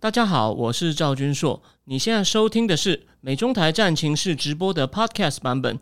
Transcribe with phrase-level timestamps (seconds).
[0.00, 1.60] 大家好，我是赵君硕。
[1.86, 5.76] 你现在收听的是美中台战情室直播的 Podcast 版本。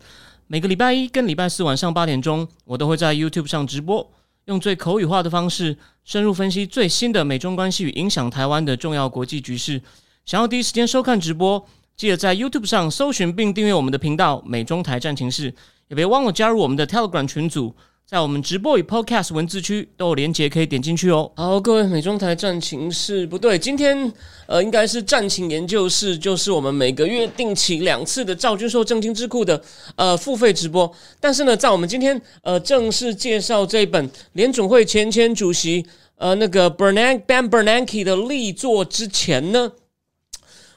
[0.47, 4.11] 每个礼拜一跟礼拜四晚上八点钟，我都会在 YouTube 上直播，
[4.45, 9.79] 用最口语化的方式，深入分析最新的美中关系与影响台湾的重要国际局势。
[10.25, 11.63] 想要第一时间收看直播，
[11.95, 15.53] 记得在 YouTube 上搜寻并订阅我们的频道“美中台战情室”，
[15.89, 17.75] 也别忘了加入我们的 Telegram 群组。
[18.09, 21.29] 在我们直播与 Podcast 文字区都有连接可以点进去哦。
[21.35, 24.09] 好，各位美中台战情室不对，今天
[24.45, 29.61] 呃应该是战情研究室，就是我们每个月定期两次的赵军硕正经智库的
[29.97, 30.89] 呃付费直播。
[31.19, 35.85] 但是呢，在我们今天呃正式介绍这本联总会前前主席
[36.15, 39.69] 呃那个 Bernanke Ben Bernanke 的力作之前呢，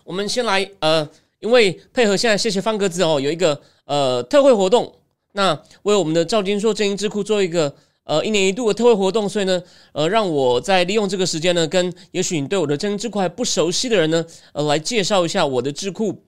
[0.03, 1.09] 我们先来呃，
[1.39, 4.93] 因为配合现在谢谢方格子哦，有一个呃特惠活动。
[5.33, 9.63] 那为我们的赵金硕正音智库做一个呃一年一度的特惠活动，所以呢，
[9.93, 16.25] 呃，让我在利用这个时间呢，跟也许你对我的正音智库还不熟悉的人呢，呃，来介绍一下我的智库。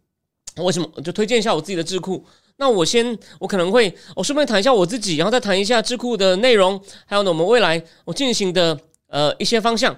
[0.59, 0.89] 为什么？
[1.03, 2.25] 就推荐一下我自己的智库。
[2.59, 9.97] 那我先，我可能会我顺便谈一下我自己，然后再谈一下智库的内容，还有呢，我们未来我进行的呃一些方向。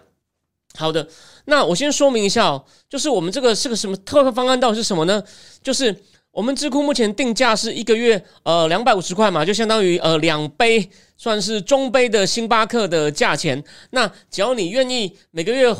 [0.76, 1.06] 好的，
[1.44, 5.22] 那我先说明一下哦，就是我们这个是个什么特惠方案，到底是什么呢？
[5.62, 5.94] 就是。
[6.34, 13.62] 我们智库目前定价是一个月呃两百五十块嘛，就相当于呃两杯算是中杯的星巴克的价钱。
[13.90, 15.72] 那只要你愿意每个月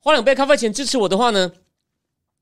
[0.00, 1.50] 花两杯咖啡钱支持我的话呢，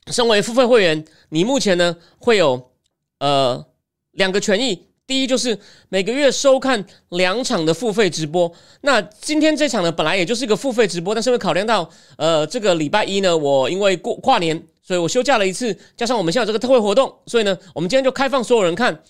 [0.08, 2.72] 身为付费会员，你目前呢会有
[3.20, 3.64] 呃
[4.10, 4.88] 两个权益。
[5.06, 5.56] 第一就是
[5.88, 8.52] 每个月收看两场的付费直播。
[8.80, 14.60] 那今天这场呢本来也就是一个付费直播，但是会考量到呃这个礼拜一呢，我因为过跨年。
[14.82, 19.02] 所以我休假了一次，加上我们现在有这个特惠活动，所以呢，我们今天就开放所有人看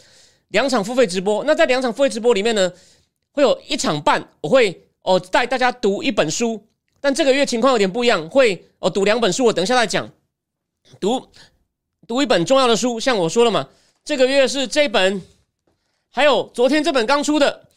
[0.49, 1.43] 两场付费直播。
[1.45, 2.71] 那在两场付费直播里面呢，
[3.31, 6.63] 会有一场半，我会哦带大家读一本书，
[7.01, 9.47] 但这个月情况有点不一样，会哦读两本书。
[9.47, 10.11] 我等一下再讲，
[11.01, 11.27] 读
[12.07, 13.67] 读一本重要的书，像我说了嘛，
[14.05, 15.23] 这个月是这本，
[16.11, 17.69] 还有昨天这本刚出的，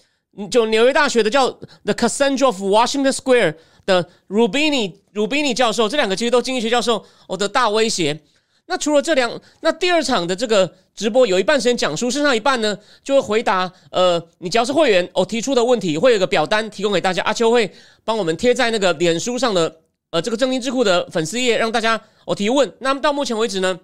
[0.51, 1.49] 就纽约大学的叫
[1.85, 3.51] 《The Cassandra of Washington Square》。
[3.85, 8.19] 的 Rubini Rubini 教授，这两个其实都经济学教授，我的大威胁。
[8.67, 13.71] 那除了这两，那第二场的这个直播有一半时间讲书，剩下一半呢就会回答。
[13.91, 17.71] 呃，你只要是会员，我提出的问题会有个表单提供给大家，阿秋会
[18.03, 22.73] 帮我们贴在那个脸书上的呃这个正经智库的粉丝页，让大家我提问。
[22.79, 23.79] 那么到目前为止呢，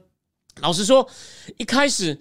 [0.61, 1.07] 老实说，
[1.57, 2.19] 一开始。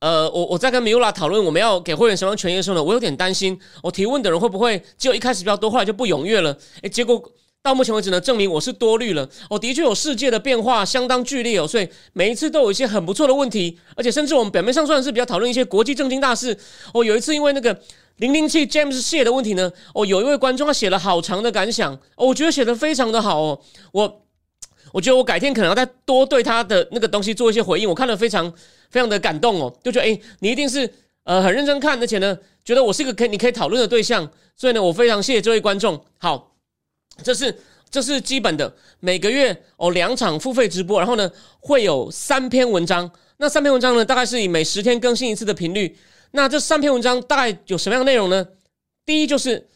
[0.00, 6.56] 呃，我我在跟米乌拉讨论我们要给会员什么权益的时候呢，我有点担心，我提问的人会不会只有一开始比较多，后来就不踊跃了？
[6.82, 7.20] 诶，结果
[7.60, 9.28] 到目前为止呢，证明我是多虑了。
[9.50, 16.56] 我的确有世界的变化相当剧烈哦，所以每一次都有一些很不错的问题，而且甚至我们表面上算是比较讨论一些国际政经大事。
[16.94, 17.76] 哦，有一次因为那个
[18.18, 23.60] 零零七 James 写的问题呢，哦，有一位观众他写了好长的感想，哦，我觉得写的非常的好哦，
[23.90, 24.22] 我。
[24.90, 27.86] 我觉得我改天可能要再多对他的那个东西做一些回应。
[27.86, 28.50] 我看了非常
[28.90, 30.92] 非常的感动哦，就觉得哎，你一定是
[31.24, 34.30] 呃很认真看，而且呢，觉得我是一个可以你可以讨论的对象。
[34.56, 36.04] 所以呢，我非常谢谢这位观众。
[36.18, 36.56] 好，
[37.22, 37.56] 这是
[37.90, 43.10] 这是基本的，每个月哦两场付费直播，然后呢会有三篇文章。
[43.36, 45.96] 那三篇文章呢，大概是以每十天更新一次的频率。
[46.32, 48.46] 那这三篇文章大概有什么样的内容呢？
[49.04, 49.68] 第一就是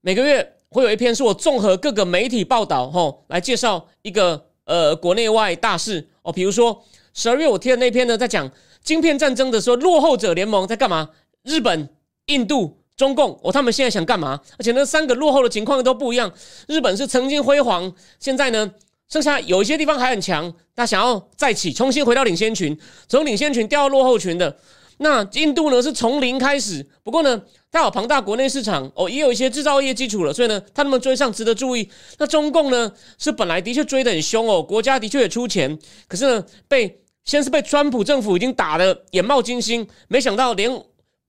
[0.00, 0.56] 每个月。
[0.74, 6.32] 会有一篇是我综合各个媒体报道，吼，来介绍一个呃国内外大事哦。
[6.32, 6.82] 比如说
[7.14, 8.50] 十二月我贴的那篇呢，在讲
[8.82, 11.10] 晶片战争的时候，落后者联盟在干嘛？
[11.42, 11.88] 日本、
[12.26, 14.40] 印度、中共，哦，他们现在想干嘛？
[14.58, 16.32] 而且那三个落后的情况都不一样。
[16.68, 18.70] 日本是曾经辉煌，现在呢，
[19.08, 22.78] 剩下有一些地方还很强，他想要再起，重新回到领先群，
[23.08, 24.56] 从领先群掉到落后群的。
[24.98, 27.42] 那印度呢是从零开始，不过呢，
[27.72, 31.88] 它有庞大国内市场哦，也有一些制造业基础了，所以呢，它那么追上值得注意。
[32.18, 40.70] 那中共呢是本来的确追得很凶哦，国家的确也出钱，可是呢，被先是被川普政府已经打得眼冒金星，没想到连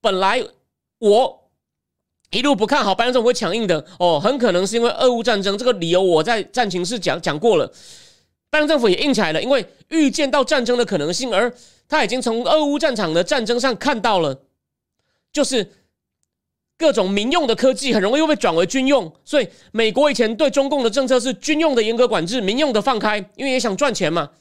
[0.02, 0.44] 本来
[1.00, 1.50] 我
[2.32, 7.72] 一路不看好拜登政府会强硬的哦，很可能是因为俄乌战争这个理由，我在战情室讲讲过了，
[8.50, 11.54] 拜登政府也硬起来了，因为预见到战争的可能性而。
[11.86, 14.42] 他已经从俄乌战场的战争上看到了，
[15.32, 15.74] 就是
[16.76, 24.32] 各种民用的科技很容易又被转为军用，所以美国以前对中共的政策是军用的严格管制，民用的放开，因为也想赚钱嘛。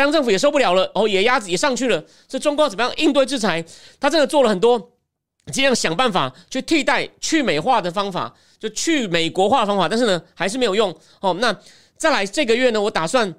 [0.00, 3.62] 拜登政府也受不了了，哦，也鸭子也上去了，所以中共怎么样应对制裁？
[4.00, 4.92] 他真的做了很多，
[5.52, 10.96] 尽量想办法去替代去美化的方法，就去美国化的方法，但是呢，还是没有用。
[11.20, 11.54] 哦，那
[11.96, 13.34] 再来这个月呢，我打算。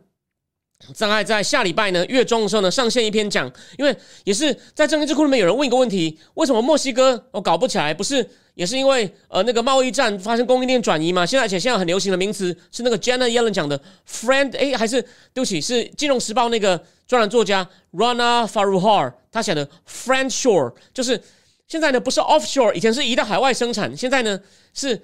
[0.97, 3.45] 大概在下礼拜呢月中的时候呢上线一篇讲，
[3.77, 7.93] 因为也是在正经智库里面有人问一个问题：为什么墨西哥哦搞不起来？
[7.93, 11.25] 不是也是因为呃那个贸易战发生供应链转移嘛？
[11.25, 15.01] 现在而且现在很流行的名词是那个 Janet Yellen 讲的 friend 哎还是
[15.33, 21.21] 对不起是金融时报那个专栏作家 Rana Faruhar 他写的 friend shore 就是
[21.67, 24.39] 现在呢不是 offshore 以前是移到海外生产，现在呢
[24.73, 25.01] 是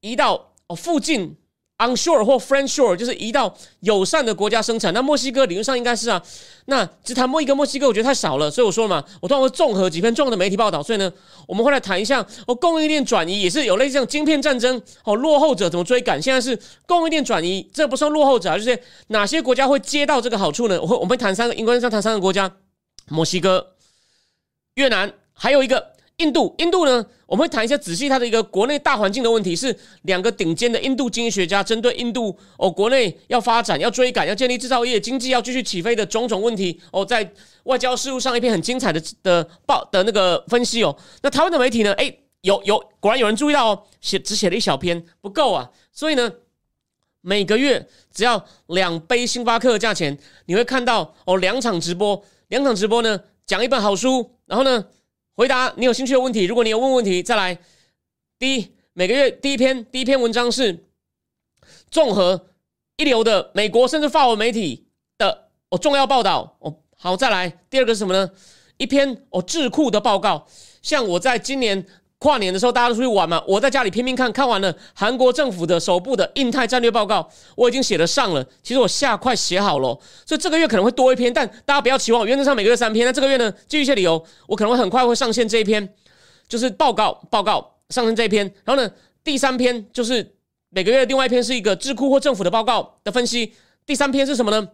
[0.00, 1.36] 移到哦附近。
[1.78, 6.20] Onshore 或 friend shore 就是移到友善的国家生产，那墨西哥理论上应该是啊，
[6.66, 11.12] 那只谈墨一个墨西哥，我觉得太少了，所以我说了嘛，我通常会综合几篇重要的媒体报道，所以呢，
[11.46, 16.20] 我们会来谈一下哦，供应链转移也是有类似像晶片战争哦，落后者怎么追赶？
[16.20, 18.78] 现在是供应链转移，这不算落后者啊，就是
[19.08, 20.80] 哪些国家会接到这个好处呢？
[20.82, 22.50] 我会我们谈三个，应该上谈三个国家：
[23.08, 23.74] 墨西哥、
[24.74, 25.97] 越南，还有一个。
[26.18, 27.04] 印度，印度呢？
[27.26, 37.30] 我们会谈一下仔细它的一个国内大环境的问题，是两个顶尖的印度经济学家针对印度哦，国内要发展、要追赶、要建立制造业、经济要继续起飞的种种问题哦，在
[37.64, 40.96] 外交事务上一篇很精彩的的报的那个分析哦。
[41.22, 41.92] 那台湾的媒体呢？
[41.92, 46.32] 哎，有有，果然有人注意到哦，写只写了一小篇不够啊，所以呢，
[47.20, 54.84] 每个月只要两杯星巴克的价钱，你会看到哦，两场直播，两场直播呢讲一本好书，然后呢。
[55.38, 56.46] 回答你有兴趣的问题。
[56.46, 57.56] 如果你有问问题，再来。
[58.40, 60.84] 第一，每个月第一篇第一篇文章是
[61.92, 62.48] 综合
[62.96, 66.76] 一流的美国甚至法文媒体的哦重要报道哦。
[66.96, 68.28] 好，再来第二个是什么呢？
[68.78, 70.44] 一篇哦智库的报告。
[70.82, 71.86] 像我在今年。
[72.18, 73.40] 跨年的时候，大家都出去玩嘛。
[73.46, 78.44] 我在家里拼命看，看完了韩国政府的首部的印太战略报告，我已经写了上了。
[78.60, 82.26] 其实我下快写好了，所以这个月可能会多一篇，但大家不要期望。
[82.26, 83.06] 原则上每个月三篇。
[83.06, 85.94] 那这个月呢，基于一些理由，我可能会很快会上线这一篇，
[86.48, 88.44] 就是报告报告上线这一篇。
[88.64, 88.90] 然后呢，
[89.22, 90.34] 第三篇就是
[90.70, 93.54] 每个月另外一篇是一个智库或政府的报告的分析。
[93.86, 94.68] 第三篇是什么呢？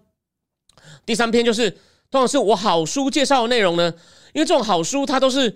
[1.04, 1.70] 第三篇就是
[2.10, 3.92] 通常是我好书介绍的内容呢，
[4.32, 5.54] 因为这种好书它都是。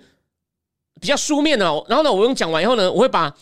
[0.99, 3.35] 比较书面的，然后呢，我用讲完以后呢，我会把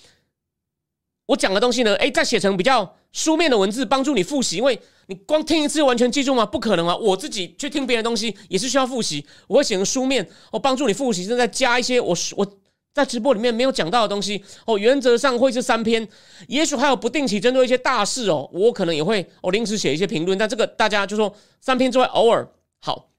[1.26, 4.58] 我讲的东西呢，哎，再写成比较书面的文字，帮助你复习。
[4.58, 6.46] 因为你光听一次完全记住吗？
[6.46, 6.96] 不可能啊！
[6.96, 12.46] 我自己去听别人东西也是需要复习，我会写成书面，我，帮助你复习，正在加一些我我
[12.94, 14.42] 在直播里面没有讲到的东西。
[14.66, 16.08] 哦，原则上会是三篇，
[16.48, 20.38] 也许还有不定期针对一些大事哦，我可能也会哦临时写一些评论。
[20.38, 22.48] 但这个大家就说三篇之外，偶尔
[22.80, 23.10] 好。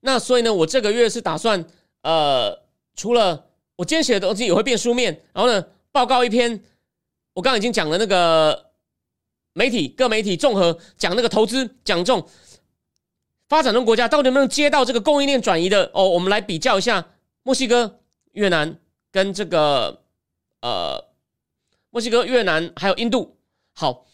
[0.00, 1.64] 那所以呢，我这个月是打算
[2.02, 2.65] 呃。
[2.96, 3.46] 除了
[3.76, 6.64] 我今天写的东西也会变书面，然后呢，报告一篇，
[7.34, 8.70] 我刚刚已经讲了那个
[9.52, 12.26] 媒体各媒体综合讲那个投资讲中
[13.48, 17.06] 发展中国家到底能不能接到这个供应链转移的哦，我们来比较一下
[17.42, 18.00] 墨西哥、
[18.32, 18.78] 越南
[19.12, 20.02] 跟这个
[20.62, 21.04] 呃
[21.90, 23.36] 墨西哥、越南还有印度。
[23.74, 24.06] 好，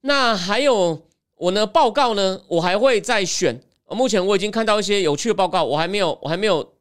[0.00, 1.06] 那还有
[1.36, 3.62] 我呢报告呢，我还会再选。
[3.86, 6.74] 目前我已经看到一些有趣的报告，我还没有，我还没有。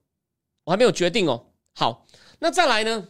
[0.70, 1.48] 我还没有决定哦。
[1.74, 2.06] 好，
[2.38, 3.08] 那再来呢？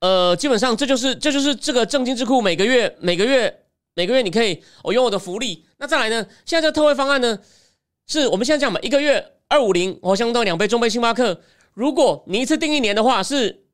[0.00, 3.64] 呃，基本上这就是这就是这个正金智库每个月每个月
[3.94, 5.64] 每个月你可以我用我的福利。
[5.76, 6.26] 那再来呢？
[6.44, 7.38] 现在这个特惠方案呢，
[8.08, 11.40] 是我们现在讲嘛，一个月二五零，我相当于两杯中杯星巴克。
[11.74, 13.66] 如果你一次订一年的话，是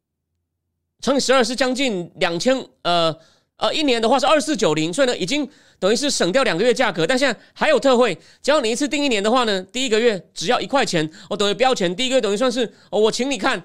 [1.01, 3.19] 乘以十二，是将近两千呃。
[3.59, 5.49] 呃，一年的话是二四九零，所以呢，已经
[5.81, 7.05] 等于是省掉两个月价格。
[7.05, 11.95] 但现在还有特惠，只要你一次订一年的话呢，第一个月只要一块钱，我等于标钱。
[11.95, 13.61] 第一个月等于算是哦，我请你看，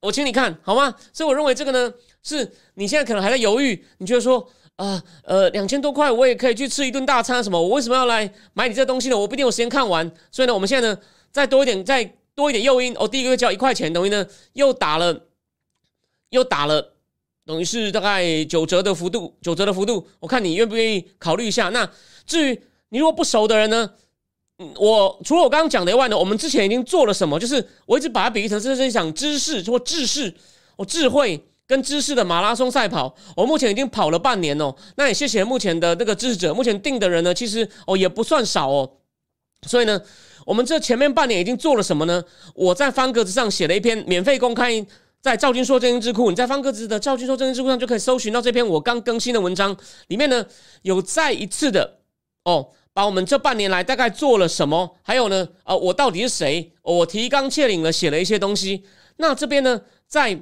[0.00, 0.92] 我请你看好吗？
[1.12, 1.94] 所以我认为这个呢，
[2.24, 4.44] 是你现在可能还在犹豫，你觉得说
[4.74, 7.62] 啊，呃，两千多块我也可以去吃一顿大餐什么？
[7.62, 9.16] 我为什么要来买你这东西呢？
[9.16, 10.10] 我不一定有时间看完。
[10.32, 10.98] 所以呢，我们现在呢，
[11.30, 15.26] 再多一点，再多一点诱因，哦，第一个月交一块钱，等于呢又打了，
[16.30, 16.94] 又打了。
[17.48, 21.70] 等于是大概九折的幅度，九折的幅度，我看你愿不愿意考虑一下。
[21.70, 21.90] 那
[22.26, 23.90] 至于你如果不熟的人呢，
[24.76, 27.40] 我除了我刚刚讲的以外呢，我们之前已经做了什么？
[27.40, 30.30] 就是我一直把它比喻成是一场知识或智识，
[30.76, 33.16] 哦，智慧跟知识的马拉松赛跑。
[33.34, 38.90] 我目前已经跑了半年哦，那也谢谢目前的那个支持者，目前定的人呢，其实哦也不算少哦。
[39.66, 39.98] 所以呢，
[40.44, 42.22] 我们这前面半年已经做了什么呢？
[42.54, 44.86] 我在方格子上写了一篇免费公开。
[45.28, 50.42] 在赵军说正经智库，你在方格子的赵军说正经智库上就可以搜寻到这篇我刚更新的文章，里面呢
[50.80, 51.98] 有再一次的
[52.44, 56.72] 哦，把我们这半年来大概做了什么，还有呢，呃，我到底是谁？
[56.80, 58.84] 我提纲挈领了写了一些东西。
[59.18, 60.40] 那这边呢，再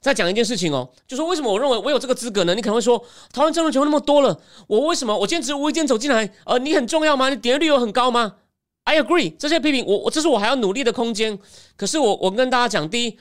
[0.00, 2.54] 再讲一件事情哦，就说为什么我认为我有这个资格呢？
[2.54, 6.32] 你可能会说，台湾政治球那么多了，我为什么我坚持无意间走进来？
[6.44, 7.28] 呃，你很重要吗？
[7.28, 8.36] 你点击率有很高吗
[8.84, 11.36] ？I agree，这些批评我我这是我还要努力的空间。
[11.76, 13.18] 可是我我跟大家讲，第一。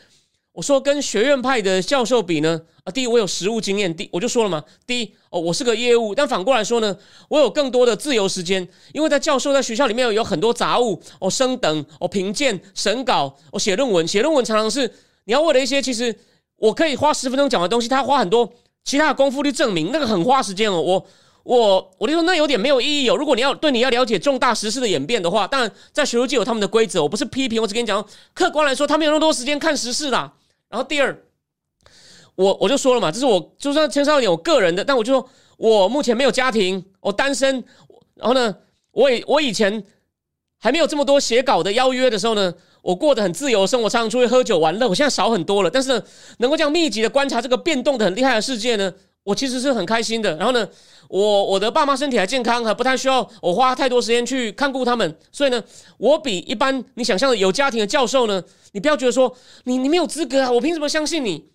[0.58, 6.98] 我说跟学院派的教授比呢，啊，第一我有实务经验，第我就说了嘛，第一哦，我是个业务，但反过来说呢，
[7.30, 14.92] 我有更多的自由时间，因为在教授在学校里面有很多杂物，哦，升等，哦，评鉴、审稿，哦，写论文，写论文常常是
[15.26, 16.16] 你要为了一些其实
[16.56, 18.52] 我可以花十分钟讲的东西，他花很多
[18.84, 21.06] 其他的功夫去证明，那个很花时间哦，我。
[21.44, 23.16] 我我就说那有点没有意义哦。
[23.16, 27.02] 如果你要对你要了解重大时事的演变的话，当然在学术界有他们的规则。
[27.02, 30.34] 我不是批评，我只跟你讲，客观来说，他没有那么多时间看时事啦。
[30.70, 31.18] 然后第二，
[32.36, 37.64] 我我就说了嘛，这是我就算牵涉到一点我个人的，但我就说我目前没有家庭，我单身。
[38.16, 38.56] 然后呢，
[38.92, 39.84] 我以我以前
[40.58, 44.90] 还没有这么多写稿的邀约的时候呢，我过得很自由生活，常常出去喝酒玩乐。
[44.90, 46.04] 我现在少很多了，但是
[46.40, 48.92] 能够这样密集的观察这个变动的很厉害的世界呢，
[49.28, 50.36] 我其实是很开心的。
[50.38, 50.68] 然后呢。
[51.10, 55.64] 我我的爸妈身体还健康，还不太需要我花太多时间去看顾他们，所以呢，
[55.98, 58.44] 我比一般你想象的有家庭的教授呢，
[58.74, 61.46] 你不要觉得说你你没有资格啊，我凭什么相信你？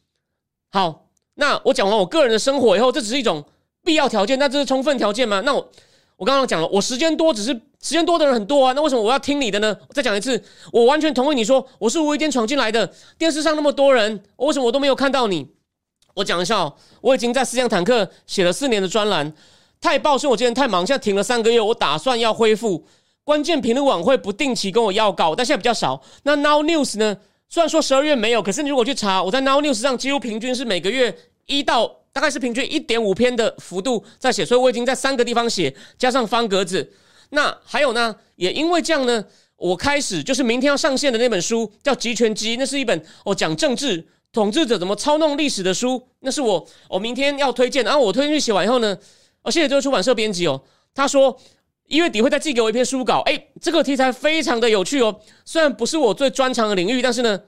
[0.71, 3.45] 好，那我讲完我个人的生活以后，这只是一种
[3.85, 5.43] 必要条件，那这是充分条件吗？
[5.45, 5.71] 那我
[6.17, 9.77] 我刚刚讲了，我时间多只是时间多的人很多啊，那为什么我要听你的呢？
[9.91, 15.49] 再讲一次，我完全同意你说我是无意间闯进来的，电视上那么多人，为什么我都没有看到你？
[16.15, 19.33] 我讲一下哦，我已经在思想坦克写了四年的专栏，
[19.81, 22.87] 太报是我今天太忙，现在停了三个月，我打算要恢复。
[23.25, 26.03] 关键评论网会不定期跟我要稿，但现在比较少。
[26.25, 27.17] 那 Now News 呢？
[27.49, 31.17] 虽然说十二月没有，可是你如果去查，我在 Now News 上几乎平均是每个月
[31.47, 36.93] 一到大概是平均一点五篇的幅度在写，所以我已经在三个地方写，加上方格子。
[37.31, 39.25] 那还有呢，也因为这样呢，
[39.57, 44.07] 我开始就是明天要上线的那本书叫《集权机》，那是一本哦讲政治。
[44.33, 46.09] 统治者怎么操弄历史的书？
[46.21, 47.85] 那是我我明天要推荐。
[47.85, 48.97] 然后我推荐去写完以后呢，
[49.43, 50.63] 哦，谢谢这位出版社编辑哦。
[50.95, 51.39] 他说
[51.87, 53.21] 一月底会再寄给我一篇书稿。
[53.27, 55.21] 哎，这个题材非常的有趣哦。
[55.45, 57.43] 虽然不是我最专长的领域，但是呢，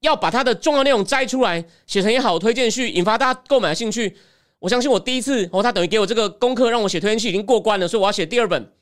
[0.00, 4.16] 要把它的重要内容摘出来写成一好推荐序，引发大家购买的兴趣。
[4.58, 8.72] 我相信我第一次哦，他等于给我这个功课让我写推荐序已经过关了，所以我要写第二本。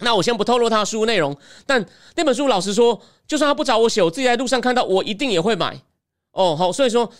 [0.00, 1.34] 那我先不透露他的书内容，
[1.64, 1.84] 但
[2.16, 5.80] 那本书老实说，就算他不找我写，我自己在路上看到，我一定也会买。
[6.32, 7.10] 哦，好，所以说，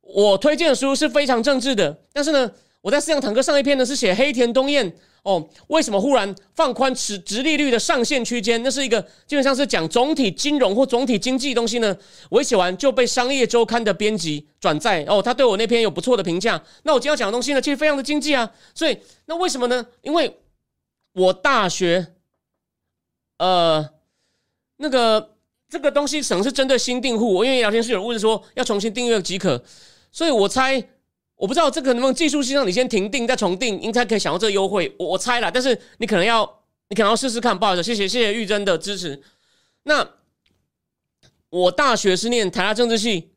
[0.00, 1.96] 我推荐的书是非常政治的。
[2.12, 4.92] 但是呢，我在思想坦克上一篇呢是写黑田东彦
[5.22, 8.60] 哦，为什么忽然放宽持直利率的上限区间？
[8.64, 11.96] 那是一个基本上是讲总体金融或总体经济东西呢。
[12.28, 16.60] 我一写完就被商业周刊的编辑转载哦，他对我那篇有不错的评价。
[16.82, 18.50] 那我今天要讲的东西呢，其实非常的经济啊。
[18.74, 19.86] 所以那为什么呢？
[20.00, 20.36] 因为
[21.12, 22.14] 我大学，
[23.36, 23.86] 呃，
[24.76, 25.36] 那个
[25.68, 27.34] 这个东西可能是针对新订户。
[27.34, 29.62] 我因为聊天室有人问说要重新订阅即可，
[30.10, 30.82] 所以我猜
[31.34, 34.94] 我不知道这个能不能技术性让你先停订再重订，应该可以享受这个优惠。
[34.98, 36.44] 我我猜了，但是你可能要
[36.88, 37.58] 你可能要试试看。
[37.58, 39.22] 不好意思，谢谢谢谢玉珍的支持。
[39.82, 40.08] 那
[41.50, 43.32] 我大学是念台大政治系，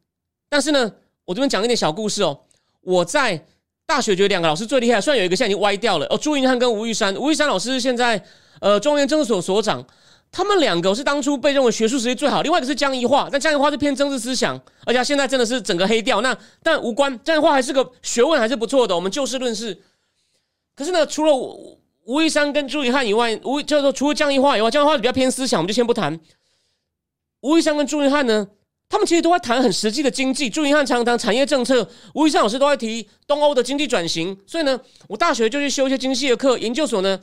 [0.47, 2.45] 但是呢，我这边讲一点小故事哦。
[2.79, 3.45] 我在。
[3.87, 6.17] 大学觉得两个老师最厉害，虽然有一个现在已经歪掉了哦。
[6.17, 8.21] 朱云汉跟吴玉山，吴玉山老师现在
[8.59, 9.85] 呃中原政所所长，
[10.31, 12.41] 他们两个是当初被认为学术实力最好。
[12.41, 16.21] 另外一个是江宜桦，但江宜桦是偏政治思想，而且他现在真的是整个黑掉。
[16.21, 18.95] 那但无关，江宜桦还是个学问还是不错的。
[18.95, 19.77] 我们就事论事。
[20.75, 26.19] 可是呢，除了吴吴玉山跟朱云汉以外，吴就是说除了江宜桦以外，江宜桦比较偏思想，我们就先不谈。
[27.41, 28.47] 吴玉山跟朱云汉呢？
[28.87, 34.37] 他们其实都在谈很实际的经济，朱云汉常常谈产业政策，吴医生老师都在提东欧的经济转型。
[34.45, 37.19] 所以呢，我大学就去修一些经济的课，研究所呢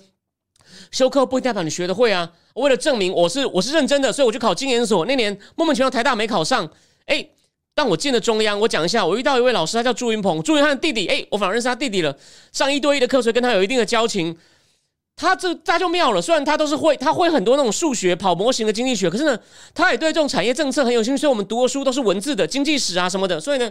[0.91, 2.31] 修课不代表你学的会啊。
[2.55, 5.07] 为了证明我是我是认真的，所以我就考经研所。
[5.07, 6.69] 那年莫名其妙台大没考上，
[7.07, 7.27] 哎，
[7.75, 8.59] 但我进了中央。
[8.61, 11.07] 我讲一下，我遇到一位老师，他叫朱云鹏，朱云汉弟弟。
[11.07, 12.15] 哎，我反而认识他弟弟了，
[12.53, 14.37] 上一对一的课，所以跟他有一定的交情。
[15.15, 19.39] 他这他就妙了，虽然他都是会，他会很多那种数学跑模型的经济学，可是呢，
[19.75, 21.21] 他也对这种产业政策很有兴趣。
[21.21, 23.39] 所以我们读的书都是文字的经济史啊什么的。
[23.39, 23.71] 所以呢，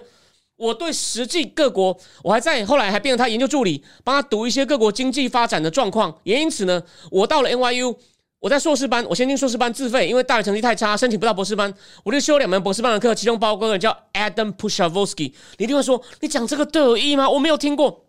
[0.55, 6.15] 我对实际各国，我还在后来还变成他研究助理，帮他读一些各国经济发展的状况。
[6.23, 7.97] 也因此呢，我到了 NYU，
[8.39, 15.33] 我在硕士班，我先进硕士班自费，因为大学成绩太差，申请不到博士班，我就修两门博士班的课，其中包括个叫 Adam Pushavsky，。
[15.57, 17.29] 你一定会说，你讲这个都有意义吗？
[17.29, 18.05] 我没有听过。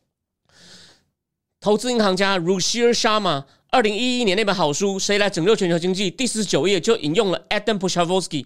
[1.62, 8.45] 投资银行家 Rushir Sharma 二零一一年那本好书《谁来拯救全球经济》第四十九页就引用了 Adam Pushavolsky。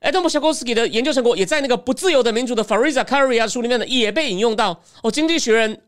[0.00, 4.80] Adam Pushavolsky 的研究成果也在那个不自由的民主的 Fariza Karia 书里面呢也被引用到。
[5.02, 5.80] 哦，经济学人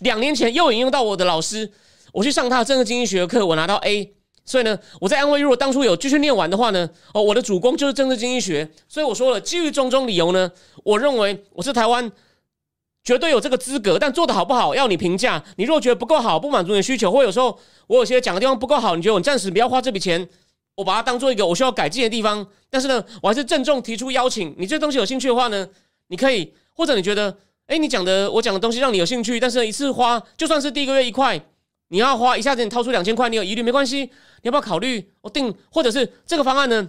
[0.00, 1.70] 两年前又引用到我的老师，
[2.10, 4.14] 我去上他的政治经济学课，我拿到 A。
[4.46, 8.66] 所以呢，我在安徽如果当初有继续念完的话呢，哦，我的主攻就是政治经济学。
[8.88, 10.50] 所以我说了，基于种种理由呢，
[10.84, 12.10] 我认为我是台湾。
[13.04, 15.44] 绝对有这个资格，但做的好不好要你评价。
[15.56, 20.26] 你如果觉得不够好，不满足你的需求，或有时候我有些讲的地方不够好，你觉得我暂时不要花这笔钱，
[20.74, 25.68] 我把它当做一个我需要改进的地方，但是呢，我还是郑重提出邀请，你这东西有兴趣的话呢，
[26.08, 31.38] 你可以，或者你觉得，哎，你讲的我讲的东西让你有兴趣，但是一次花就算是第一个月一块，
[31.88, 34.10] 你要花一下子你掏出两千块，你有疑虑没关系，你
[34.44, 36.88] 要不要考虑我定，或者是这个方案呢？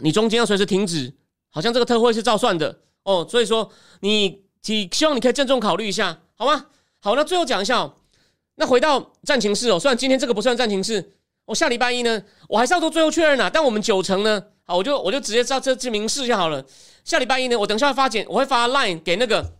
[0.00, 1.14] 你中间要随时停止，
[1.50, 3.70] 好像这个特惠是照算的哦，所以说
[4.00, 6.66] 你希希望你可以郑重考虑一下，好吗？
[7.00, 7.94] 好，那最后讲一下，哦，
[8.56, 11.12] 那回到战情室哦，虽然今天这个不算战情室。
[11.44, 13.48] 我下礼拜一呢，我还是要做最后确认啊。
[13.48, 16.66] 但我们九成呢，好，我就我就直接照这这明示就好了。
[17.04, 19.52] 下礼拜一呢，我等下发简，我会发 line 给那个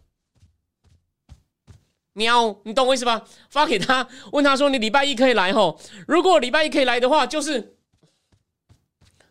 [2.15, 3.23] 喵，你懂我意思吧？
[3.49, 5.79] 发给他，问他说你礼拜一可以来吼。
[6.09, 7.77] 如果礼拜一可以来的话，就是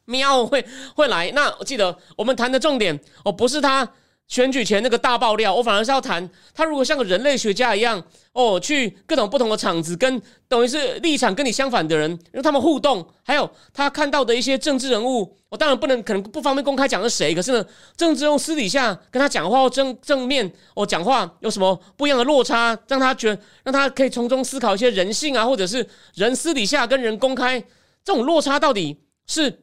[0.05, 0.65] 喵会
[0.95, 1.31] 会来。
[1.31, 3.91] 那我记得我们谈的重点哦，不是他。
[4.27, 8.03] 选举前那个大爆料，我反而是要谈他如果像个人类学家一样
[8.33, 17.63] 哦，去各种不同的场子，跟等于是立场跟你相反的人，让他们互动，还有他看到的一些政治人物，我当然不能可能不方便公开讲是谁，可是呢，
[17.95, 27.59] 政治人物私底下跟他讲话或正正面哦讲话有什么不一样的落差，让他觉让他可以从中思考一些人性啊，或者是人私底下跟人公开
[28.03, 29.61] 这种落差到底是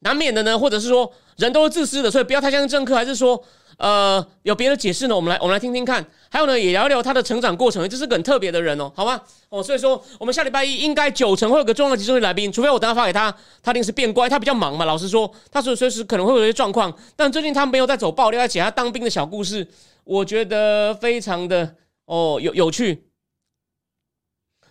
[0.00, 3.44] 难免的呢，或者是说人都是自私的，所以不要太相信政客，还是说？
[3.78, 5.16] 呃，有别的解释呢？
[5.16, 6.06] 我们来，我们来听听看。
[6.30, 7.88] 还有呢，也聊一聊他的成长过程。
[7.88, 9.20] 这是个很特别的人哦，好吗？
[9.48, 14.28] 哦，所以说我们下礼拜一应该九成会有个重要的集中会来宾，除非我等下发给他，他一定是变乖。
[14.28, 16.96] 他比较忙嘛，老实说，他说随时可能会有一些状况。
[17.16, 19.66] 但最近他没有在走爆料，在讲他当兵的小故事，
[20.04, 21.74] 我觉得非常的
[22.06, 23.08] 哦有有趣。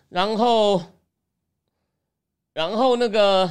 [0.10, 0.82] 然后，
[2.54, 3.50] 然后那个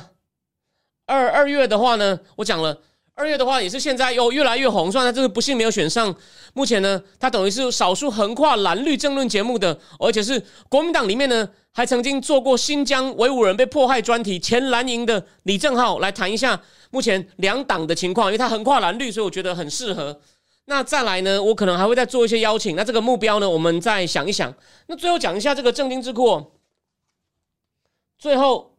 [1.06, 2.80] 二二月的话呢，我讲了。
[3.14, 6.14] 二月的话也是现在又越来越红，虽然他这个不幸没有选上。
[6.54, 20.20] 目前呢，他等于是少数横跨蓝绿政论节目的，而且是国民党里面呢还曾经做过新疆维吾人被迫害专题前蓝营的李正浩来谈一下目前两党的情况，因为他横跨蓝绿，所以我觉得很适合。
[20.64, 22.74] 那再来呢，我可能还会再做一些邀请。
[22.74, 24.52] 那这个目标呢，我们再想一想。
[24.86, 26.52] 那最后讲一下这个正经智库，
[28.18, 28.74] 最后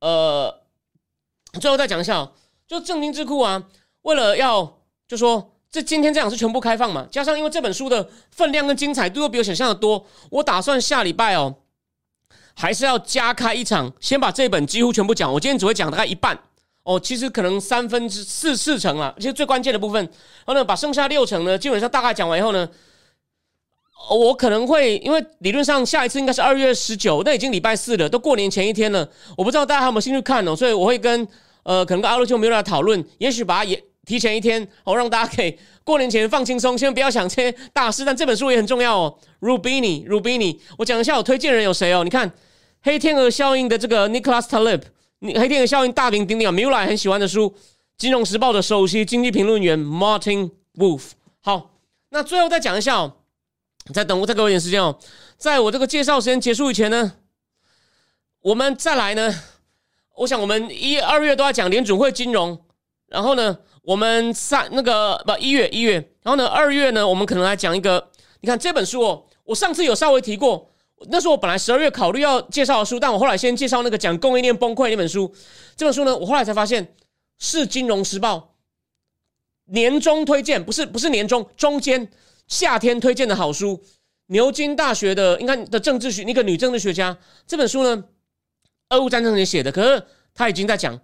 [0.00, 0.62] 呃，
[1.60, 2.30] 最后再讲一下。
[2.68, 3.64] 就正经智库啊，
[4.02, 11.54] 为了要就说这今天这样是全部开放嘛，加上因为这本书的分量跟精彩度又比我想象的多，我打算下礼拜哦，
[12.54, 15.32] 还是要加开一场，先把这本几乎全部讲。
[15.32, 16.38] 我今天只会讲大概一半
[16.82, 22.68] 哦，其实可能三分之四四成了，其实最关键的部分，然后呢，把剩下六成呢，基本上大概讲完以后呢，
[24.10, 31.26] 我可能会因为理论上下一次应该是二月十九，那已经礼拜四了，都过年前一天了，我不知道大家有没有兴趣看哦，所以我会跟。
[31.68, 38.06] 呃，可能跟阿洛就没有来讨论，也许把它也提前一天，哦，让大家可以过年前放轻松，先不要想这些大事。
[38.06, 42.02] 但这本书也很重要哦，Rubini，Rubini，我讲一下我推荐人有谁哦？
[42.04, 42.26] 你看
[42.80, 44.80] 《黑天鹅效应》的这个 Nicholas Taleb，
[45.38, 47.50] 《黑天鹅效应》大名鼎鼎啊 m u l a 很喜欢的书，
[47.98, 51.10] 《金融时报》的首席经济评论员 Martin Wolf。
[51.42, 51.72] 好，
[52.08, 53.12] 那最后再讲一下哦，
[53.92, 54.98] 再等我再给我一点时间哦，
[55.36, 57.12] 在我这个介绍时间结束以前呢，
[58.40, 59.34] 我们再来呢。
[60.18, 62.58] 我想我们一二月都在讲联准会金融，
[63.06, 70.72] 然后呢，我们三那个不一月一月，然后呢二月呢，我们可能来讲一个，你看这本书哦，我上次有稍微提过，
[71.08, 75.32] 那是我本来十二月考虑要介绍的书，但我后来先介绍那个讲供应链崩溃那本书，
[75.76, 76.96] 这本书呢，我后来才发现
[77.38, 78.56] 是金融时报
[79.66, 82.10] 年终推荐，不是不是年终中间
[82.48, 83.80] 夏天推荐的好书，
[84.26, 88.02] 牛津大学的应该的政治学那个女政治学家这本书呢。
[88.90, 90.02] 俄乌战争前写的，可是
[90.34, 90.98] 他已经在讲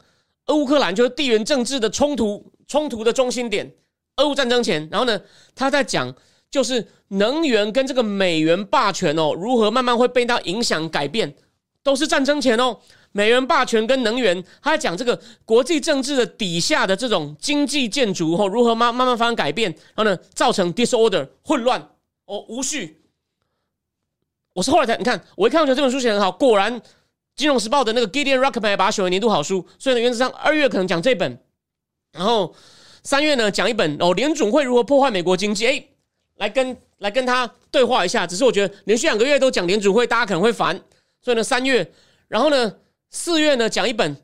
[0.47, 3.75] 俄乌克兰就是地缘政治的冲突冲突的中心点。
[4.17, 5.21] 俄乌战争前，然后呢，
[5.57, 6.15] 他在讲
[6.51, 11.35] 就是能源跟这个美元霸权哦，如何慢慢会被到影响改变，
[11.83, 12.79] 都是战争前哦。
[13.11, 21.81] 美元霸权跟能源，他在讲这个国际政治的底下的这种经济建筑哦，如何慢慢慢发生改变，然后呢，造成 disorder 混乱
[22.27, 23.03] 哦，无序。
[24.53, 26.81] 我是后来才你看，我一看觉得这本书写很好，果然。
[27.37, 31.37] 金融时报的那个 Gideon Rockman 把它选为年度好书，所以呢，原则上二月可能讲这本，
[32.13, 32.55] 然后
[33.03, 35.85] 三月呢讲一本哦，联总会如何破坏美国经济，哎，
[36.37, 38.25] 来跟来跟他对话一下。
[38.25, 40.81] 只是我觉得连续两个月都讲联总会，大家可能会烦，
[41.21, 41.93] 所以呢，三月，
[42.29, 42.77] 然后呢，
[43.11, 44.17] 四月呢讲一本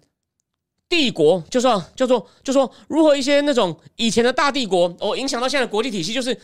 [0.88, 6.38] 帝国，就说叫做就说如何一些那种以前的大帝国哦，影响到现在的国际体系，就是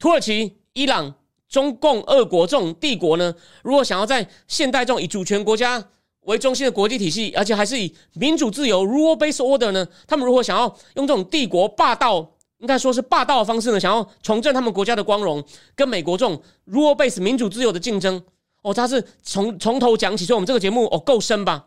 [0.00, 1.14] 土耳其、伊朗、
[1.48, 5.88] 中共、俄国这种帝国呢，如果想要在现代这种以主权国家。
[6.28, 9.86] 为中心的国际体系，而且还是以民主自由 （rule-based order） 呢？
[10.06, 10.64] 他们如何想要
[10.94, 13.80] 用这种帝国霸道，应该说是霸道的方式呢？
[13.80, 15.42] 想要重振他们国家的光荣，
[15.74, 18.22] 跟美国这种 rule-based 民主自由的竞争？
[18.62, 21.64] 哦，他是从从头讲起，所以我们这个节目哦够深吧？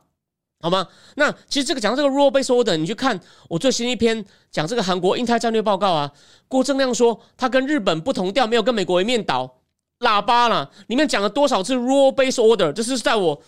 [0.59, 0.87] 好吗？
[1.15, 3.19] 那其实这个讲这个 rule-based order，你去看
[3.49, 6.11] 我最新一篇讲这个韩国印太战略报告啊，
[6.47, 9.55] 郭正亮说他跟日本不同调，没有跟美国一面倒，
[10.01, 12.71] 喇叭了，里面讲了多少次 rule-based order？
[12.71, 13.41] 这是在我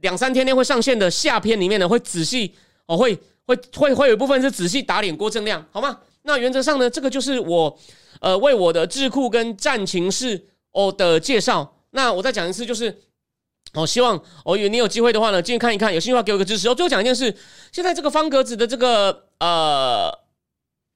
[0.00, 2.54] 两三天内会上线的下篇里面呢，会仔细
[2.86, 5.98] 哦，会会会会有一部分是仔细打脸郭正亮，好吗？
[6.22, 7.78] 那原则上呢，这个就是我
[8.20, 11.76] 呃为我的智库跟战情室哦的介绍。
[11.90, 13.02] 那我再讲一次，就是。
[13.74, 15.92] 哦，希望哦，你有机会的话呢，进去看一看。
[15.92, 16.66] 有兴趣的话，给我一个支持。
[16.70, 17.36] 哦，最后讲一件事，
[17.70, 20.10] 现在这个方格子的这个呃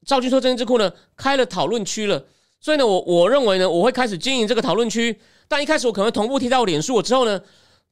[0.07, 2.25] 赵军说真智库呢，开了讨论区了。
[2.59, 5.15] 所以呢，我我认为呢，我会开始经营这个讨论区。
[5.47, 7.39] 但一开始我可能同步贴到脸书，我之后呢，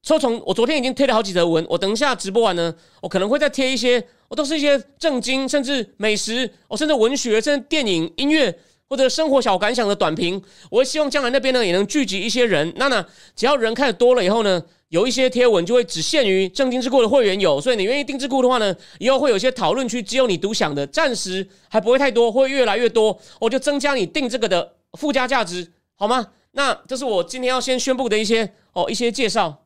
[0.03, 8.57] 抽从我昨天已经贴了好几则文，我等一下直播完呢，我可能会再贴一些，我都是一些正经，甚至美食，哦，甚至文学，甚至电影、音乐。
[8.91, 12.73] 或者生活小感想的短评，我希望将来那边呢也能聚集一些人。
[12.75, 13.05] 那呢，
[13.37, 17.61] 只要人看的多了以后呢，有一些贴文就会只限于正经智库的会员有。
[17.61, 23.17] 所以你愿意订智库的话呢，以后会有一些讨论区，只有你独享的，暂时还不会太多，会越来越多。
[23.39, 26.27] 我就增加你订这个的附加价值，好吗？
[26.51, 29.63] 那这是我今天要先宣布的一些哦一些介绍。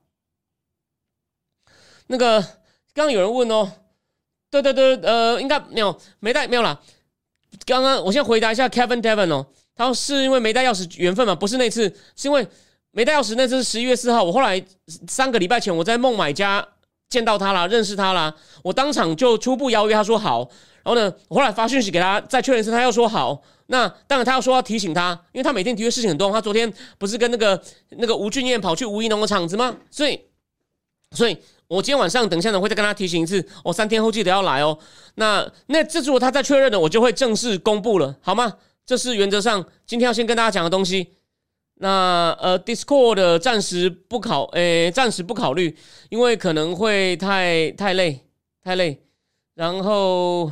[2.07, 2.39] 那个
[2.93, 3.71] 刚刚有人问哦，
[4.49, 6.79] 对对对，呃，应该没有没带没有了。
[7.65, 11.33] 刚刚我先回答一下 Kevin Devon 哦，他说是因为没带钥匙缘分嘛？
[11.33, 12.45] 不是那次，是因为
[12.91, 14.63] 没带钥匙那次是十一月四号，我后来
[15.07, 16.65] 三个礼拜前我在孟买家
[17.09, 20.39] 见到他了，认识他了，我当场就初步邀约他说好，
[20.83, 23.41] 然后呢，我后来发讯息给他再确认一次，他又说好。
[23.67, 27.59] 那当然他要说要提醒他，因为他每天提的事情很多，他昨天不是跟那个
[27.91, 29.75] 那个吴俊彦跑去吴一农的厂子吗？
[29.89, 30.19] 所以，
[31.11, 31.37] 所以。
[31.67, 33.45] 我今天晚上等一下呢，会再跟他提醒一次。
[33.63, 34.77] 我三天后记得要来哦。
[35.15, 38.57] 那那这如果他再确认了，我就会正式公布了，好吗？
[38.85, 41.07] 这是原则上今天要先跟大家讲的东西。
[41.77, 45.75] 那呃，Discord 暂时不考，诶，暂时不考虑，
[46.09, 48.21] 因为可能会太太累，
[48.63, 49.01] 太累。
[49.55, 50.51] 然后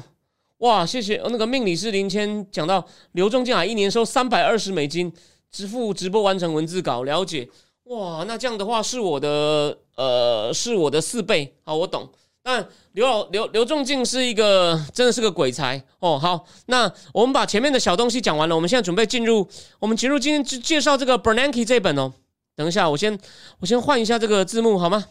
[0.58, 5.13] 哇，谢谢那个命理师林谦讲到刘仲建啊，一年收三百二十美金，
[5.52, 7.47] 支付直播完成文字稿，了解。
[7.84, 11.56] 哇，那这样的话是我的呃，是我的四倍。
[11.63, 12.10] 好，我懂。
[12.41, 16.19] 但刘老刘刘仲敬是一个真的是个鬼才哦。
[16.19, 19.47] 好，那我们把前面的小东西讲完了，我们现在准备进入
[19.79, 22.12] 我们进入今天介介绍这个 Bernanke 这本哦。
[22.56, 23.17] 等一下，我先
[23.60, 25.06] 我先换一下这个字幕好吗？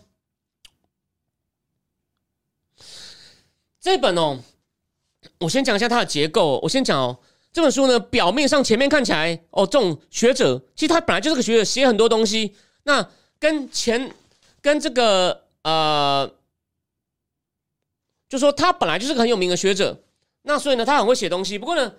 [3.80, 4.38] 这本哦，
[5.40, 6.60] 我先讲一下它的结构。
[6.62, 7.18] 我先讲哦。
[7.52, 12.54] 这本书呢，表面上前面看起来哦，这种学者其实他本来就是个学者，写很多东西。
[12.84, 13.06] 那
[13.38, 14.14] 跟前
[14.62, 16.32] 跟这个呃，
[18.28, 20.02] 就说他本来就是个很有名的学者，
[20.42, 21.58] 那所以呢，他很会写东西。
[21.58, 21.92] 不过呢，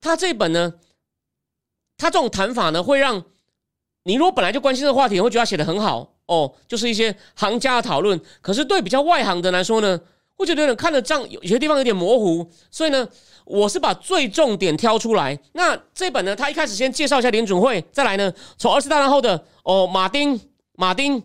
[0.00, 0.74] 他这本呢，
[1.98, 3.22] 他这种谈法呢，会让
[4.04, 8.18] 你如果本来就关心这个话题，会觉得他写的很好哦，就是一些行家的讨论。
[8.40, 10.00] 可是对比较外行的来说呢，
[10.36, 13.06] 会觉得有点看得这有些地方有点模糊，所以呢。
[13.48, 15.38] 我是把最重点挑出来。
[15.52, 20.36] 那这本呢，他一开始先介绍一下联准会，再来呢，从二次大战后的哦，马丁，
[20.72, 21.22] 马丁，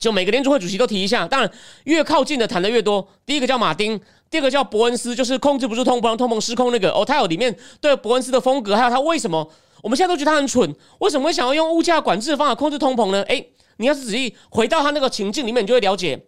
[0.00, 1.28] 就每个联组会主席都提一下。
[1.28, 1.48] 当然，
[1.84, 3.06] 越靠近的谈的越多。
[3.24, 6.90] 第一个叫马丁，第二个叫伯恩斯，就是控制不住通膨，通膨失控那个。
[6.90, 9.48] 哦，他有里面对伯恩斯的风格，还有他为什么
[9.82, 13.22] 我们现在都觉得他很蠢，为什么会想要用物价管制的方法控制通膨呢？
[13.24, 16.26] 诶，你要是仔细回到他那个情境里面，你就会了解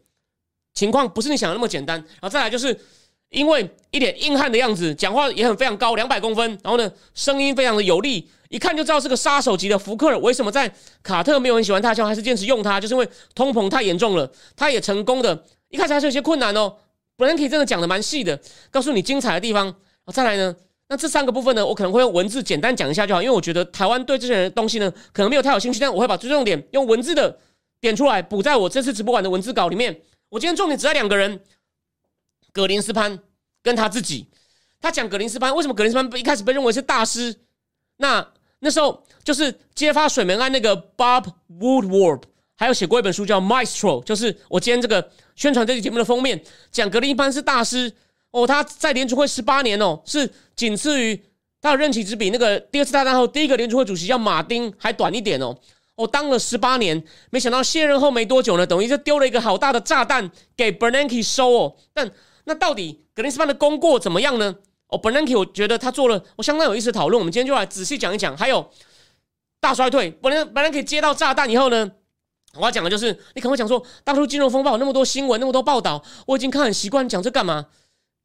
[0.74, 1.96] 情况不是你想的那么简单。
[1.98, 2.78] 然后再来就是。
[3.32, 10.18] 因为一脸硬汉的样子，讲话也很非常高，两百公分，然后呢，声音非常的有力，一看就知道是个杀手级的福克尔。
[10.18, 10.70] 为什么在
[11.02, 12.78] 卡特没有很喜欢他，还是坚持用他？
[12.78, 14.30] 就是因为通膨太严重了。
[14.54, 16.74] 他也成功的，一开始还是有些困难哦。
[17.16, 18.38] b r a n k y 真的讲的蛮细的，
[18.70, 19.74] 告诉你精彩的地方。
[20.12, 20.54] 再来呢，
[20.88, 27.38] 那这三个部分呢，我可能会用文字简单讲一下就好，因为我觉得台湾对这些人的东西呢，可能没有太有兴趣，但我会把最重点用文字的
[27.80, 29.98] 点出来，补在我这次直播完的文字稿里面。
[30.28, 31.40] 我今天重点只在两个人。
[32.52, 33.18] 格林斯潘
[33.62, 34.26] 跟他自己，
[34.80, 37.34] 他讲格林斯潘为什么格林斯潘一开始被认为是大师？
[37.96, 38.26] 那
[38.58, 41.26] 那时候就是揭发水门案那个 Bob
[41.58, 42.22] Woodward，
[42.56, 47.92] 还有写过一本书叫 Maestro，就是我今天这个宣传这期节目的封面，讲格林斯潘是大师
[48.32, 48.46] 哦。
[48.46, 51.20] 他在联储会十八年哦，是仅次于
[51.60, 55.56] 他的任期只比那个第二次大战后第一个联储会主席叫马丁还短一点哦。
[55.94, 62.10] 哦，当了十八年，没想到卸任后没多久呢，等于就丢了一个好大的炸弹给 Bernanke 收哦，但。
[62.44, 64.56] 那到底格林斯潘的功过怎么样呢？
[64.88, 67.18] 哦，Bernanke，我觉得他做了我相当有意思的讨论。
[67.18, 68.36] 我们今天就来仔细讲一讲。
[68.36, 68.70] 还有
[69.60, 71.90] 大衰退，Bernanke 接到炸弹以后呢，
[72.54, 77.66] 我要讲的就是，你可能会讲说，当初金融风暴那么多新闻，那么多报道，我已经看很习惯，讲这干嘛？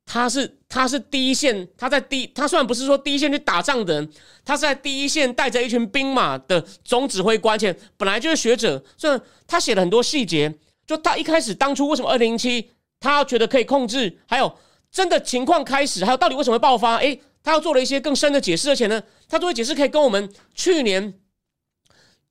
[0.06, 4.10] 他是他是第一线，他在第他虽然不是说第一线去打仗的人，
[4.44, 10.54] 他是在第一线带着一群兵马的总指挥官，且本来就是学者，所以他写了很多细节。
[10.86, 12.72] 就他一开始当初为什么二零零七？
[13.00, 14.54] 他觉得可以控制，还有
[14.92, 16.98] 真的情况开始，还有到底为什么会爆发？
[16.98, 21.14] 诶，他又做了一些更深的解释，而且呢，他做的解释可以跟我们去年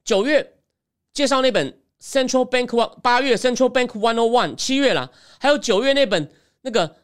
[0.05, 0.55] 九月
[1.12, 6.31] 介绍那本 Central Bank One，八月 Central Bank One O One，七月啦，还有九月那本
[6.62, 6.96] 那个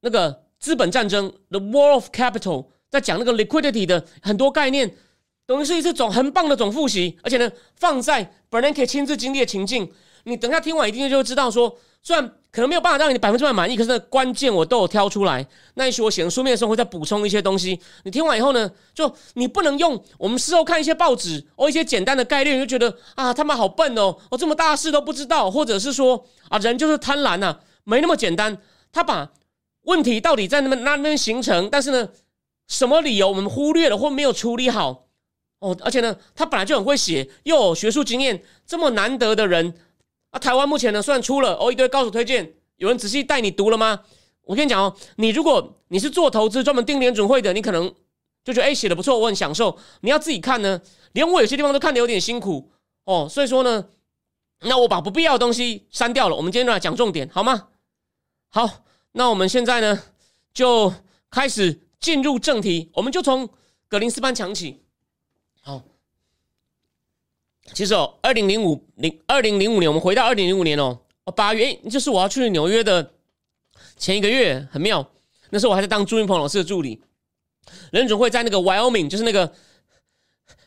[0.00, 4.96] 那个资本战争 The War of Capital，在讲那个 liquidity 的很多概念，
[5.46, 9.92] 等于是一次总很棒的总复习，而且呢，放在 Bernanke 亲自经历的情境，
[10.24, 12.32] 你等下听完一定就会知道说，虽然。
[12.54, 15.44] 可能没有办法让你百分之百满意，可是，关键我都有挑出来。
[15.74, 17.76] 那也许我写成书面的时候会再补充一些东西。
[18.04, 28.56] 你听完以后呢，就你不能用我们事后看一些报纸哦，一些简单的概念就觉得啊，他们好笨哦，哦这么大事都不知道，或者是说啊，人就是贪婪呐，没那么简单。
[28.92, 29.32] 他把
[29.86, 32.08] 问题到底在那么那边形成，但是呢，
[32.68, 35.08] 什么理由我们忽略了或没有处理好
[35.58, 39.74] 哦，而且呢，他本来就很会写，又有学术经验，这么难得的人。
[40.34, 44.00] 啊，台湾目前呢，算出了哦一堆高手推荐，有人仔细带你读了吗？
[44.42, 47.94] 我跟你讲哦，你如果你是做投资专门盯联准会的，你可能
[48.42, 49.78] 就觉得哎写的不错，我很享受。
[50.00, 50.80] 你要自己看呢，
[51.12, 52.72] 连我有些地方都看的有点辛苦
[53.04, 53.28] 哦。
[53.30, 53.86] 所以说呢，
[54.62, 56.34] 那我把不必要的东西删掉了。
[56.34, 57.68] 我们今天来讲重点，好吗？
[58.48, 58.68] 好，
[59.12, 60.02] 那我们现在呢
[60.52, 60.92] 就
[61.30, 63.48] 开始进入正题，我们就从
[63.88, 64.83] 格林斯潘讲起。
[67.72, 73.12] 其实哦，二零零五零二零零五年，我们回到二零零五年哦，哦八月，就是我要去纽约的
[73.96, 75.10] 前一个月，很妙。
[75.50, 77.00] 那时候我还在当朱云鹏老师的助理，
[77.90, 79.50] 人总会在那个 Wyoming，就是那个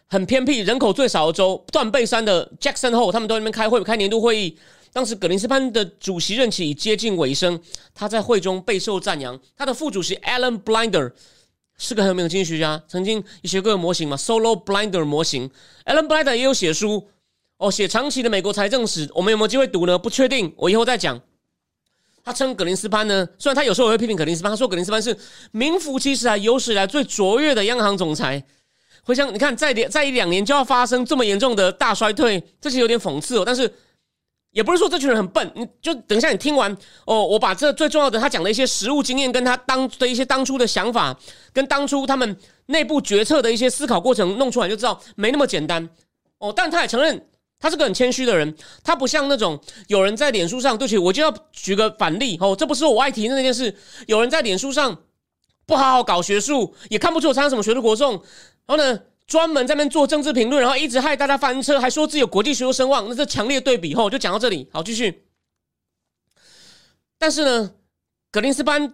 [0.08, 4.58] 很偏僻、人口最少的州断背山的 Jackson Hole，他们都在那边开会，开年度会议。
[4.92, 7.62] 当时格林斯潘的主席任期已接近尾声，
[7.94, 9.40] 他在会中备受赞扬。
[9.56, 11.14] 他的副主席 Alan Blinder。
[11.78, 15.50] 是个很有名的经济学家，曾经也学过模型嘛，Solo Blinder 模型
[15.86, 17.08] ，Alan Blinder 也有写书
[17.58, 19.98] 哦，写长期的美国财政史，我们有没有机会读呢？
[19.98, 21.22] 不确定，我以后再讲。
[22.24, 25.16] 他称格林斯潘呢，虽然他有时候也会批评格林斯潘，他说格林斯潘是
[25.52, 28.44] 名副其实啊，有史以来最卓越的央行总裁。
[29.04, 33.72] 回想你看，再再一两年就要发生这么严重的大衰退，这是有点讽刺哦，但是。
[34.58, 41.16] 也不是说这群人很笨，你就等一下，你听完哦，我把这最重要的他讲的一些实务经验，跟他当的一些当初的想法，
[41.54, 45.88] 跟当初他们内部决策的一些思考过程弄出来，就知道没那么简单
[46.40, 46.52] 哦。
[46.52, 47.24] 但他也承认，
[47.60, 53.76] 他是个很谦虚的人，他不像那种有人在脸书上，对不起，我就要举个反例哦，这不是我爱提的那件事，
[54.08, 54.98] 有人在脸书上
[55.68, 58.14] 不好好搞学术，也看不出我参加什么学术活动，
[58.66, 59.00] 然后呢？
[59.28, 63.94] 专门在那边做政治评论，然后一直害大家翻车，还说自己有国际学术声望，那是强烈对比。
[63.94, 65.28] 吼，就讲到这里，好，继续。
[67.18, 67.72] 但是呢，
[68.32, 68.94] 格林斯潘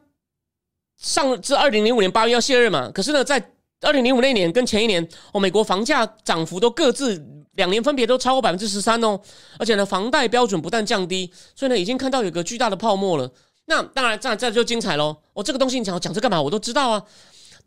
[0.98, 9.20] 上至二零零五年八月要卸任嘛，可是呢，在二零零五那年跟前一年，哦，美国房价涨幅都各自两年分别都超过百分之十三哦，
[9.60, 13.32] 而且呢，房贷标准不但降低，所以呢，已经看到有个巨大的泡沫了。
[13.66, 15.16] 那当然，这这就精彩喽。
[15.34, 16.42] 哦，这个东西你讲讲这干嘛？
[16.42, 17.04] 我都知道啊。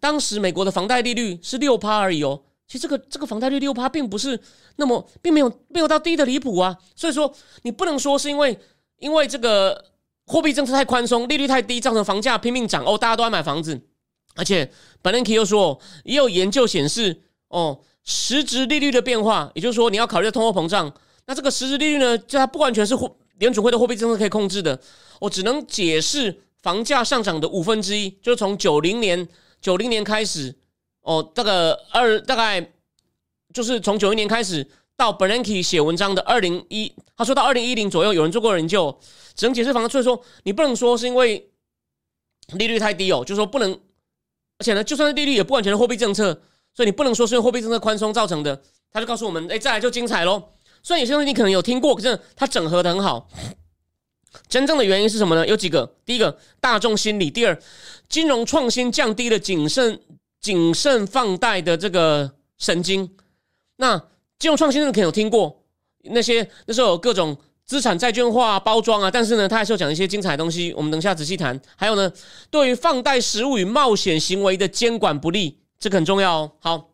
[0.01, 2.43] 当时美国的房贷利率是六趴而已哦。
[2.69, 4.39] 其实这个这个房贷率六趴，并不是
[4.75, 6.77] 那么，并没有没有到低的离谱啊。
[6.97, 8.59] 所以说，你不能说是因为
[8.99, 9.85] 因为这个
[10.27, 13.81] 货币政策太宽松，利率太低，造成房价拼命涨哦，大家都要买房子。
[14.35, 14.69] 而且
[15.01, 20.93] 本人 K 又说，也有研究显示哦，实质利率的变化，也就是说你要考虑通货膨胀。
[21.27, 24.79] 那这个实质利率呢，就它不完全是货联储会的货币政策可以控制的。
[25.21, 29.29] 我只能解释房价上涨的五分之一，就是从九零年
[29.61, 30.53] 九零年开始。
[31.07, 32.73] 哦，这个二大概
[33.55, 38.99] 就是从九一年开始到 Bernanke 写文章的二零一，他说到二零一零左右有人做过研究，
[39.37, 41.49] 只能解释房，所以说你不能说是因为
[42.55, 43.73] 利率太低哦，就是说不能，
[44.59, 46.43] 而且呢，就算是利率也不完全是货币政策，
[46.75, 48.61] 所以你不能说是因为货币政策宽松造成的。
[48.91, 50.43] 他就告诉我们，哎，再来就精彩喽。
[50.83, 53.29] 虽然有些东西你可能有听过，可是它整合的很好。
[54.49, 55.47] 真正的原因是什么呢？
[55.47, 57.57] 有几个，第一个大众心理，第二
[58.09, 60.01] 金融创新降低了谨慎。
[60.47, 63.11] 谨慎放贷的这个神经，
[63.79, 63.99] 那
[64.39, 65.65] 金融创新的可能有听过
[66.05, 71.61] 那些那时候有各种资产债券化包装啊，但是呢，他还是要讲一些精彩的东西，我们等一下仔细谈。
[71.75, 72.13] 还有呢，
[72.49, 76.53] 对于放贷实物与冒险行为的监管不力，这个很重要哦。
[76.61, 76.91] 好，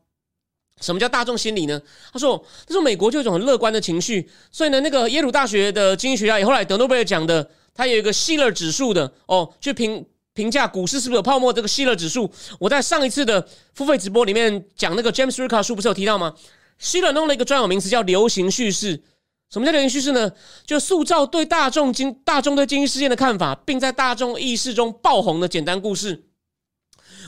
[0.80, 1.78] 什么叫大众心理呢？
[2.10, 10.06] 他说，他说美国就有一种很乐观的情绪，所以呢，那个耶鲁大学的经济学家也后来得诺贝尔奖的，他有一个希勒指数的哦，去评。
[10.34, 11.52] 评价股市是不是有泡沫？
[11.52, 16.34] 这个希勒指数，我在上一次的付费直播里面讲那个 James Ricard 书不是有提到吗？
[16.78, 19.02] 希勒弄了一个专有名词叫流行叙事。
[19.50, 20.32] 什么叫流行叙事呢？
[20.64, 26.24] 就塑造对大众经大众对经济事件的看法，并在大众意识中爆红的简单故事。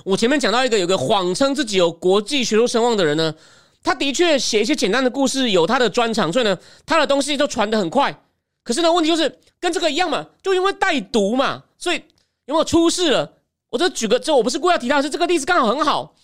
[0.07, 3.35] 我前面讲到一个有个谎称自己有国际学术声望的人呢，
[3.83, 8.19] 他的确写一些简单的故事，有他的专长，所以呢，他的东西都传得很快。
[8.63, 12.03] 可是呢，问题就是跟这个一样嘛，就因为带毒嘛，所以
[12.47, 13.35] 有没有出事了？
[13.71, 16.15] 我就举个，这我不是故意要提到，是这个例子刚好很好，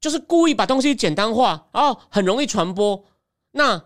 [0.00, 3.04] 就是故意把东西简单化，然后很容易传播。
[3.52, 3.82] 那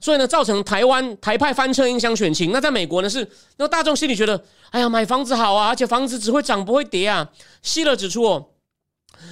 [0.00, 2.52] 所以呢，造成台湾台派翻车，影响选情。
[2.52, 7.30] 那在美国呢，是那大众心里觉得，哎呀，买房子好啊，而且房子只会涨不会跌啊。
[7.62, 8.50] 希勒指出哦。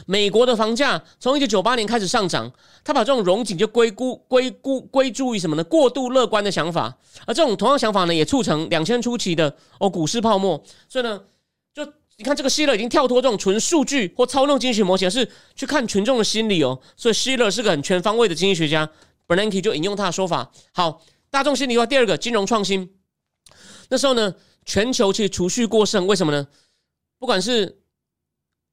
[0.06, 2.50] 美国的房价从一九九八年开始上涨，
[2.82, 5.64] 他把这种荣景就归估归估归注于什么呢？
[5.64, 10.62] 过度乐观的想法，而这种同样想法呢，也促成两千初期的哦股市泡沫。
[10.88, 11.20] 所以呢，
[11.72, 11.84] 就
[12.16, 16.78] 你看这个希勒已经跳脱这种纯数据或操纵经济学模型，是去看群众的心理哦。
[16.96, 18.88] 所以希勒是个很全方位的经济学家。
[19.26, 22.94] Bernanke 就引用他的说法：好，大众心理话，第二个金融创新。
[23.88, 26.46] 那时候呢，全球其实储蓄过剩，为什么呢？
[27.18, 27.78] 不管是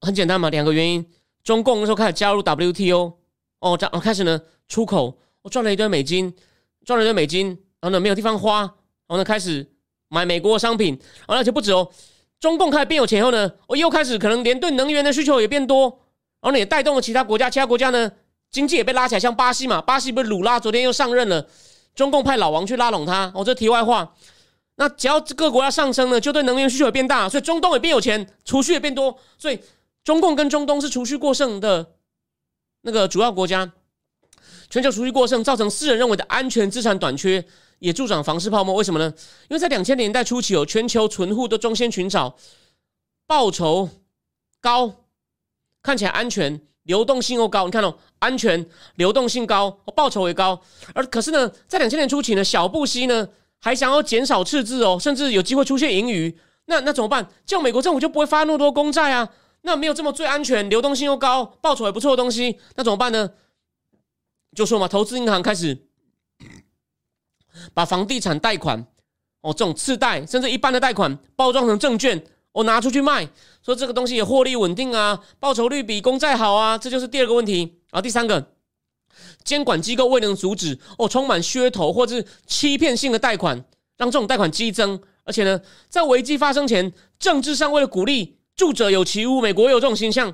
[0.02, 1.04] 很简单嘛，两个原因。
[1.44, 3.14] 中共那时候开始加入 WTO，
[3.60, 6.32] 哦，这开始呢出口，我赚了一堆美金，
[6.84, 7.48] 赚了一堆美金，
[7.80, 8.70] 然后呢没有地方花，然
[9.08, 9.68] 后呢开始
[10.08, 11.88] 买美国商品，然后而且不止哦，
[12.38, 15.84] 中共开始变有钱后呢，我又开始可能连对能源的需求也变多，
[16.40, 18.10] 然后呢也带动了其他国家，其他国家呢
[18.50, 21.46] 经济也被拉起来，像巴西嘛，巴西不是鲁拉昨天又上任了，
[21.94, 24.14] 中共派老王去拉拢他，哦，这题外话，
[24.76, 29.58] 那只要各国要上升呢，就对能源需求也变大，所以中东也变有钱，储蓄也变多，所以。
[30.04, 31.94] 中共跟中东是储蓄过剩的
[32.82, 33.72] 那个主要国家，
[34.68, 37.44] 全球储蓄过剩造成私人认为的安全资产短缺，
[37.78, 38.74] 也助长房市泡沫。
[38.74, 39.12] 为什么呢？
[39.48, 42.36] 因为在两千年代初期，有全球存户都争先寻找，
[43.26, 43.88] 报酬
[44.60, 44.92] 高，
[45.82, 47.66] 看起来安全，流动性又高。
[47.66, 50.60] 你看哦，安全、流动性高，报酬也高。
[50.94, 53.28] 而可是呢，在两千年初期呢，小布希呢
[53.60, 56.36] 还想要减少赤字哦，甚至有机会出现盈余。
[56.64, 57.28] 那那怎么办？
[57.46, 59.28] 这样美国政府就不会发那么多公债啊。
[59.62, 63.30] 那没有这么最安全、流动性又高、报酬也不错的东西，那怎么办呢？
[64.54, 65.86] 就说嘛，投资银行开始
[67.72, 68.86] 把房地产贷款
[69.40, 72.22] 哦，这种次贷甚至一般的贷款包装成证券，
[72.52, 73.28] 我拿出去卖，
[73.62, 77.80] 说这个东西也获利稳定啊，报酬率比公债好啊，这就是第二个问题。
[77.90, 78.52] 然后第三个，
[79.44, 83.64] 监管机构未能阻止哦，充满噱头或者是欺骗性的贷款，
[83.96, 88.41] 让这种贷款激增，而且呢，在危机发生前，政治上为了鼓励。
[88.54, 90.32] 住者有其屋，美国有这种倾向，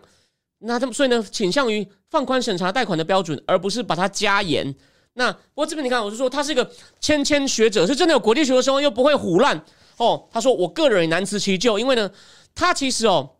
[0.58, 4.74] 那他们所以呢，倾向于放宽审查贷款的标准，而不是把它加严。
[5.14, 6.68] 那不过这边你看，我是说他是一个
[7.00, 9.64] 谦谦学者，是真的有国际学的时候又不会胡乱
[9.98, 10.28] 哦。
[10.32, 12.10] 他说我个人也难辞其咎，因为呢，
[12.54, 13.36] 他其实哦，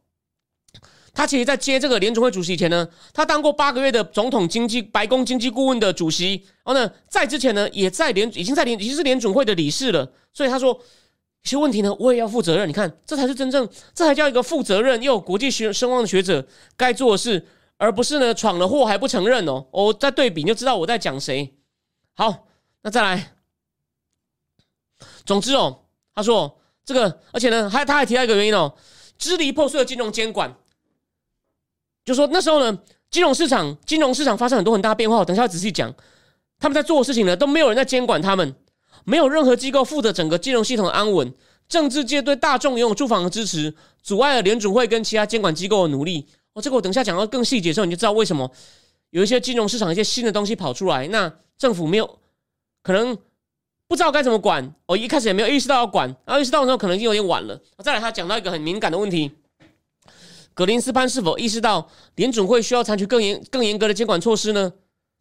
[1.13, 10.81] 他其实在接这个联总会主席以前呢，他当过八个月的总统经济白宫经济顾问的主席，然后呢，在之前呢，也在联已经在联已经是联总会的理事了，所以他说。
[11.49, 12.69] 些问题呢，我也要负责任。
[12.69, 19.67] 你看，这才是真正，这才叫一个负责任又有国际学声望的学者该做的事，而不是呢闯了祸还不承认哦。
[19.71, 21.55] 我再对比，你就知道我在讲谁。
[22.15, 22.47] 好，
[22.83, 23.35] 那再来。
[25.25, 25.85] 总之哦，
[26.15, 28.75] 他说这个，而且呢，还他还提到一个原因哦，
[29.17, 30.55] 支离破碎的金融监管，
[32.05, 32.79] 就说那时候呢，
[33.11, 35.25] 金融市场金融市场发生很多很大变化。
[35.25, 35.95] 等下仔细讲，
[36.59, 38.55] 他们在做的事情呢，都没有人在监管他们。
[39.05, 41.33] 没有任何机构负责整个金融系统的安稳，
[41.69, 46.27] 政治界对大众拥有住房的支持，阻碍了联储会跟其他监管机构的努力。
[46.55, 48.51] 哦，这个我等下讲到更细节的时候，你就知道为什么
[49.11, 52.19] 有一些金融市场一些新的东西跑出来，那政府没有
[52.83, 53.17] 可能
[53.87, 54.75] 不知道该怎么管。
[54.87, 57.61] 哦，一开始也没有意识到要管，然后意识到的时候可能已经有点晚了。
[57.85, 59.31] 再来，他讲到一个很敏感的问题：
[60.55, 64.73] 格林斯潘是否意识到联准会需要采取更严、更严格的监管措施呢？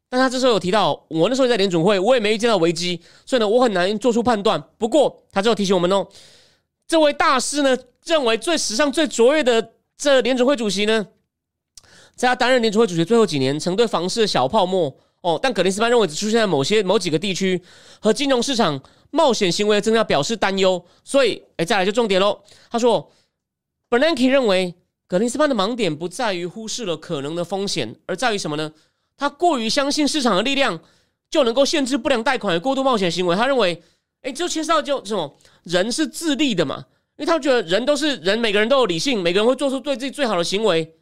[0.10, 4.64] 但他这时候有提到，我那时候在联准会，我也没遇见到危机，所以呢，我很难做出判断。
[4.78, 6.08] 不过他最后提醒我们哦，
[6.88, 11.08] 这位大师呢，认为最史上最卓越的这联准会主席呢，
[12.16, 17.62] 在他担任联准会主席最后几年，曾对房市的小泡沫哦，但格林斯潘认为只出现在某些某几个地区
[18.00, 20.84] 和金融市场冒险行为的增加表示担忧。
[21.04, 22.40] 所以，哎，再来就重点喽。
[22.70, 23.12] 他说
[23.90, 28.72] ，Bernanke 认为格林斯潘的盲点不在于忽视了可能的风险，而在于什么呢？
[29.18, 30.80] 他过于相信市场的力量，
[31.30, 33.36] 就能够限制不良贷款的过度冒险行为。
[33.36, 33.82] 他认为，
[34.22, 36.86] 哎，就牵涉到就什么人是自利的嘛？
[37.18, 40.94] 因为他觉得人都是人，每个人都有理性，每个人会做出对自己最好的行为。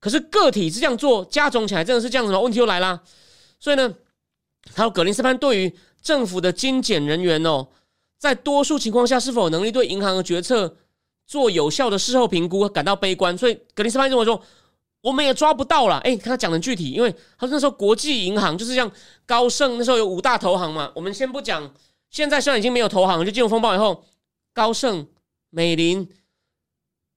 [0.00, 2.40] 可是个体是这样做，加总起来真的是这样子吗？
[2.40, 3.00] 问题又来啦。
[3.60, 3.94] 所以呢，
[4.74, 7.68] 还有格林斯潘对于政府的精简人员哦，
[8.18, 10.76] 在多数情况下是否有能力对银行的决策
[11.24, 13.38] 做有效的事后评估感到悲观。
[13.38, 14.42] 所以格林斯潘认为说。
[15.04, 18.90] 我们也抓不到了，哎，他讲的具体，因为他那时候国际银行就是像
[19.26, 21.70] 高盛那时候有五大投行嘛，我们先不讲，
[22.08, 24.02] 现在虽然已经没有投行，就金融风暴以后，
[24.54, 25.06] 高盛、
[25.50, 26.08] 美林、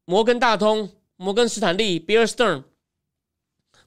[0.04, 2.64] 摩根大通、摩根斯坦利、Bear Stearn，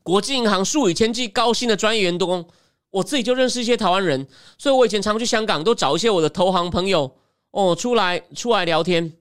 [0.02, 2.48] 国际银行数以千计高薪的专业员工，
[2.88, 4.26] 我自己就认识一些台湾人，
[4.56, 7.14] 所以我以前常去香港，都找一些我的投行朋友
[7.50, 9.12] 哦出来出来聊天。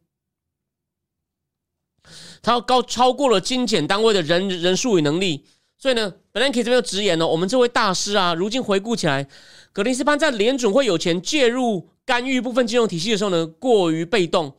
[2.42, 5.46] 他要高超过了精简单位的人人数与能力，
[5.78, 9.28] 所以呢，本来可以这边直言呢，我们这位大师啊，如今回顾起来，
[9.72, 14.54] 格林斯潘在联准会有钱介入干预部分金融体系的时候呢，过于被动。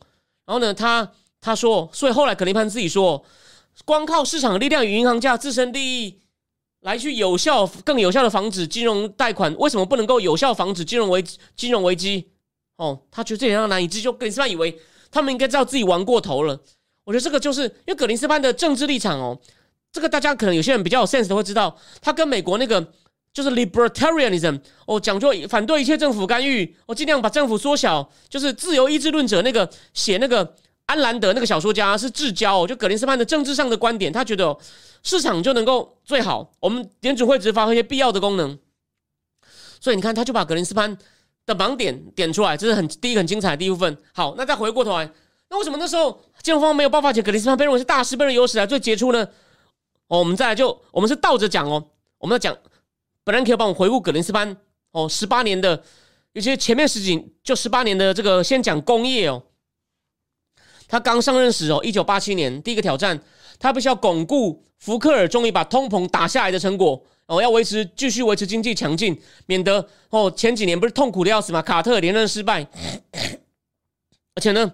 [0.45, 3.23] 然后呢，他他说，所以后来格林斯潘自己说，
[3.85, 6.19] 光靠市场力量与银行家自身利益
[6.81, 11.23] 来去有效、更有效的防止金融贷款，为什么不能够有效防止金融危
[11.55, 12.27] 金融危机？
[12.77, 14.77] 哦，他觉得这点让难以置信，格林斯潘以为
[15.11, 16.59] 他们应该知道自己玩过头了。
[17.11, 19.37] 我觉得这个就是因为格林斯潘的政治立场哦，
[19.91, 22.81] 这个大家可能有些人比较有 sense 的会知道，他跟美国那个
[23.33, 30.55] 就是 libertarianism 哦，讲究反对一切政府干预，我尽量把政府缩小，就是自由意志论者那个写那个
[30.85, 34.57] 安兰德那个小说家是至交哦，就格林斯潘的政治上的观点，他觉得哦
[35.03, 38.57] 市场就能够最好，我们点主会只发挥一些必要的功能，
[39.81, 40.97] 所以你看他就把格林斯潘
[41.45, 43.97] 的盲点点出来，这是很第一个很精彩的第一部分。
[44.13, 45.11] 好，那再回过头来。
[45.51, 49.27] 那为什么那时候金融方没有爆发前，格林斯潘被认为是大师，被人有史来最杰出呢？
[50.07, 51.89] 哦，我们再来就我们是倒着讲哦，
[52.19, 52.57] 我们要讲
[53.25, 54.55] 本来可以帮我回顾格林斯潘
[54.91, 55.83] 哦，十八年的，
[56.31, 59.43] 有些前面十几就十八年的这个先讲工业哦，
[60.87, 63.21] 他刚上任时哦，一九八七年第一个挑战，
[63.59, 71.61] 他必须要巩固福克尔终于把通膨打下来的成果哦，要维持继续维持经济强劲，免得哦前几年不是痛苦的要死吗？
[71.61, 72.65] 卡特连任失败，
[74.35, 74.71] 而且呢。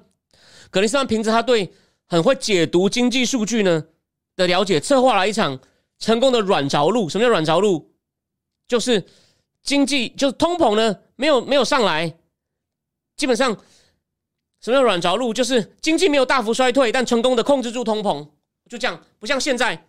[0.69, 1.71] 格林斯潘凭着他对
[2.05, 3.85] 很会解读经济数据呢
[4.35, 5.59] 的了解，策划了一场
[5.99, 7.09] 成功的软着陆。
[7.09, 7.91] 什么叫软着陆？
[8.67, 9.05] 就是
[9.63, 12.17] 经济就是通膨呢没有没有上来，
[13.15, 13.51] 基本上
[14.61, 15.33] 什么叫软着陆？
[15.33, 18.27] 就是经济没有大幅衰退，但成功的控制住通膨。
[18.69, 19.85] 就这样，不像现在，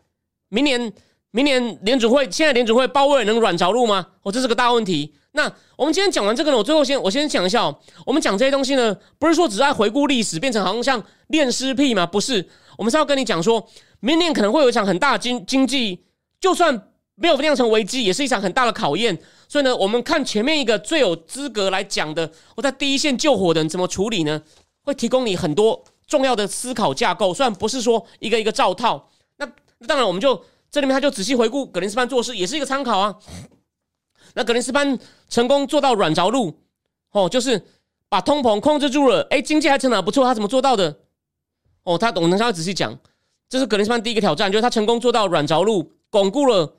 [0.48, 0.92] 明年
[1.32, 4.12] 明年联储会现在联储会鲍威尔能软着陆吗？
[4.22, 5.14] 哦，这是个大问题。
[5.32, 7.78] 那我们今天讲完这个呢，我最后先我先讲一下哦。
[8.06, 12.06] 我们讲这些东西呢，不是说只在回顾历史，变成好像像练尸癖嘛？
[12.06, 13.68] 不是，我们是要跟你讲说，
[14.00, 16.02] 明年可能会有一场很大的经经济，
[16.40, 19.16] 就算没有酿成危机，也是一场很大的考验。
[19.48, 24.42] 所以呢，我们看前面一个最有资格来讲的，我在第一线救火的人怎么处理呢？
[24.82, 27.34] 会提供你很多重要的思考架构。
[27.34, 29.46] 虽然不是说一个一个照套，那
[29.86, 33.14] 当然我们就这里面他就仔细回顾格林斯潘做事，也是一个参考啊。
[34.38, 34.96] 那格林斯潘
[35.28, 36.56] 成功做到软着陆，
[37.10, 37.60] 哦，就是
[38.08, 40.96] 把通膨控制住了，哎，经济还成长不错，他怎么做到的？
[41.82, 42.96] 哦，他懂，能稍微仔细讲，
[43.48, 46.76] 这是格林斯潘第一个挑战，就是他成功做到软着陆，巩固了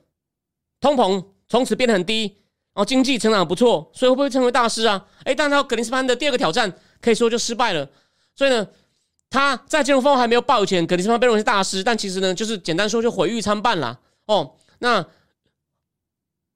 [0.79, 2.37] 通膨，从此变得很低，
[2.73, 5.05] 然后经济成长不错，所以会不会成为大师啊？
[5.25, 7.85] 哎，但他格林斯潘的第二个挑战可以说就失败了，
[8.37, 8.65] 所以呢，
[9.29, 13.99] 他在金融风暴还没有爆前，格林斯潘被认为是大师，但其实呢，就是简单说就毁誉参半啦。
[14.27, 15.05] 哦，那。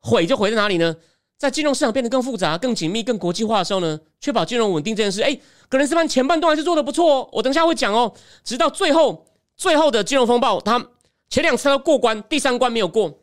[0.03, 0.95] 毁就毁在哪里呢？
[1.35, 5.37] 在金融市场变得更复杂、更紧密、更国际化的时候呢，确保金融稳定这件事，哎，
[5.67, 7.29] 格林斯潘前半段还是做的不错哦。
[7.33, 8.13] 我等下会讲哦。
[8.45, 9.25] 直到最后，
[9.57, 10.87] 最后的金融风暴，他
[11.29, 13.19] 前两次都过关，第三关没有过。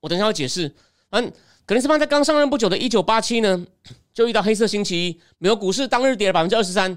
[0.00, 0.74] 我等下会解释。
[1.10, 1.30] 嗯，
[1.66, 3.66] 格林斯潘在刚上任不久的一九八七呢，
[4.14, 6.96] 就遇到黑色星期一，美国股市当日跌了百分之二十三。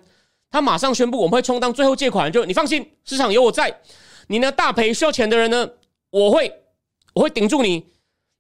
[0.49, 3.82] 他马上宣布，我们会充当最后借款，就你放心，市场有我在。
[4.28, 5.70] 你呢大赔需要钱的人呢，
[6.11, 6.53] 我会
[7.13, 7.86] 我会顶住你。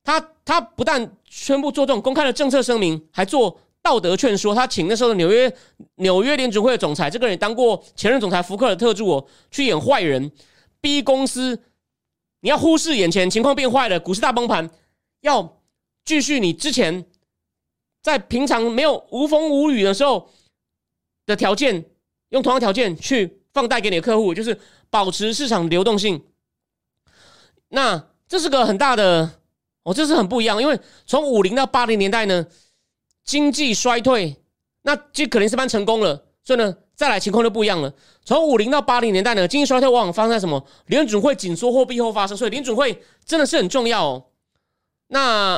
[0.07, 4.55] 他他不但宣布做这种公开的政策声明，还做道德劝说。
[4.55, 5.53] 他请那时候的纽约
[5.95, 10.31] 纽约联储会的总裁，这个人当过前任总裁福克尔特助哦，去演坏人，
[10.79, 11.61] 逼公司
[12.39, 14.69] 你要忽视眼前情况变坏了，股市大崩盘，
[15.19, 15.59] 要
[16.05, 17.05] 继续你之前
[18.01, 20.29] 在平常没有无风无雨的时候
[21.25, 21.83] 的条件，
[22.29, 24.57] 用同样条件去放贷给你的客户，就是
[24.89, 26.23] 保持市场流动性。
[27.67, 29.36] 那这是个很大的。
[29.87, 32.45] 哦，这是很不一样，因为从五零到八零年代呢，
[33.23, 34.35] 经济衰退，
[34.81, 37.93] 那这可能是般成功了，所以呢，再来情况就不一样了。
[38.25, 40.61] 从五零到八零年代呢，经济衰退往往发生在什么？
[40.87, 44.25] 联准会紧缩货币后发生，所以联准会真的是很重要哦。
[45.07, 45.57] 那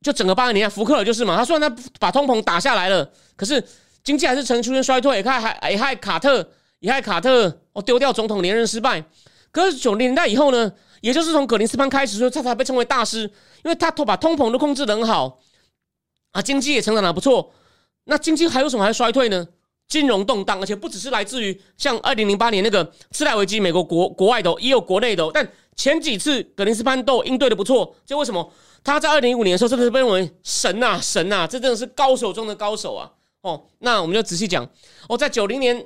[0.00, 3.62] 就整个八零年代，福克尔就是嘛，他虽然他把通膨打下来了，可是
[4.02, 6.48] 经济还是呈出现衰退，也害还也害卡特，
[6.78, 9.04] 也害卡特哦丢掉总统连任失败。
[9.52, 10.72] 可是九零年代以后呢？
[11.00, 13.22] 也就是从格林斯潘开始，说他才被称为大师，
[13.64, 15.40] 因为他都把通膨都控制得很好
[16.32, 17.52] 啊，经济也成长的不错。
[18.04, 19.46] 那经济还有什么还衰退呢？
[19.88, 25.28] 金融动荡，而且不只是来自于像二零零八年那个次贷危机，美国国国外的也有国内的。
[25.34, 28.52] 但前几次格林斯潘都应对的不错，就为什么
[28.84, 33.10] 他在二零一五年的时候真的是被认为神啊神啊，这真的是高手中的高手啊！
[33.42, 34.68] 哦，那我们就仔细讲
[35.08, 35.84] 哦，在九零年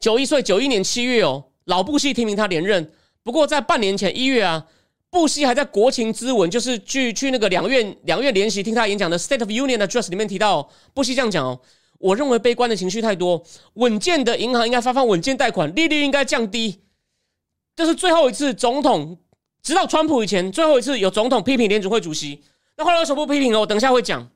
[0.00, 2.92] 九一岁九一年七月哦，老布希提名他连任。
[3.28, 4.64] 不过在半年前一月啊，
[5.10, 11.60] 布希还在国情咨文，就是去去那个两院两院联席听他演讲的 State of Union Address 里面提到，布希这样讲哦。
[11.98, 16.80] 我认为悲观的情绪太多，稳健的银行应该发放稳健贷款，利率应该降低。
[17.76, 19.18] 这是最后一次总统，
[19.62, 22.42] 直到川普以前最后一次有总统批评联储会主席。
[22.78, 23.60] 那后来为什么不批评了？
[23.60, 24.26] 我等一下会讲。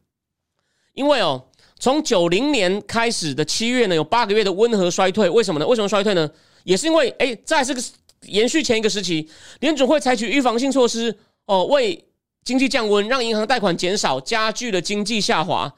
[0.93, 1.43] 因为哦，
[1.79, 5.67] 从九零年开始的七月呢，有八个月的温和衰退，为什么呢？
[5.67, 6.31] 为什么衰退呢？
[6.65, 7.83] 也是因为哎，在这个
[8.27, 9.29] 延续前一个时期，
[9.61, 11.17] 联储会采取预防性措施
[11.47, 12.05] 哦，为
[12.45, 15.73] 经济降温，让银行贷款减少，加剧了经济下滑。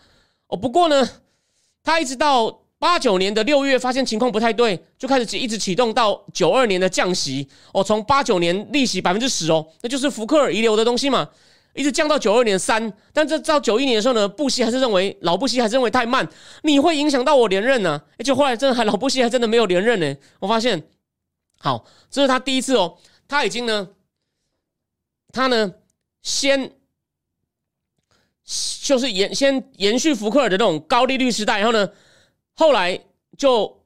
[0.49, 1.09] 哦，不过呢。
[1.86, 11.28] 他一直到八九年的六月，发现情况不太对，就开始一直启动到九二年的降息哦，从八九年利息百分之十哦，那就是福克尔遗留的东西嘛，
[11.74, 16.26] 一直降到九二年三，但这到九一年的时候呢，布希还是认为老布希还是认为太慢，
[16.62, 20.82] 你会影响到我连任呢，而且后来真的还老布希还真的没有连任呢，我发现，
[21.65, 23.89] 好，这是他第一次哦，他已经呢，
[25.33, 25.73] 他呢
[26.21, 26.73] 先。
[28.83, 31.89] 就是延先延续福克尔的那种高利率时代，然后呢，
[32.55, 33.01] 后来
[33.39, 33.83] 就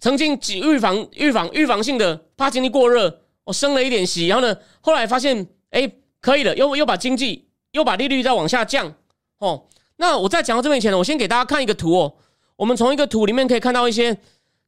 [0.00, 5.88] 曾经几预防预防预防性的怕经济过热，我升了一点息，然后呢，后来发现哎
[6.20, 8.92] 可以了，又又把经济又把利率再往下降
[9.38, 9.68] 哦。
[9.94, 12.16] 那我在讲到这边以前呢，我先给大家看一个图哦。
[12.56, 14.18] 我们从一个图里面可以看到一些，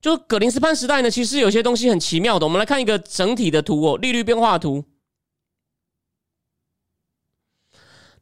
[0.00, 2.46] 就葛林斯潘时代呢，其实有些东西很奇妙的。
[2.46, 4.84] 我们来看一个整体的图哦，利率变化图，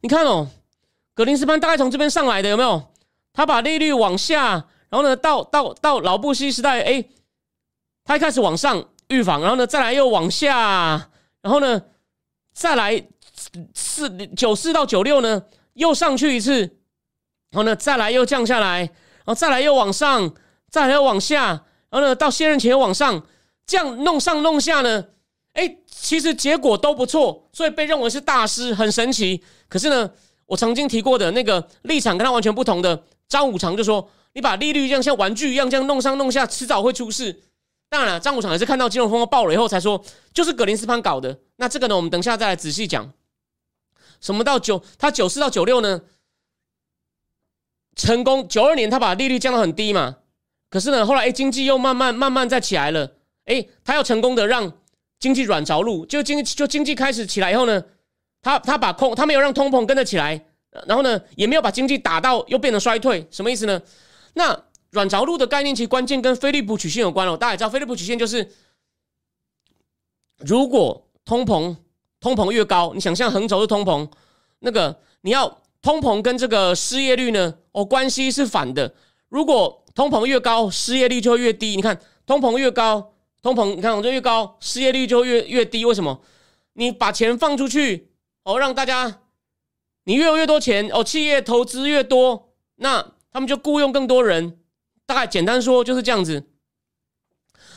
[0.01, 0.49] 你看哦。
[1.15, 2.93] 格林斯潘大概从这边上来的有没有？
[3.33, 4.51] 他把利率往下，
[4.89, 7.03] 然后呢，到到到老布希时代，哎，
[8.05, 11.09] 他一开始往上预防，然后呢，再来又往下，
[11.41, 11.81] 然后呢，
[12.53, 13.05] 再来
[13.73, 16.61] 四九四到九六呢，又上去一次，
[17.49, 20.33] 然后呢，再来又降下来，然后再来又往上，
[20.69, 23.25] 再来又往下，然后呢，到卸任前往上，
[23.65, 25.05] 这样弄上弄下呢，
[25.53, 29.43] 哎，其实结果都不错，所以被认为是大师，很神奇。
[29.67, 30.11] 可是呢？
[30.49, 37.43] 我曾经提过的那个立场跟他完全不同的张五常就说：“你把利率这样像玩具一样这样弄上弄下，迟早会出事。”
[37.87, 41.39] 当然了，张五常也是看到金融风暴爆了以后才说，就是格林斯潘搞的。
[41.57, 43.13] 那这个呢，我们等下再来仔细讲。
[44.19, 46.01] 什么到九，他九四到九六呢，
[47.95, 50.17] 成功九二年他把利率降到很低嘛，
[50.69, 53.11] 可是呢，后来哎经济又慢慢慢慢再起来了，
[53.45, 54.71] 哎，他要成功的让
[55.19, 57.83] 经济软着陆，就经就经济开始起来以后呢。
[58.41, 60.45] 他他把空，他没有让通膨跟着起来，
[60.87, 63.81] 然后呢，也没有把经济打到又变得衰退，什么意思呢？
[64.35, 64.57] 那
[64.91, 67.35] 软着陆的概念其实关键跟菲利普曲线有关哦。
[67.35, 68.49] 大家也知道，菲利普曲线就是
[70.37, 71.75] 如果通膨
[72.21, 74.09] 通膨越高，你想象横轴是通膨，
[74.59, 78.95] 那个你要通膨跟这个失业率呢，哦，关系是反的。
[79.27, 81.75] 如果通膨越高，失业率就会越低。
[81.75, 85.83] 你看，通膨越高，通膨你看我就越高，失业率就越越低。
[85.83, 86.21] 为什么？
[86.75, 88.07] 你把钱放出去。
[88.45, 89.19] 哦，让大家
[90.05, 94.57] 你越有越多钱哦，企业投资越多，那他们就雇佣更多人。
[95.05, 96.45] 大概简单说就是这样子。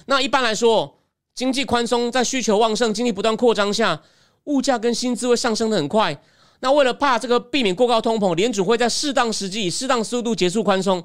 [0.07, 1.03] 那一般来说，
[1.35, 4.01] 经济宽松，在需求旺盛、经济不断扩张下，
[4.45, 6.23] 物价跟薪资会上升的很快。
[6.61, 11.05] 那为了怕这个避免过高通膨，联储会在适当时机、以适当速度结束宽松。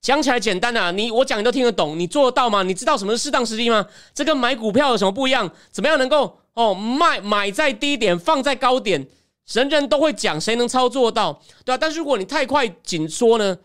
[0.00, 2.62] 讲起来简单啊，你我讲你都听得懂，你做得到吗？
[2.62, 3.86] 你知道什么是适当时机吗？
[4.14, 5.50] 这跟买股票有什么不一样？
[5.72, 6.38] 怎么样能够？
[6.54, 9.06] 哦，卖买在低点，放在高点，
[9.52, 11.78] 人人都会讲，谁能操作到，对吧？
[11.78, 13.58] 但是如果你太快紧缩呢？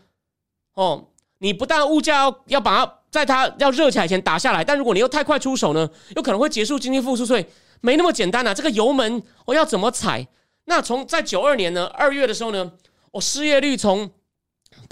[0.74, 1.08] 哦，
[1.38, 7.46] 你不但物价要要把它在它要热起来前打下来，但如果你又太快出手呢，有可能会结束经济复苏，所以
[7.80, 8.52] 没那么简单啊。
[8.52, 10.26] 这个油门我要怎么踩？
[10.64, 12.72] 那从在九二年呢二月的时候呢，
[13.10, 14.10] 我失业率从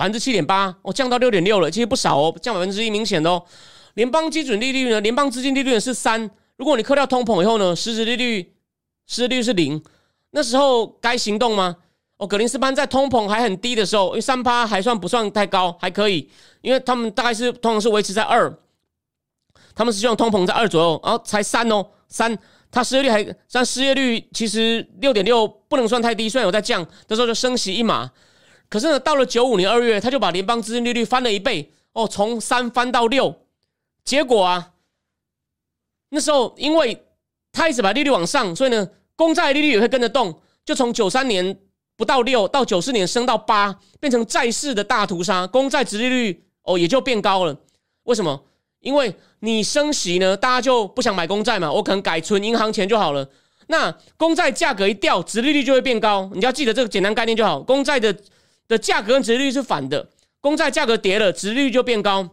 [0.00, 3.44] 百分之七点八，我降到六点六了，其实不少哦，降百分之一，明显的哦。
[3.92, 6.30] 联邦基准利率呢，联邦资金利率是三。
[6.56, 8.54] 如果你扣掉通膨以后呢，实质利率
[9.06, 9.82] 实质利率是零，
[10.30, 11.76] 那时候该行动吗？
[12.16, 16.26] 哦，格林斯潘在通膨还很低的时候，因为三趴还算不算太高，还可以，
[16.62, 18.50] 因为他们大概是通常是维持在二，
[19.74, 22.38] 他们是希望通膨在二左右，然后才三哦，三，
[22.70, 28.10] 他失业率还，但失业率其实六点六不能算太低，虽然有在降，那时候就升息一码，
[28.70, 33.42] 可是呢，到了九五年二月，他就把联邦资金利率翻了一倍，哦，从三翻到六，
[34.04, 34.70] 结果啊。
[36.10, 37.04] 那时候，因为
[37.52, 41.58] 他一直把利率往上，所以呢，公债利率也会跟着动，就从九三年
[41.96, 47.56] 不到六，到九四年升到八，变成债市的大屠杀，公债殖利率哦也就变高了。
[48.04, 48.44] 为什么？
[48.80, 53.28] 因为你升息呢，大家就不想买公债嘛，我可能改存银行钱就好了。
[53.66, 56.30] 那公债价格一掉，殖利率就会变高。
[56.34, 58.16] 你要记得这个简单概念就好，公债的
[58.70, 60.08] 的价格跟殖利率是反的，
[60.40, 62.26] 公债价格跌了，殖利率就变高。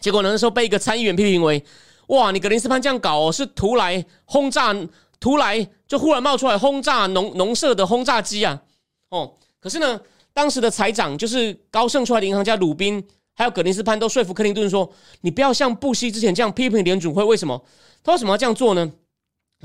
[0.00, 1.62] 结果呢，那时候被一个参议员批评为。
[2.08, 4.74] 哇，你格林斯潘这样搞哦，是图来轰炸
[5.20, 8.62] 图来就忽然冒出来轰炸农农舍的轰炸机啊，
[9.10, 10.00] 哦，可是呢，
[10.32, 17.62] 当时的财长就是高盛出来的银行家鲁宾，还有格林斯潘都说服克林顿说，你不要像布希之前这样批评联准会，为什么？
[18.02, 18.90] 他为什么要这样做呢？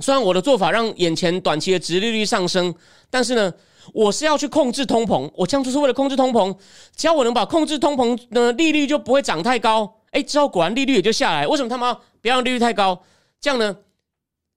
[0.01, 2.73] 虽然我的做法让眼前短期的殖利率上升，
[3.09, 3.53] 但是呢，
[3.93, 6.55] 我是要去控制通膨，我这样做是为了控制通膨，
[6.95, 11.47] 只要我能把控制通膨的利率就不会涨太高，哎，之后果然利率也就下来。
[11.47, 13.03] 为什么他妈不要让利率太高？
[13.39, 13.77] 这样呢，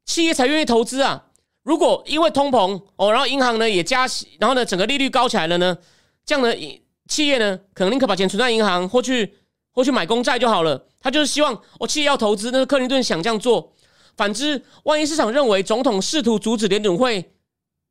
[0.04, 1.26] 企业才愿意投资啊。
[1.62, 5.76] 如果因为通膨哦，然后银行呢也加息，然后呢整个利率高起来了呢，
[6.26, 6.54] 这样呢
[7.08, 9.34] 企业呢可能宁可把钱存在银行或去
[9.72, 10.86] 或去买公债就好了。
[11.00, 13.72] 他就是希望我企业要投资，那个克林顿想这样做。
[14.16, 17.33] 反之，万一市场认为总统试图阻止联准会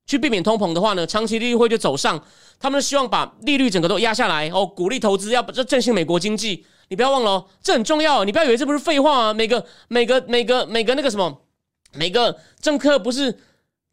[0.06, 2.24] 去避免通膨的话呢，长期利率会就走上。
[2.60, 6.66] 他们希望把利率整个都压下来哦，鼓励投资，要这振兴美国经济。
[6.90, 8.24] 你不要忘了哦，这很重要。
[8.24, 9.34] 你不要以为这不是废话啊！
[9.34, 11.46] 每个每个每个每个那个什么，
[11.94, 13.40] 每个政客不是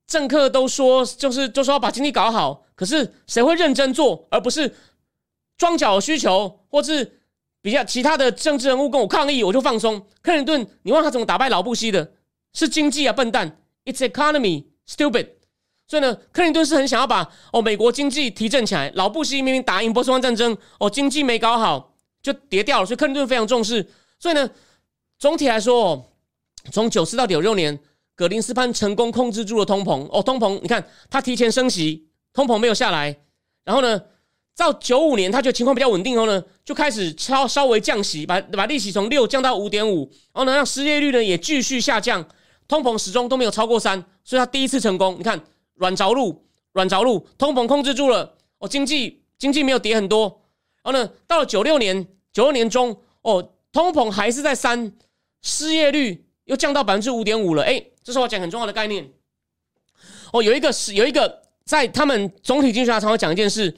[0.07, 2.65] 政客都说，就是就说要把经济搞好。
[2.75, 4.75] 可是谁会认真做，而不是
[5.57, 7.21] 装脚需求，或是
[7.63, 10.07] 比较其他的政治人物跟我抗议，我就放松。
[10.23, 12.13] 克林顿，你忘他怎么打败老布希的？
[12.53, 15.40] 是经济啊，笨蛋！It's economy, stupid。
[15.91, 18.89] 所以呢，克林顿是很想要把哦美国经济提振起来。
[18.95, 23.85] 老布希明明打赢波斯湾战争，哦经济没搞好就跌掉了，所以克林顿非常重视。
[24.17, 24.49] 所以呢，
[25.19, 26.05] 总体来说，哦
[26.71, 27.77] 从九四到九六年，
[28.15, 30.09] 格林斯潘成功控制住了通膨。
[30.13, 33.19] 哦，通膨，你看他提前升息，通膨没有下来。
[33.65, 34.01] 然后呢，
[34.57, 42.25] 到九五年，他觉得情况比较稳定后呢，就开始稍稍微降息，把把利息从六降到五点五，然后呢，让失业率呢也继续下降。
[42.69, 45.17] 通膨始终都没有超过三，所以他第一次成功。
[45.19, 45.41] 你看
[45.81, 48.37] 软着陆，软着陆，通膨控制住了。
[48.59, 50.43] 哦，经济经济没有跌很多。
[50.83, 54.93] 然后呢，到了九六年，九六年中，哦，通膨还是在三，
[55.41, 57.63] 失业率又降到百分之五点五了。
[57.63, 59.11] 哎，这是我讲很重要的概念。
[60.35, 63.75] 哦，有一个是有一个在他们总体经济学常会讲一件事，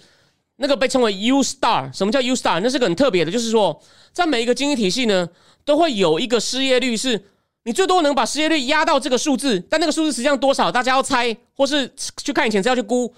[0.56, 1.96] 那个被称为 U star。
[1.96, 2.58] 什么叫 U star？
[2.60, 3.80] 那是个很特别的，就是说
[4.12, 5.28] 在每一个经济体系呢，
[5.64, 7.28] 都会有一个失业率是。
[7.64, 13.14] 你最多能把失业率压到这个数字，但那个数字实际上多少，大家要猜，或是去看以前资料去估。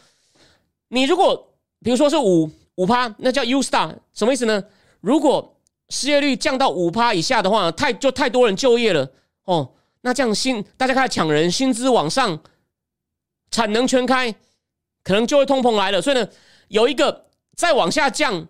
[0.89, 4.63] 你如果比如说是五五趴，那叫 U star，什么意思呢？
[5.01, 5.57] 如果
[5.89, 9.11] 失业率降到五趴以下的话，太就太多人就业了
[9.45, 9.73] 哦。
[10.03, 12.41] 那这样薪大家开始抢人，薪资往上，
[13.51, 14.35] 产能全开，
[15.03, 16.03] 可能就会通膨来了。
[16.03, 16.29] 所以呢，
[16.69, 17.27] 有一个
[17.57, 18.47] 再往下降，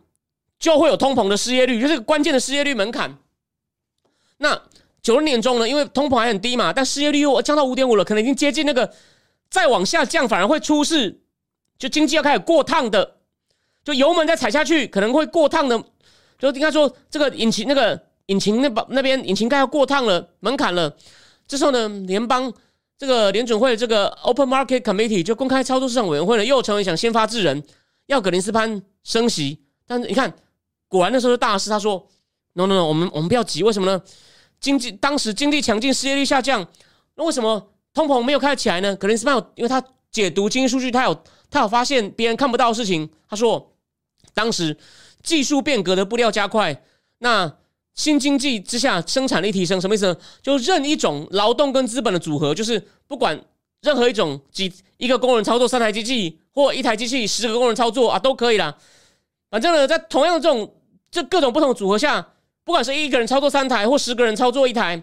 [0.59, 3.17] 就会有通膨的失业率，就是关键的失业率门槛。
[4.39, 4.61] 那
[5.05, 8.91] 九六年中呢，因为通膨还很低嘛，但失业率又降到五点五了，可能已经接近那个
[9.51, 11.21] 再往下降反而会出事，
[11.79, 13.17] 就经济要开始过烫的，
[13.85, 15.79] 就油门再踩下去可能会过烫的，
[16.39, 20.97] 就应该说这个引擎那个引擎那把那边引擎盖要过烫了门槛了。
[21.47, 22.51] 这时候呢，联邦
[22.97, 27.63] 这个联准会这个 Open Market Committee 就公开操作市场委员会呢，又成为想先发制人，
[28.07, 29.61] 要格林斯潘升息。
[29.87, 30.33] 但是你看，
[30.89, 32.09] 果然那时候大事，他说
[32.55, 34.03] No No No，我们我们不要急，为什么呢？
[34.65, 36.67] 经济当时经济强劲，失业率下降，
[37.17, 38.97] 那为什么通膨没有开始起来呢？
[38.97, 43.07] 可能是有，因为他解读经济数据，他有他有发现别人看不到的事情。
[43.29, 43.75] 他说，
[44.33, 44.75] 当时
[45.23, 46.83] 技术变革的步调加快，
[47.19, 47.55] 那
[47.95, 50.17] 新经济之下生产力提升，什么意思呢？
[50.41, 53.39] 就任一种劳动跟资本的组合，就是不管
[53.83, 58.75] 任何一种几一个工人操作三台机器，或一台机器十个工人操作啊，都可以啦。
[59.51, 60.75] 反正呢，在同样的这种
[61.11, 62.31] 这各种不同的组合下。
[62.65, 65.03] 不管是一个人操作三台或十个人操作一台，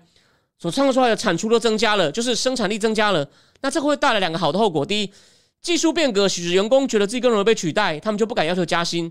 [0.57, 3.29] 所创造出来的产出都增加了，就是生产力增加了。
[3.61, 5.13] 那这会带来两个好的后果：第一，
[5.61, 9.09] 技术变革使员工觉得自己更容易被取代，他们就不敢要求加薪。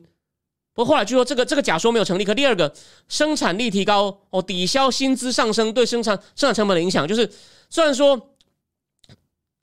[0.75, 2.25] 不过后来据说这个这个假说没有成立。
[2.25, 2.73] 可第二个，
[3.09, 7.07] 生产力提高哦，抵消薪资上升对生产生产成本的影响。
[7.07, 7.31] 就是
[7.69, 8.17] 虽然说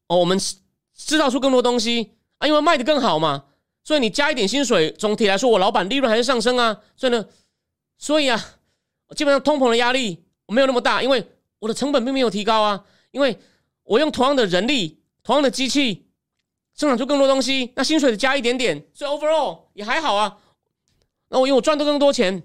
[0.07, 3.43] 哦，我们制造出更多东西啊，因为卖的更好嘛，
[3.83, 6.77] 所以你加一点薪水，总体来说我老板利润还是上升啊。
[6.95, 7.25] 所以呢，
[7.97, 8.53] 所以啊。
[9.15, 11.25] 基本上通膨的压力没有那么大，因为
[11.59, 13.39] 我的成本并没有提高啊，因为
[13.83, 16.07] 我用同样的人力、同样的机器
[16.75, 20.37] 生产出更多东西，那薪水加一点点，所以 overall 也还好啊。
[21.29, 22.43] 那我因为我赚的更多钱，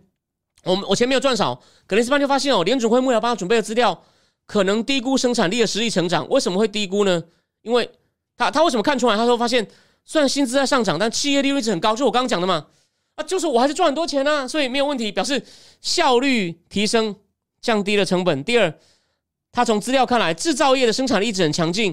[0.64, 4.02] 我我钱没有赚少，格林斯潘就发现哦，联准会目标帮他准备的资料
[4.46, 6.28] 可能低估生产力的实际成长。
[6.28, 7.22] 为什么会低估呢？
[7.62, 7.90] 因为
[8.36, 9.16] 他他为什么看出来？
[9.16, 9.68] 他说发现
[10.04, 12.66] 虽然薪资在上涨，但企业利润一直很高，就我刚刚讲的嘛。
[13.22, 15.42] 就是我还是赚很多钱呢，所以没有问题，表示
[15.80, 17.14] 效率提升，
[17.60, 18.42] 降低了成本。
[18.44, 18.72] 第二，
[19.50, 21.92] 他从资料看来，制造业的生产力一直很强劲，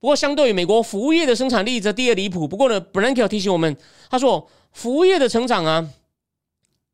[0.00, 2.46] 不过相对于美国服务业的生产力则低得离谱。
[2.46, 3.76] 不过呢 b r a n k e 提醒我们，
[4.10, 5.88] 他说服务业的成长啊，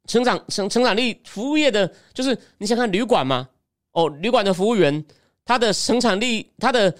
[0.06, 3.48] 成长成成长力，服务业的就是你想看旅馆嘛，
[3.92, 5.04] 哦，旅馆的服务员
[5.44, 6.94] 他的生产力，他的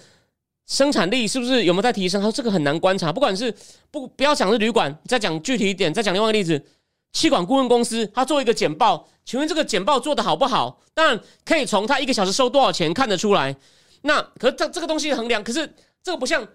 [0.71, 2.21] 生产力是不是有没有在提升？
[2.21, 3.11] 他说这个很难观察。
[3.11, 3.53] 不管是
[3.91, 6.65] 不不要讲是旅馆，再讲具体一点，再讲另外一个例子，
[7.11, 10.79] 气管顾问公司他做一个简报，请问这个简报做的好不好？
[10.93, 13.53] 当然可以从他一个小时收多少钱看得出来。
[14.03, 15.69] 那可是这这个东西衡量，可是
[16.01, 16.47] 这个不像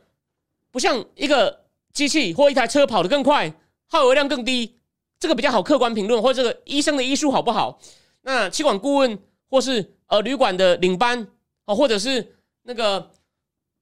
[0.73, 3.53] 不像一个机器或一台车跑得更快，
[3.87, 4.79] 耗油量更低，
[5.21, 7.79] 这个比较好客观评论，或者这个医生的医术好不好？
[8.23, 9.19] 那气管顾问
[9.51, 11.29] 或是呃旅馆的领班
[11.67, 13.11] 哦，或者是那个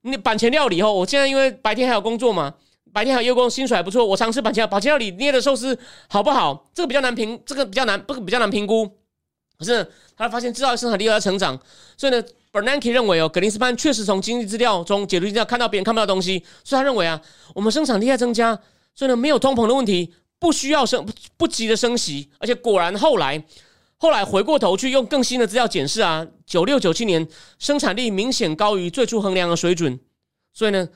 [0.07, 2.53] 那板前料理哦，我现在因为白天还有工作嘛，
[2.93, 5.77] 白天还有月工，薪水还不错，我尝试板前板前料理捏的寿司
[6.07, 6.69] 好不好？
[6.73, 8.89] 这个比较难评，这个比较难，不比较难评估。
[9.57, 9.85] 可是
[10.15, 11.57] 他发现制造生产力在成长，
[11.97, 17.19] 所以呢，Bernanke 认为哦，格林斯潘确实从经济资料中解读资料看到别人看不到东西，所以他认为啊，
[17.53, 18.59] 我们生产力在增加，
[18.93, 21.05] 所以呢没有通膨的问题，不需要升
[21.37, 23.41] 不急的升息，而且果然后来
[24.05, 27.27] 后来回过头去用更新的资料检视啊，九六九七年
[27.57, 29.99] 生产力明显高于最初衡量的水准，
[30.53, 30.87] 所以呢，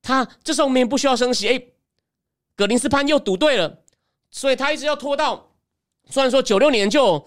[0.00, 1.60] 他这时候明明不需要升息，哎，
[2.54, 3.80] 格林斯潘又赌对了，
[4.30, 5.50] 所以他一直要拖到。
[6.08, 7.26] 虽然说九六年就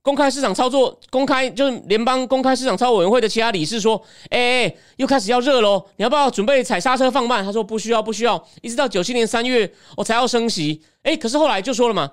[0.00, 10.82] 公开市场操作，公开就是联邦公开市场操委员会的其他理事说：“哎，又开始要热喽，你要不要准备踩刹车放慢？”他说：“不需要，不需要。”一直到九七年三月，我才要升息。
[11.02, 12.10] 哎，可是后来就说了嘛，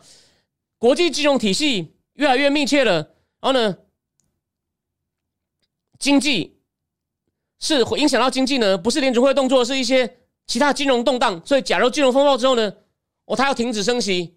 [0.80, 2.93] 国际金融体系越来越密切了，
[3.41, 3.78] 然后呢，
[5.97, 6.57] 经济
[7.59, 11.41] 是会影响到经济呢，不是联储会动作，是一些其他金融动荡。
[11.45, 12.71] 所以，假如金融风暴之后呢，
[13.25, 14.36] 哦，他要停止升息。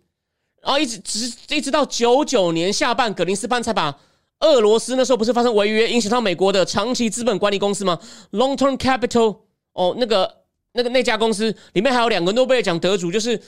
[0.62, 3.98] 然后一直直一直到九九年下半，格林斯潘才把
[4.40, 7.98] 俄罗斯那时候不是发生违约，影响到美国的长期资本管理公司吗
[8.32, 9.38] ？Long Term Capital
[9.72, 13.40] 哦，那个那个那家公司里面还有两个诺贝尔奖得主，就是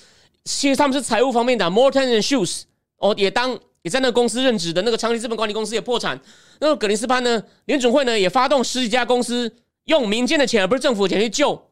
[0.44, 2.62] 其实他们是财务方面的 Morton and Shoes
[3.02, 3.50] 哦，也当
[3.82, 6.18] 也在那个公司任职的那个长期资本管理公司也破产。
[6.60, 11.68] 那个格林斯潘呢，联准会呢也发动十几家公司用民间的钱而不是政府的钱去救。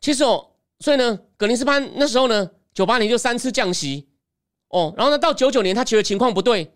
[0.00, 0.48] 其实哦，
[0.80, 2.50] 所以呢，格林斯潘那时候呢。
[2.74, 4.06] 九八年就三次降息，
[4.68, 6.70] 哦，然后呢，到九九年他觉得情况不对，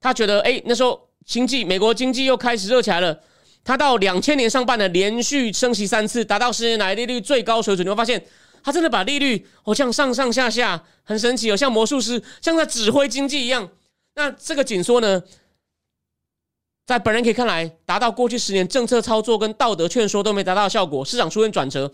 [0.00, 3.16] 他觉得哎，那时候经济美国经济又开始热起来了。
[3.62, 7.86] 他到两千年上半年连续升息三次，达到十年来利率最高水准。
[7.86, 8.20] 你会发现，
[8.62, 13.68] 他真的把利率哦，像上上下下很神奇哦，像魔术师，像在指挥经济一样。
[14.14, 15.22] 那这个紧缩呢，
[16.86, 21.90] 在本人可以看来，达到过去十年政策操作跟道德劝说都没达到效果，市场出现转折，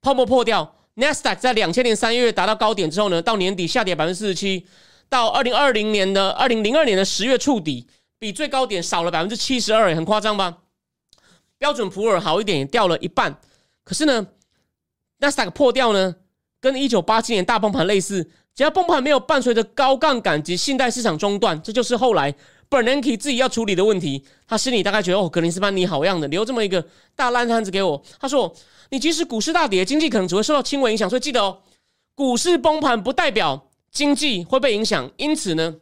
[0.00, 0.76] 泡沫破掉。
[0.96, 4.66] Nasdaq 在两千年三月达到高点之后呢，到年底下跌百分之四十七，
[5.08, 7.86] 到二零二零年的二零零二年的十月触底，
[8.18, 10.58] 比最高点少了百分之七十二，很夸张吧？
[11.56, 13.40] 标准普尔好一点，也掉了一半。
[13.84, 14.26] 可是呢
[15.22, 16.14] 那三个破掉呢，
[16.60, 22.34] 跟一九八七年大崩盘类似，只要崩盘没有伴随着高杠杆及信贷市场中断，这就是后来
[22.68, 24.22] Bernanke 自己要处理的问题。
[24.46, 26.84] 他心里大概觉得，哦，格林斯潘你好样的，留这么一个
[27.16, 28.02] 大烂摊子给我。
[28.20, 28.54] 他说。
[28.94, 31.62] 你即使股市大跌，经济可能只会受到轻微影响，所以记得哦，
[32.14, 35.10] 股市崩盘不代表经济会被影响。
[35.16, 35.76] 因此呢，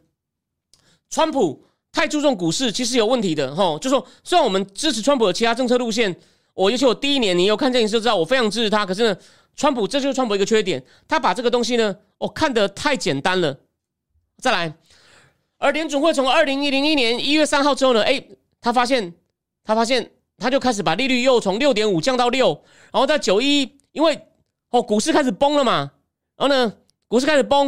[1.09, 3.77] 川普太注重股市其实有问题的哈。
[3.81, 6.15] 就说虽然我们支持川普的其他政策路线，
[6.53, 8.85] 我尤其我第一年你有看这影视就知道我非常支持他。
[8.85, 9.17] 可是呢，
[9.55, 13.57] 川普这就是川普一个缺点，他把这个东西呢，我看得太简单了。
[14.37, 14.73] 再来，
[15.57, 18.23] 而联准会从二零一零一年一月三号之后呢，哎，
[18.59, 19.13] 他发现
[19.63, 20.11] 他发现。
[20.37, 22.47] 他就开始把利率又从六点五降到六，
[22.91, 24.19] 然后在九一，因为
[24.71, 25.91] 哦股市开始崩了嘛，
[26.35, 26.73] 然后呢
[27.07, 27.67] 股市开始崩，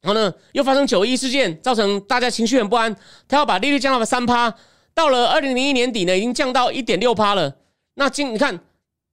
[0.00, 2.92] 然后呢又发生九一事件，造成大家情绪很不安，
[3.28, 4.52] 他要把利率降到了三趴，
[4.92, 7.54] 到了二零零一年底呢，已经降到一点六趴了。
[7.94, 8.58] 那经你看，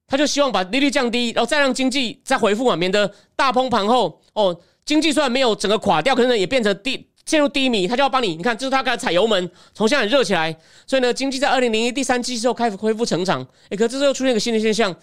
[0.06, 7.06] 他就希望把利率降低，然后再让经济再回复嘛，免得大崩盘后哦经济虽然没有整个垮掉，可能也变成低。
[7.26, 8.34] 陷入低迷，他就要帮你。
[8.34, 10.52] 你看，这是他开始踩油门，从现在热起来。
[10.84, 13.46] 所以呢，经济在二零零一第三季之后开始恢复成长。
[13.68, 14.96] 哎，可这时候出现一个新的现象，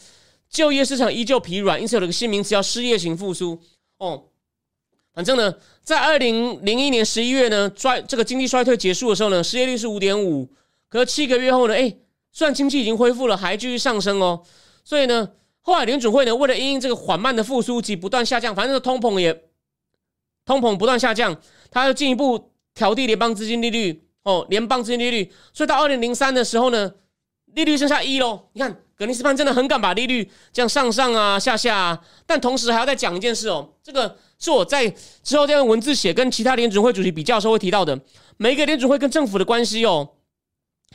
[0.50, 3.58] 就业市场依旧疲软，因此有了个新名词叫失业型复苏。
[4.00, 4.26] 哦，
[5.14, 10.50] 反正呢，在二零零一年十一月呢，衰这个经济衰退结束的时候呢，失业率是五点五。
[10.90, 11.96] 可是七个月后呢，哎，
[12.38, 14.44] 虽然经济已经恢复了，还继续上升哦。
[14.84, 15.28] 所以呢，
[15.62, 19.34] 后来联准会呢，为了因应这个缓慢的复苏及不断下降，反正通膨也
[20.46, 21.36] 通膨不断下降。
[21.72, 26.94] 他要进一步调低联邦资金利率哦，联邦资金利率，所以到二零零三的时候呢，
[27.56, 28.40] 利率剩下一喽。
[28.54, 34.88] 你看，格林斯潘真的很敢把利率这样上上啊下下，啊，但同时还要再讲一件事哦，这个是我在
[35.24, 38.00] 之后再用文字写跟其他联准会主席比较时候会提到的。
[38.38, 40.08] 每一个联准会跟政府的关系哦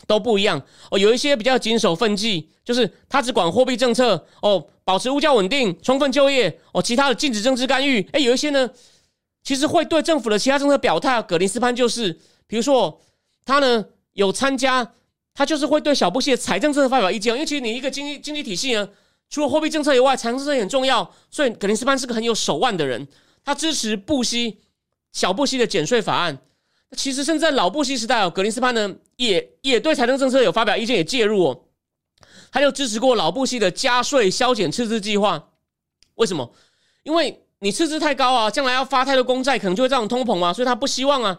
[0.07, 8.01] 都不一样哦，有一些比较谨守分际，就是他只管货币政策哦，保持物价稳定、充分就业哦，其他的禁止政治干预。
[8.13, 8.71] 哎，有一些呢。
[9.45, 12.17] 其实会对政府的其他政策表态，葛林斯潘就是，
[12.47, 13.01] 比如说
[13.45, 14.93] 他呢有参加
[15.35, 18.89] 他就是会对小布希的财政政策发表意见，因为其实你一个经济经济体系呢，
[19.29, 21.13] 除了货币政策以外，财政政策也很重要。
[21.29, 23.09] 所以格林斯潘是个很有手腕的人，
[23.45, 24.61] 他支持布希
[25.11, 26.39] 小布希的减税法案。
[26.97, 31.65] 其实甚至在老布希时代哦，格林斯潘呢也也对财政政策有发表意见，也介入哦。
[32.51, 35.51] 他就支持过老布希的加税削减赤字计划。
[36.15, 36.53] 为什么？
[37.03, 41.39] 因为你赤字太高啊，将来要发太多公债，可能就会造成通膨啊，所以他不希望啊。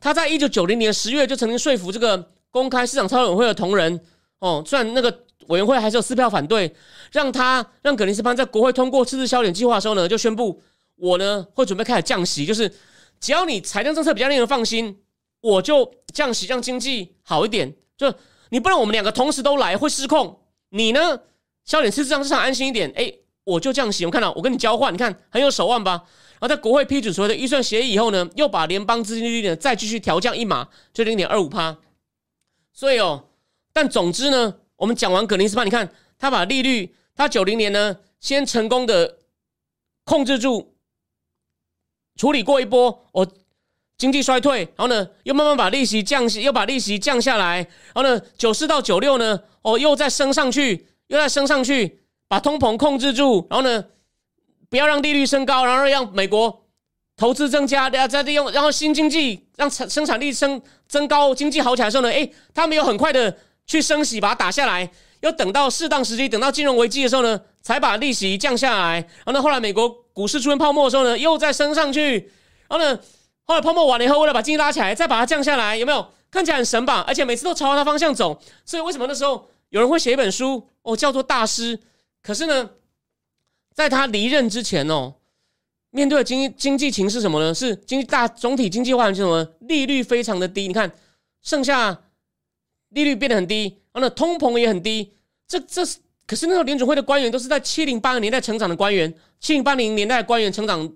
[0.00, 2.30] 他在一九九零年十月就曾经说服这个。
[2.52, 3.98] 公开市场操作委员会的同仁
[4.38, 6.70] 哦，虽然那个委员会还是有四票反对，
[7.10, 10.62] 让他让格林斯潘在国会通过赤字削减计划的时候呢，就宣布
[10.96, 12.70] 我呢会准备开始降息，就是
[13.18, 15.01] 只要你财政政策比较令人放心，
[15.42, 17.76] 我就降息，让经济好一点。
[17.98, 18.12] 就
[18.48, 20.40] 你不能我们两个同时都来会失控，
[20.70, 21.20] 你呢
[21.64, 23.12] 削减赤字让市场安心一点，哎，
[23.44, 24.06] 我就降息。
[24.06, 26.04] 我看到我跟你交换，你看很有手腕吧？
[26.40, 31.78] 然后在国会批准所谓的预算协议以后呢，又把联邦资金利率呢再继续调降一码，就零点二五趴。
[32.72, 33.28] 所以哦，
[33.72, 39.18] 但总之呢，我们讲完格林斯潘，你看他把利率，他九零年呢先成功的
[40.04, 40.74] 控制住，
[42.16, 43.26] 处理过一波我
[43.98, 47.56] 经济衰退，然后呢又慢慢把利息降，又把利息降下来，
[47.94, 53.84] 然后呢九四到九六呢哦又再升上去，又再升上去，把通膨控制住，然后呢
[54.68, 56.60] 不要让利率升高，然后让美国。
[57.14, 63.36] 投资增加，然后再利用，然后新经济让产生产力升增高，经济好起来的时候呢，哎，他们有很快的
[63.66, 64.90] 去升息，把它打下来，
[65.20, 68.94] 要等到适当时机，等到金融危机的时候呢，才把利息降下来。
[69.24, 72.32] 然后呢，后来美国股市出现泡沫的时候呢，又再升上去。
[72.66, 72.98] 然后呢，
[73.52, 76.06] 后来泡沫完了以后，为了把经济拉起来，再把它降下来，有没有？
[76.30, 77.04] 看起来很神吧？
[77.06, 78.40] 而且每次都朝它方向走。
[78.64, 81.78] 所以为什么那时候有人会写一本书哦，叫做大师？
[82.22, 82.70] 可是呢，
[83.74, 85.16] 在他离任之前哦。
[85.90, 87.52] 面对的经经济情势什么呢？
[87.52, 89.46] 是经济大总体经济环境什么？
[89.60, 90.90] 利率非常的低，你看
[91.42, 92.04] 剩下
[92.88, 95.12] 利率变得很低，然后呢通膨也很低。
[95.46, 100.90] 这这是可是那个联准会的官员都是在七零八零年代成长的官员，七零八零年代官员成长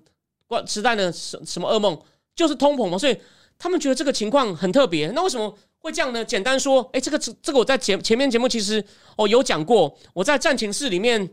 [0.47, 2.01] 官时代呢什什么噩梦？
[2.37, 3.19] 就是通膨嘛，所以
[3.59, 5.09] 他们觉得这个情况很特别。
[5.09, 6.25] 那为什么会这样呢？
[6.25, 8.85] 简单说，哎，这个这这个我在前前面节目其实
[9.17, 11.29] 哦有讲过，我在战情室里面。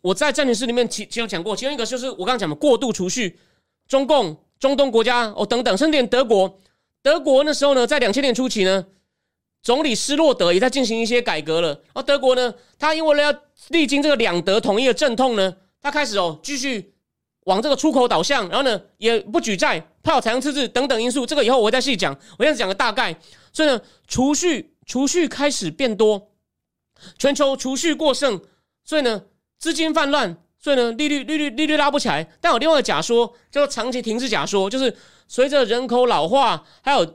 [0.00, 3.36] 我在战情室里面其其中讲过，其中一个就是我刚刚讲的过度储蓄，
[3.88, 6.60] 中共、中东国家哦等等，甚至连德国，
[7.02, 8.86] 德国那时候呢，在两千年初期呢，
[9.60, 11.82] 总理施洛德也在进行一些改革了。
[11.94, 16.94] 而德国呢，他因为了要历经这个两德统一的阵痛呢，他开始哦继续
[17.48, 21.26] 往这个出口导向，然后呢也不举债，怕有财政赤字等等因素。
[21.26, 23.18] 这个以后我会再细讲，我现在讲个大概。
[23.52, 26.30] 所以呢，储蓄储蓄开始变多，
[27.18, 28.40] 全球储蓄过剩，
[28.84, 29.22] 所以呢。
[29.60, 32.24] 资金泛滥，所以呢，利率利率利率拉不起来。
[32.40, 34.96] 但有另外一个假说，叫做长期停滞假说，就是
[35.26, 37.14] 随着人口老化，还有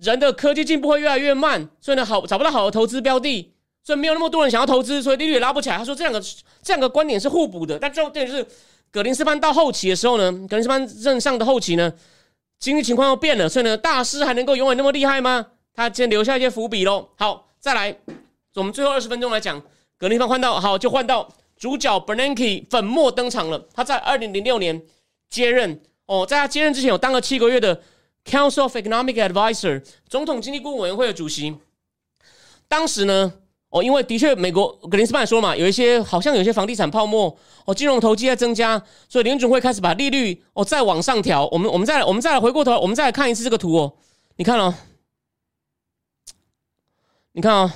[0.00, 3.52] 人的科技进步会越来越慢，所以呢，好找不到好的投资标的，
[3.84, 5.76] 所以没有那么多人想要投资，所以利率也拉不起来。
[5.76, 6.18] 他说这两个
[6.62, 7.78] 这两个观点是互补的。
[7.78, 8.46] 但重点就是
[8.92, 11.92] 格林斯潘到后期的时候呢，格林斯潘任上的后期呢，
[12.60, 15.46] 经济情况又变了，所以呢，大师还能够永远那么厉害吗？
[15.74, 17.08] 他先留下一些伏笔喽。
[17.16, 17.96] 好，再来，
[18.54, 19.60] 我们最后二十分钟来讲
[19.98, 21.28] 格林斯潘换到好就换到。
[21.54, 23.68] 主角 Bernanke 粉墨登场了。
[23.72, 24.82] 他在二零零六年
[25.30, 27.80] 接任哦，在他接任之前，有当了七个月的
[28.24, 31.56] Council of Economic Advisor 总统经济顾问委员会的主席。
[32.66, 33.32] 当时呢，
[33.72, 41.48] 哦，因为的确美国格林斯潘说嘛，有一些好像有些房地产泡沫哦，金融投机在增加，所以联准会开始把利率哦再往上调。
[41.50, 43.94] 我们我们再我们再来回过头，我们再来看一次这个图哦。
[44.36, 44.74] 你看哦，
[47.32, 47.72] 你看哦，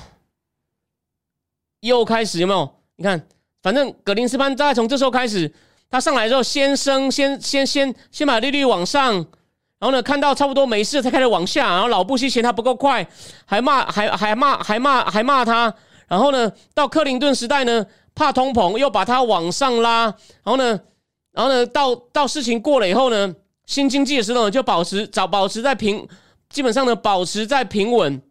[1.79, 2.69] 又开始有没有？
[2.95, 3.27] 你看。
[3.63, 5.51] 反正格林斯潘大概从这时候开始，
[5.89, 13.05] 他上来之后先升，先先先先把利率往上，然后呢看到差不多没事才开始往下，然后老布希嫌他不够快，
[13.45, 15.73] 还骂还还骂还骂还骂他，
[16.07, 17.85] 然后呢到克林顿时代呢
[18.15, 20.79] 怕通膨又把它往上拉，然后呢
[21.31, 23.35] 然后呢到到事情过了以后呢
[23.65, 26.07] 新经济的时候就保持早保持在平，
[26.49, 28.21] 基本上呢保持在平稳，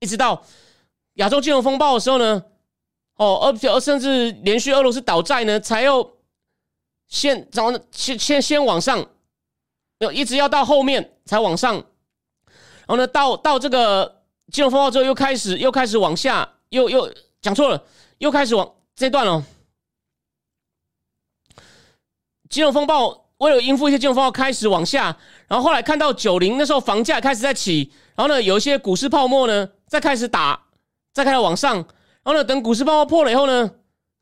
[0.00, 0.42] 一直到
[1.14, 2.42] 亚洲金融风暴的时候呢。
[3.16, 6.16] 哦，而而甚至连续俄罗斯倒债呢，才又
[7.06, 9.06] 先早先先先往上，
[10.00, 17.82] 要一直要到后面才往上，然后呢，到到这个金融风暴之后，又开始又开始往下，又又讲错了，
[18.18, 19.42] 又开始往这段了。
[22.50, 25.16] 金融风暴为了应付一些金融风暴，开始往下，
[25.48, 30.66] 然后后来看到九零那时候房价开始在起，然后呢，有一些股市泡沫呢，再开始打，
[31.12, 31.76] 再开始往上。
[31.76, 31.86] 然
[32.24, 33.70] 后呢，等股市泡沫破了以后呢，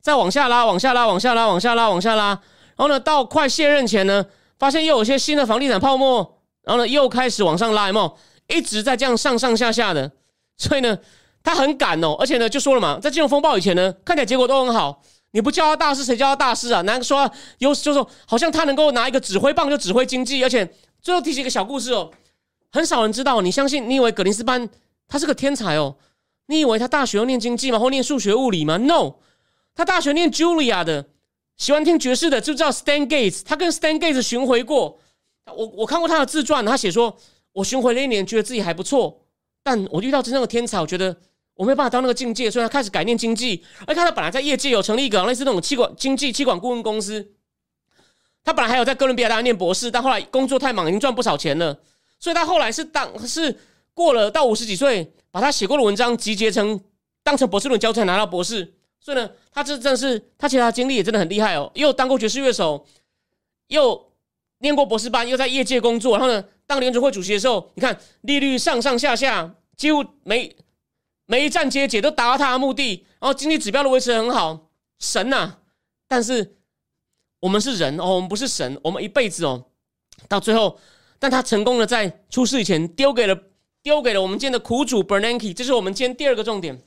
[0.00, 2.28] 再往下拉，往下拉，往下拉，往下拉，往下拉。
[2.28, 4.26] 然后呢，到快卸任前呢，
[4.58, 8.18] 发现又有些新的房地产泡沫，然后呢，又开始往上拉，有没有？
[8.48, 10.10] 一直在这样上上下下的。
[10.56, 10.98] 所以呢，
[11.42, 15.02] 他很敢哦，而且呢，就说了嘛，在金融风暴以前呢，看起来结果都很好。
[15.34, 16.82] 你不叫他大师，谁叫他大师啊？
[16.82, 20.70] 难说有就是好像他能够拿一个指挥棒就指挥经济，而且
[21.00, 22.10] 最后提起一个小故事哦，
[22.70, 23.40] 很少人知道。
[23.40, 23.88] 你相信？
[23.88, 24.68] 你以为格林斯班
[25.08, 25.96] 他是个天才哦？
[26.48, 27.78] 你以为他大学要念经济吗？
[27.78, 29.14] 或念数学物理吗？No，
[29.74, 31.06] 他大学念 Julia 的，
[31.56, 33.40] 喜欢听爵士的，就叫 Stan Gates。
[33.42, 34.98] 他跟 Stan Gates 巡回过，
[35.46, 37.16] 我我看过他的自传，他写说，
[37.54, 39.22] 我巡回了一年，觉得自己还不错，
[39.62, 41.16] 但我遇到真正的天才，我觉得。
[41.54, 43.62] 我没有办法到那个境界，所以他开始改念经济。
[43.86, 47.32] 而他本来在业界有成立一个类似那种气管经济气管顾问公司。
[48.42, 51.78] 他本来还有在哥伦比亚大学念博士，但后来工作太忙，已经赚不少钱了。
[52.18, 53.56] 所以他后来是当是
[53.94, 56.80] 过了到五十几岁，把他写过的文章集结成
[57.22, 58.74] 当成博士论文教材，拿到博士。
[58.98, 62.86] 所以呢，他这真的是他其他经历也真的很厉害哦，又当过爵士乐手，
[63.68, 64.12] 又
[64.58, 66.16] 念过博士班，又在业界工作。
[66.16, 70.56] 然后呢，当联储会主席的时候，你看利率上上下下几乎没。
[71.32, 74.68] 每一站阶解都达到他的目的，然后经济指标都维持很好，
[74.98, 75.50] 神呐！
[76.06, 76.56] 但是
[77.40, 79.64] 我们是人哦，我们不是神，我们一辈子哦，
[80.28, 80.78] 到最后，
[81.18, 83.34] 但他成功的在出事以前丢给了
[83.82, 86.78] 丢给了我们今天的苦主 Bernanke，这是我们今天第二个重点。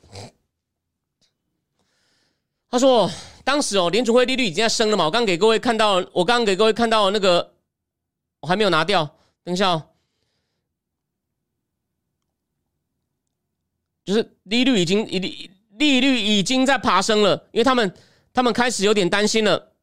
[2.70, 3.10] 他说，
[3.44, 7.56] 当时哦，联储会利率已经在升了嘛，我刚给各位看到，我刚给各位看到那个，
[8.42, 9.10] 我还没有拿掉，
[9.44, 9.90] 等一下哦。
[14.06, 17.94] 就是利率已经利利率已经在爬升了，因为他们
[18.32, 19.74] 他们开始有点担心了，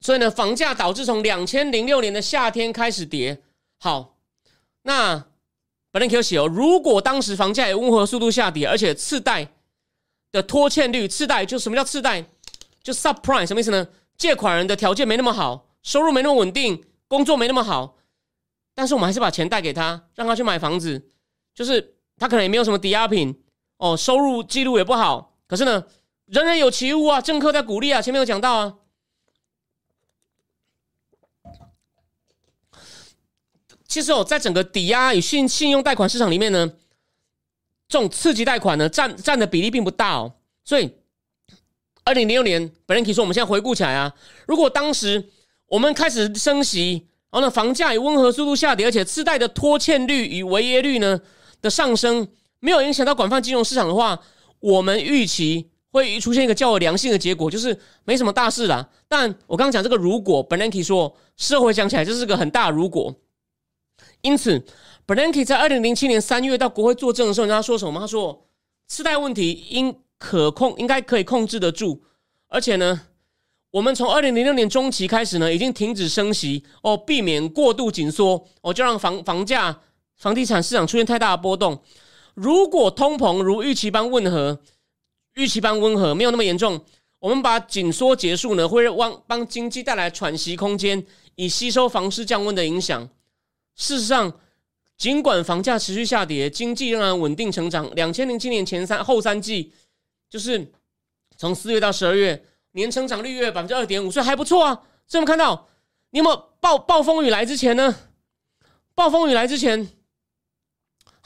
[0.00, 3.42] 所以呢，房价导致从两千零六年的夏天开始跌。
[3.78, 4.18] 好，
[4.82, 5.26] 那
[5.90, 9.48] 本来可以写哦，如果当时房价有温和速度下跌，而且次贷
[10.30, 12.24] 的拖欠率，次贷就什么叫次贷？
[12.82, 13.88] 就 subprime 什么意思呢？
[14.16, 17.96] 借款人的条件没那么好，收入没那么稳定，工作没那么好，
[18.74, 21.10] 但是我们还是把钱贷给他，让他去买房子。
[21.56, 23.34] 就是他可能也没有什么抵押品
[23.78, 25.84] 哦，收入记录也不好，可是呢，
[26.26, 28.74] 人人有其屋啊，政客在鼓励啊，前面有讲到啊。
[33.88, 36.70] 其实哦，在整个抵押与信信用贷款市场里面呢，
[37.88, 40.34] 这种刺激贷款呢，占占的比例并不大哦。
[40.62, 40.92] 所以，
[42.04, 44.14] 二零零六年，本人可以说，我们现在回顾起来啊，
[44.46, 45.30] 如果当时
[45.68, 51.20] 我们开始升息，然后呢，房价以温和速度下跌，而且次贷的拖欠率与违约率呢？
[51.66, 52.26] 的上升
[52.60, 54.18] 没有影响到广泛金融市场的话，
[54.60, 58.88] 我们预期会出现一个较为良性的结果，就是没什么大事啦。
[59.08, 63.14] 但我刚刚讲这个如果，Bernanke 说，社会讲起来这是个很大如果。
[64.22, 64.64] 因此
[65.06, 68.00] ，Bernanke 在二零零七年三月到国会作证的时候，他说什么？
[68.00, 68.46] 他说，
[68.86, 72.02] 次贷问题应可控，应该可以控制得住。
[72.48, 73.02] 而且呢，
[73.70, 79.80] 我们从二零零六年中期开始呢，已经停止升息哦，避免过度紧缩哦，就让房房价。
[80.16, 81.82] 房地产市场出现太大的波动，
[82.34, 84.58] 如果通膨如预期般温和，
[85.34, 86.82] 预期般温和没有那么严重，
[87.18, 91.04] 我们把紧缩结束呢，会让帮经济带来喘息空间，
[91.34, 93.06] 以吸收房市降温的影响。
[93.74, 94.32] 事实上，
[94.96, 97.94] 尽管房价持续下跌，经济仍然稳定成长。
[97.94, 99.72] 两千零七年前三后三季，
[100.30, 100.72] 就是
[101.36, 102.42] 从四月到十二月，
[102.72, 104.74] 年成长率约百分之二点五，所以还不错啊。
[105.06, 105.68] 所以我们看到，
[106.10, 107.94] 你有没有暴暴风雨来之前呢？
[108.94, 109.86] 暴风雨来之前。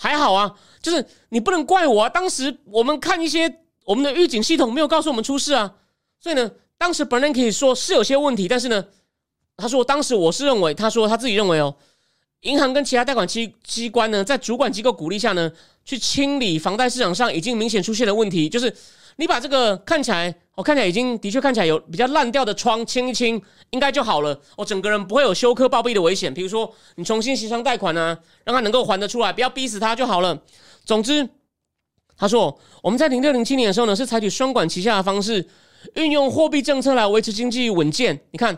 [0.03, 2.09] 还好啊，就是你不能怪我啊。
[2.09, 5.75] 当时我们看一些我们的预警系统没有告诉我们出事啊，
[6.19, 8.83] 所以呢，当时本人可以说是有些问题，但是呢，
[9.59, 11.77] 他说当时我是认为，他说他自己认为哦，
[12.41, 15.53] 银行跟其他贷款机机关呢，在主管机构鼓励下呢，
[15.85, 18.75] 去清理房贷市场上已经明显出现的问题，就是
[19.21, 20.35] 你把这个看起来。
[20.57, 23.41] 我看起来已经的确看起来有比较烂掉的窗清一清，
[23.71, 24.39] 应该就好了。
[24.59, 26.35] 我整个人不会有休克暴毙的危险。
[26.35, 30.39] 比如说你重新协商贷款呢，让他能够还得出来，不要逼死他就好了。
[30.85, 31.27] 总之，
[32.15, 35.49] 他说我们在零六零七年的时候呢，是采取双管齐下的方式，
[35.95, 38.21] 运用货币政策来维持经济稳健。
[38.31, 38.55] 你看，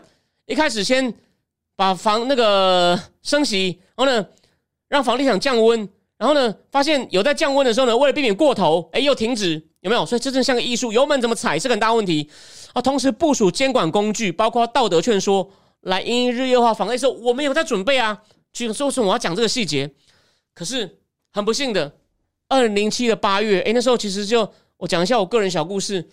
[0.47, 1.13] 一开始先
[1.77, 4.27] 把房那个升息，然后呢
[4.89, 5.87] 让房地产降温，
[6.17, 9.69] 然后呢发现有在降温的时候呢，为了避免过头，哎又停止。
[9.83, 10.05] 有没有？
[10.05, 12.29] 所以真正像个艺术，油门怎么踩是个很大问题
[12.71, 12.81] 啊！
[12.81, 18.23] 同时部署监管工具，包括道德劝说，来因日月化防的时候，我们有在准备啊。
[18.53, 19.91] 据说是我要讲这个细节，
[20.55, 20.99] 可是
[21.33, 21.91] 很不幸的，
[22.47, 26.07] 二零零七的八月，诶，那时候其实就我讲一下我个人小故事。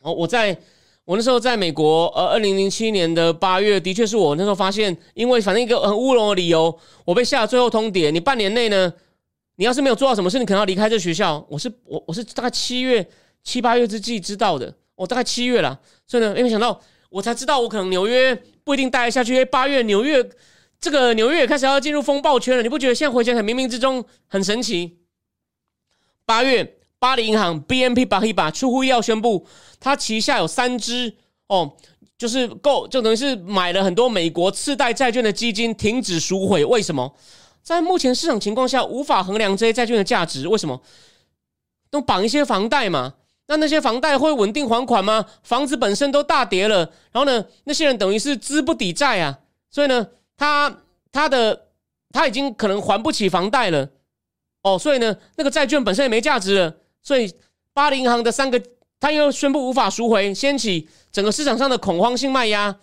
[0.00, 0.56] 哦，我在
[1.04, 8.90] 我那时候在美国，呃，二零零七年的八月，的确是我那时候发现，因为反正一个很乌龙的理由，我被下了最后通牒，你半年内呢。
[9.56, 11.44] 你要是没有做到什么事，你可能要离开这学校。
[11.48, 13.06] 我是我我是大概七月
[13.42, 18.34] 七八月之际知道的，我大概七月了，所以呢，没想到我才知道我可能纽约
[18.64, 19.32] 不一定待得下去。
[19.32, 20.22] 因为八月纽约
[20.78, 24.98] 这个纽约也开始要进入风暴圈了，你不觉得现在回想起冥冥之中很神奇？
[26.26, 29.46] 八月，巴黎银行 BNP 巴 a 巴出乎意料宣布，
[29.80, 31.14] 它旗下有三只
[31.46, 31.76] 哦，
[32.18, 36.62] 就是够，就等于是买了很多美国次贷债券的基金停止赎回。
[36.64, 37.14] 为什么？
[37.66, 40.46] 在目前市场情况下，无法衡量这些债券的价值。
[40.46, 40.80] 为什么？
[41.90, 43.14] 都绑一些房贷嘛？
[43.48, 45.26] 那那些房贷会稳定还款吗？
[45.42, 50.06] 房子本身都大跌了，然后呢，那些人等于是资不抵债啊，所以呢。
[50.38, 51.68] 他他的
[52.12, 53.88] 他已经可能还不起房贷了，
[54.60, 57.34] 哦，所以呢，那个债券本身也没价值了，所以
[57.72, 58.62] 巴黎银行的三个，
[59.00, 62.78] 他又宣布无法赎回，掀起整个市场上的恐慌性卖压。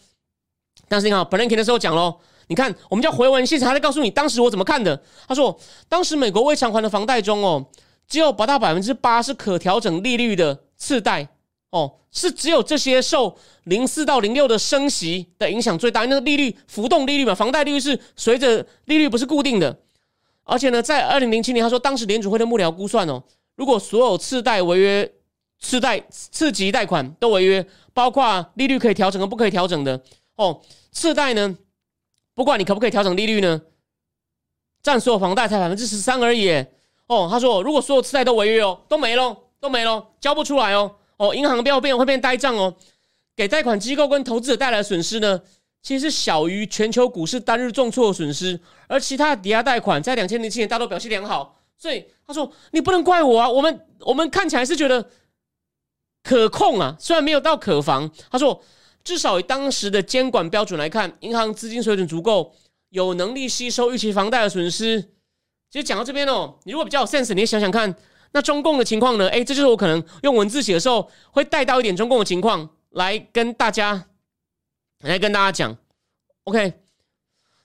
[0.87, 5.01] 但是你看，本人 K 的时候讲喽，你看我们叫回文现场，他在告诉你当时我怎么看的。
[5.27, 7.65] 他说，当时美国未偿还的房贷中哦，
[8.07, 11.27] 只有不到百分之八是可调整利率的次贷。
[11.69, 19.75] 哦，是只有这些受零四到零六的升息的影响最大，那个利率浮动利率嘛，房贷利率是随着利率不是固定的，
[20.43, 23.23] 而且呢，在二零零七年，他说当时联储会的幕僚估算哦，
[23.55, 25.11] 如果所有次贷违约、
[25.59, 29.99] 次贷次级贷款都违约，包括利率可以调整和不可以调整的
[30.35, 31.57] 哦，次贷呢，
[32.35, 33.61] 不管你可不可以调整利率呢，
[34.81, 36.49] 占所有房贷才百分之十三而已
[37.07, 40.95] 哦，他说如果所有次贷都违约哦，都没喽，都没喽，交不出来哦。
[41.17, 42.75] 哦，银行不要变会变呆账哦，
[43.35, 45.39] 给贷款机构跟投资者带来的损失呢，
[45.81, 55.07] 其实是小于全球股市单日重挫的损失，而其他抵押贷款在两千零七年大多表现良好，所以他说你不能怪我啊，我们我们看起来是觉得
[56.23, 58.59] 可控啊，虽然没有到可防，他说
[59.03, 62.53] 至少以当时的监管标准来看，银行资金水准足够，
[62.89, 65.01] 有能力吸收预期房贷的损失。
[65.69, 67.95] 其实讲到这边哦，你如果比较有 sense，你想想看。
[68.35, 69.29] 那中共的情况呢？
[69.29, 74.07] 哎，这就是我可能用文字写的时候会带到一点中共的情况来跟大家
[75.01, 75.77] 来跟大家讲。
[76.45, 76.73] OK，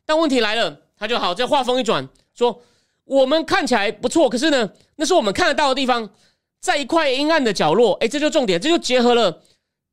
[0.05, 2.63] 但问题来了，他就好，这话锋一转，说
[3.05, 6.11] 我们看起来不错，可是呢，那是我们看得到的地方，
[6.61, 7.95] 在一块阴暗的角落。
[7.95, 9.43] 哎，这就重点，这就结合了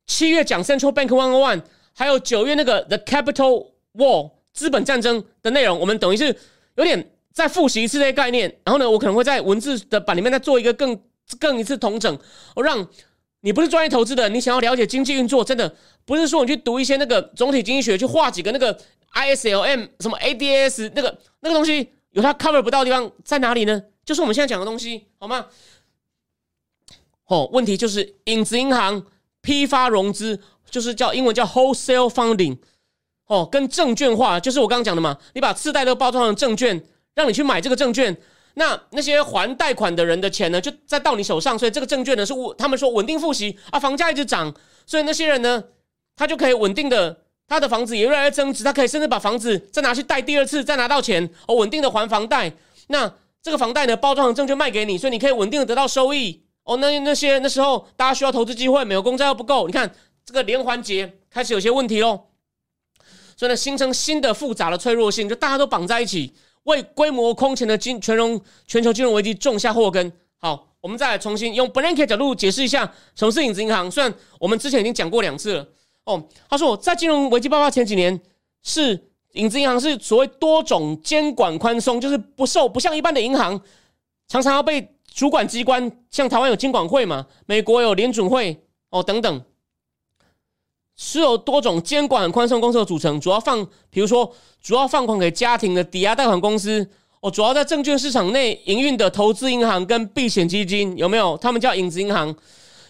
[0.08, 6.36] 七月讲 Central Bank One on One，还有九月那个 The Capital War 资本战争的内容，我们等于是
[6.76, 7.12] 有点。
[7.36, 10.98] 再复习一次这些概念，然后呢，我可能会在文字的版里面再做一个更
[11.38, 12.18] 更一次统整，
[12.56, 12.88] 我让
[13.42, 15.76] 你不是专业投资的，你想要了解经济运作，真的
[16.06, 18.74] 不是说你去读一些那个总体经济学，去画几个那个
[19.16, 23.84] ISLM 什么 ADS 那个那个东西，有它 cover 不到的地方在哪里呢？
[24.06, 25.48] 就是我们现在讲的东西，好吗？
[27.26, 29.06] 哦，问题就是影子银行
[29.46, 32.58] 批发融资，就是叫英文叫 wholesale funding，
[33.28, 36.84] 哦，跟证券化，就是我刚刚讲的嘛，你把次贷都包装成证券。
[37.16, 38.14] 让你去买这个证券，
[38.56, 44.54] 那那些还贷款的人的钱呢，就再到你手上，所以这个证券呢是，他们说稳定复息啊，房价一直涨，
[44.86, 45.64] 所以那些人呢，
[46.18, 52.52] 他就可以稳定的，他的房子也越来越增值，他可以甚至把房子再拿去贷第二次，再拿到钱哦，稳定的还房贷。
[52.90, 53.10] 那
[53.42, 56.78] 这个房贷呢，包装成证券卖给你，所以你可以稳定的得到收益哦。
[56.78, 59.90] 那那些那时候大家需要投资机会，美国公债又不够，你看
[60.26, 62.26] 这个连环节开始有些问题喽，
[63.38, 66.36] 所以呢，形成新的复杂的脆弱性，就大家都绑在一起。
[66.66, 70.12] 为规模空前的金全融全球金融危机种下祸根。
[70.40, 73.92] 好，我们再来重新用 Blanket 角度解释一下什么是影子银行。
[73.92, 75.68] 虽然我们之前已经讲过两次了。
[76.06, 78.20] 哦，他说我在金融危机爆发前几年，
[78.64, 79.00] 是
[79.34, 83.62] 影子银行是所谓多种监管宽松，就是不受不像一般的银行，
[84.28, 89.42] 常常要被主管机关，像台湾有金管会嘛，美国有联准会哦等等。
[90.98, 94.30] 是由多种监管宽松公司的组成，主要放，比如说
[94.62, 96.86] 主要放款给家庭的抵押贷款公司，
[97.22, 101.38] 哦，主要在证券市场内营运的投资银行跟避险基金有没有？
[101.38, 102.36] 他们叫影子银行，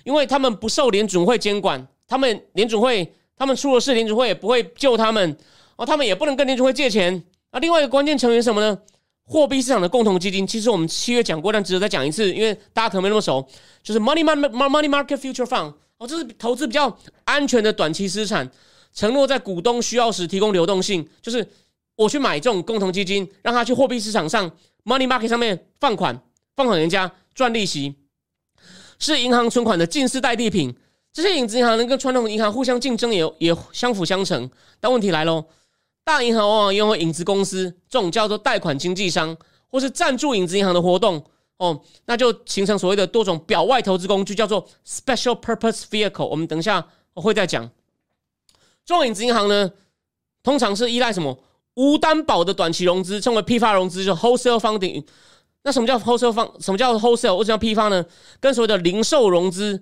[0.04, 5.38] 因为他们不受联准会监管，他们联准会他们出了事，联准会也不会救他们，
[5.76, 7.24] 哦，他们也不能跟联准会借钱。
[7.52, 8.80] 那另外一个关键成员什么呢？
[9.26, 13.46] 货币市场的共同基金，其实我们七月讲过，但值得再讲一次，因为大家可能没那么熟，
[13.82, 15.74] 就是 Money Money Money Market Future Fund。
[15.98, 18.50] 哦，这是投资比较安全的短期资产，
[18.94, 21.08] 承诺在股东需要时提供流动性。
[21.22, 21.48] 就是
[21.96, 24.52] 我去买这种共同基金，让他去货币市场上
[24.84, 26.22] （money market） 上面放款，
[26.56, 27.96] 放款人家赚利息，
[29.00, 30.76] 是银行存款的近似代替品。
[31.14, 34.52] 这些影子银行能跟传统银行互相竞争，也也相辅相成。
[34.82, 35.46] 但问题来喽，
[36.06, 39.36] 大银行往往拥有影子公司，这种叫做贷款经纪商，
[39.70, 41.26] 或是赞助影子银行的活动。
[41.58, 46.28] 哦，那就形成所谓的多种表外投资工具，叫做 special purpose vehicle。
[46.28, 47.70] 我们等一下我会再讲。
[48.86, 49.72] 这种影子银行呢，
[50.44, 51.40] 通常是依赖什么
[51.76, 55.04] 无担保的短期融资，称为批发融资，就 wholesale funding。
[55.64, 56.64] 那什么叫 wholesale fund？
[56.64, 57.36] 什么叫 wholesale？
[57.38, 58.06] 为什么要批发呢？
[58.40, 59.82] 跟所谓的零售融资，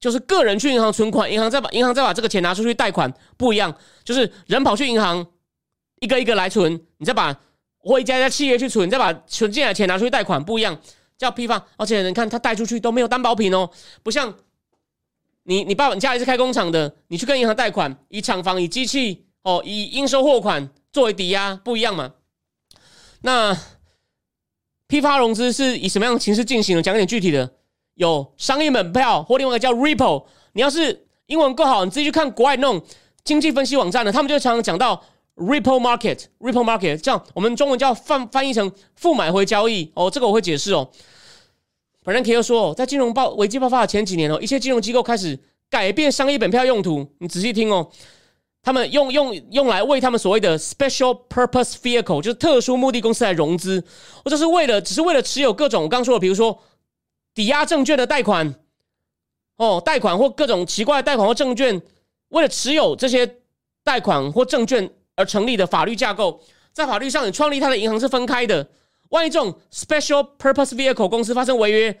[0.00, 5.26] 就是个人去银行存款，银行再把银行再把这个钱拿出去贷款不一样，就是人跑去银行，
[6.02, 7.32] 一个一个来存，你再把
[7.78, 10.76] 或一家一家企业去存，你再把存进来的钱拿出去贷款，不一样，
[11.16, 11.64] 叫批发。
[11.76, 13.70] 而且你看他贷出去都没有担保品哦，
[14.02, 14.34] 不像
[15.44, 22.12] 你你爸爸你家里是开工厂的，你去跟银行贷款，以厂房、以机器哦、以应收货款作为抵押，不一样嘛。
[23.20, 23.56] 那
[24.88, 26.82] 批发融资是以什么样的形式进行的？
[26.82, 27.52] 讲点具体的，
[27.94, 30.26] 有商业门票或另外一个叫 repo。
[30.52, 32.84] 你要是英文够好，你自己去看国外那种
[33.22, 35.00] 经济分析网站呢，他们就常常讲到
[35.42, 40.90] Ripple Market，Ripple Market，这样我们中文叫翻翻译成负买回交易哦，这个我会解释哦。
[42.04, 45.38] 本人可以说，在金融爆危机爆发的前几年哦，一些金融机构开始
[45.68, 47.06] 改变商业本票用途。
[47.18, 47.90] 你仔细听哦，
[48.62, 53.84] 他们用用用来为他们所谓的 Special Purpose Vehicle，就是特殊目的公司来融资，
[54.24, 56.58] 或者是为了只是为了持有各种我刚说的，比如说
[57.34, 58.54] 抵押证券的贷款。
[59.58, 61.80] 哦，贷款或各种奇怪的贷款或证券，
[62.30, 63.36] 为了持有这些
[63.84, 68.68] 贷款或证券而成立的法律架构，在法律上，你创立它的银行是分开的。
[69.10, 72.00] 万一这种 special purpose vehicle 公司发生违约，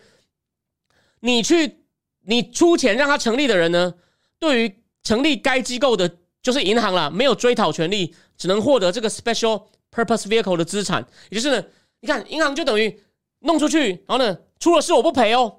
[1.20, 1.84] 你去
[2.22, 3.94] 你出钱让他成立的人呢，
[4.38, 11.06] 对于成立该机构的，就是银行了，没有追讨权利，只能获得这个 special purpose vehicle 的资产。
[11.28, 11.66] 也就是呢，
[12.00, 12.98] 你看银行就等于
[13.40, 15.58] 弄出去，然后呢，出了事我不赔哦。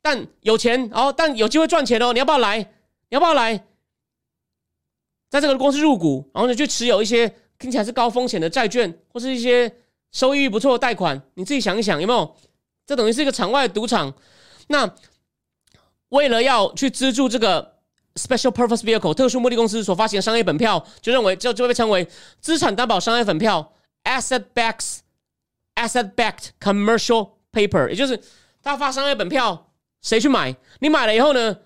[0.00, 2.58] 但有钱，然后但有机会赚钱哦，你要不要来？
[2.58, 3.66] 你要不要来？
[5.28, 7.28] 在这个公司入股，然后呢去持有一些
[7.58, 9.72] 听起来是高风险的债券，或是一些
[10.12, 12.36] 收益率不错的贷款，你自己想一想有没有？
[12.86, 14.14] 这等于是一个场外赌场。
[14.68, 14.94] 那
[16.10, 17.78] 为了要去资助这个
[18.14, 22.06] special purpose vehicle 特殊目的公司所发行的商业本票，就认为就就会被称为
[22.40, 23.72] 资产担保商业本票
[24.04, 24.98] （asset backs
[25.74, 28.20] asset backed commercial paper），也就是
[28.62, 29.64] 他发商业本票。
[30.02, 30.54] 谁去买？
[30.78, 31.58] 你买了以后呢？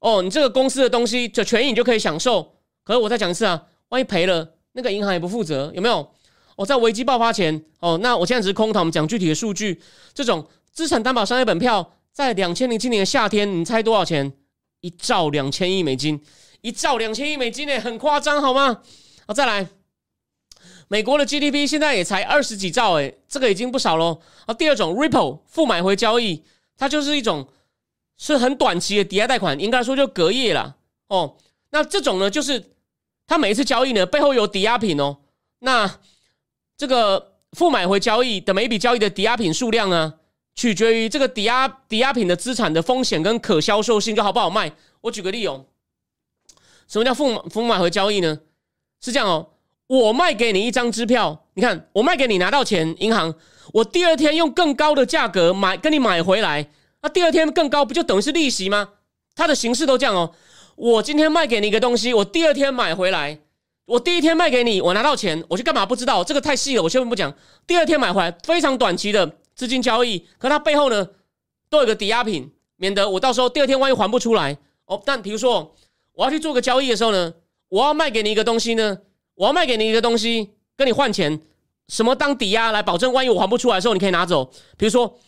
[0.00, 2.56] 哦，你这个公司的东西的权益你就可以享受。
[2.90, 6.12] 可是我再讲一次啊，万一赔了，那个银行也不负责，有没有？
[6.56, 9.80] 哦，在危机爆发前，哦，那我现在只是空谈，我们讲具体的数据。
[10.12, 14.32] 这种资产担保商业本票，在两千零七年的夏天，你猜多少钱？
[14.80, 16.20] 一兆两千亿美金，
[16.62, 18.82] 一兆两千亿美金呢，很夸张好吗？
[19.24, 19.68] 好，再来，
[20.88, 24.20] 美国的 GDP 现在也才二十几兆，诶，这个已经不少喽。
[24.46, 26.42] 啊，第二种 Ripple 负买回交易，
[26.76, 27.46] 它就是一种。
[28.22, 30.76] 是很短期的抵押贷款，应该说就隔夜了
[31.06, 31.38] 哦。
[31.70, 32.62] 那这种呢，就是
[33.30, 35.18] 他每一次交易呢背后有抵押品哦。
[35.60, 35.88] 那
[36.76, 40.14] 这个负买回交易的每一笔交易的抵押品数量呢，
[40.56, 44.72] 取决于这个抵押抵押品的资产的风险跟可销售性，就好不好卖。
[45.02, 45.64] 我举个例哦，
[46.88, 48.40] 什么叫负负买回交易呢？
[49.00, 49.50] 是这样哦，
[49.86, 53.32] 我卖给你一张支票，你看我卖给你拿到钱，银行
[53.72, 56.68] 我第二天用更高的价格买跟你买回来。
[57.00, 58.88] 那第二天更高，不就等于是利息吗？
[59.36, 60.34] 它的形式都这样哦。
[60.80, 63.38] 我今天卖给你一个东西，我第二天买回来，
[63.84, 65.84] 我第一天卖给你，我拿到钱，我去干嘛？
[65.84, 67.30] 不知道，这个太细了，我先不讲。
[67.66, 71.06] 第二天买回来，非常短期的资金交易，可它背后呢，
[71.68, 75.02] 都有个抵押品，免得我到时候第二天万一还不出来哦。
[75.04, 75.74] 但比如说，
[76.14, 77.34] 我要去做个交易的时候呢，
[77.68, 78.96] 我要卖给你一个东西呢，
[79.34, 81.42] 我要卖给你一个东西，跟你换钱，
[81.88, 84.50] 什么当抵押来保证，万一我还不出来的时候，你可以拿走。
[84.78, 85.18] 比如说。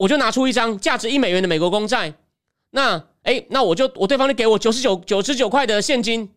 [0.00, 2.14] 我就拿出一张价值一美元的美国公债，
[2.70, 6.32] 那哎，那我就我对方就给我九十九九十九块的现金，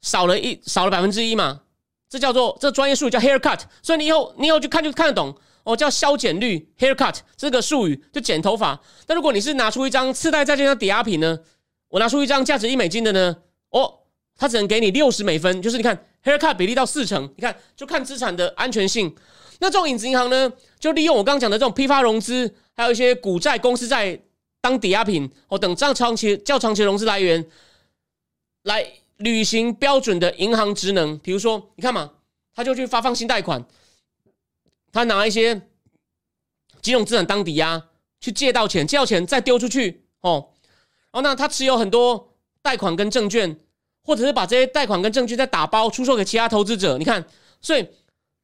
[0.00, 1.60] 少了一少了百分之一嘛，
[2.08, 5.36] 这叫做这专业术语叫 haircut，所以你以后你以后就看就看得懂。
[5.64, 8.80] 哦，叫消减率 haircut 这个术语就剪头发。
[9.06, 11.38] 但如果你是拿出一张次贷债券的抵押品呢，
[11.88, 13.36] 我拿出一张价值一美金的呢，
[13.68, 13.98] 哦，
[14.34, 19.14] 它只能给你六十美分，就是你看 haircut 比例到四成，你看就看资产的安全性。
[19.58, 20.50] 那这种影子银行呢，
[20.80, 24.18] 就利用我刚刚讲的这种批发融资，还有一些股债、公司债
[24.68, 27.42] 当抵押品哦等这样长期较长期融资来源，
[28.64, 28.86] 来
[29.16, 31.18] 履行标准的银行职能。
[31.20, 32.10] 比如说，你看嘛，
[32.54, 33.64] 他就去发放新贷款，
[34.92, 35.62] 他拿一些
[36.82, 37.82] 金融资产当抵押，
[38.20, 40.50] 去借到钱，借到钱再丢出去哦。
[41.10, 43.58] 然后呢，他持有很多贷款跟证券，
[44.04, 46.98] 或者是把这些贷款跟证券再打包出售给其他投资者。
[46.98, 47.24] 你看，
[47.62, 47.88] 所以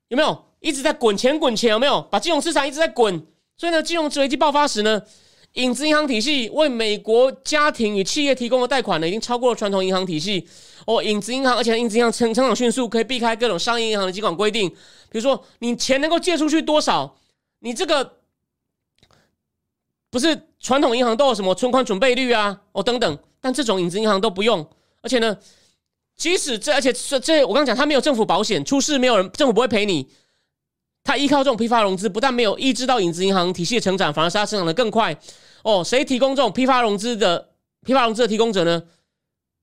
[0.09, 0.47] 有没有？
[0.61, 2.01] 一直在滚钱滚钱，有没有？
[2.11, 3.27] 把金融市场一直在滚，
[3.59, 5.03] 所以呢，金融危机爆发时呢，
[5.55, 10.47] 影子银行体系为美国家庭与企业提供的贷款呢，已经超过了传统银行体系。
[10.85, 14.69] 哦，影子银行，而且影子银行成成长迅速，可以避开各种商业银行的监管规定。
[14.69, 17.17] 比如说，你钱能够借出去多少，
[17.61, 18.17] 你这个
[20.11, 24.69] 不是传统银行都有什么存款准备率啊，哦等等，但这种影子银行都不用。
[25.03, 25.39] 而且呢，
[26.17, 30.09] 即使这，而且这这，我刚讲，它没有政府保险，出事没有人，政府不会赔你。
[31.05, 35.15] 他依靠这种批发融资，不但没有抑制到影子银行体系的成长，反而是它成长的更快。
[35.63, 37.51] 哦，谁提供这种批发融资的
[37.85, 38.83] 批发融资的提供者呢？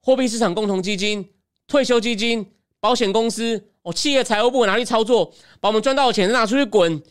[0.03, 1.27] 货币市场共同基金、
[1.67, 2.45] 退休基金、
[2.79, 7.01] 保险公司、哦企业财务部拿去操作，把我们赚到的钱拿出去滚。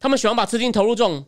[0.00, 1.24] 他们喜欢把资金投入这种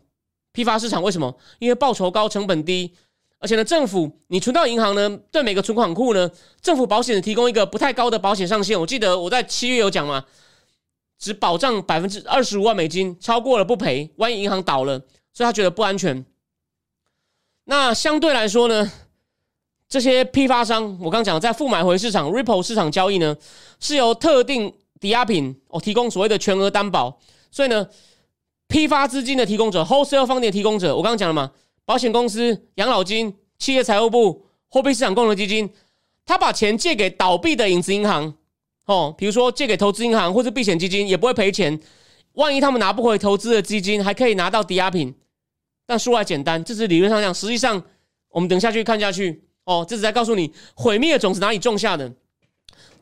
[0.52, 1.36] 批发市场，为什么？
[1.58, 2.92] 因为报酬高，成本低，
[3.38, 8.78] 而且呢，政府你存到银行呢，对每个存款户呢，政府保险提供一个不太高的保险上限。
[8.78, 10.24] 我记得我在七月有讲嘛，
[11.18, 14.10] 只保障百分之二十五万美金，超过了不赔。
[14.16, 14.98] 万一银行倒了，
[15.32, 16.24] 所以他觉得不安全。
[17.64, 18.92] 那相对来说呢？
[19.86, 23.36] 这些批发商，我刚讲在负买回市场 （Ripple） 市场交易呢，
[23.78, 27.20] 是由特定抵押品哦提供所谓的全额担保，
[27.50, 27.86] 所以呢，
[28.66, 31.52] 批发资金的提供者 （Wholesale Funding） 提供者，我刚刚讲了嘛，
[31.84, 35.72] 保险公司、养老金、企业财务部、货币市场共同基金，
[36.24, 38.34] 他把钱借给倒闭的影子银行
[38.86, 41.80] 哦，比如说借给投资银行或者避险基金，也不会赔钱。
[42.34, 45.14] 万一他们拿不回投资的基金，还可以拿到抵押品，
[45.86, 47.82] 但说来简单，这是理论上讲，实际上
[48.30, 49.44] 我们等下去看下去。
[49.64, 52.12] 哦，这是在告诉你毁灭的种子哪里种下的。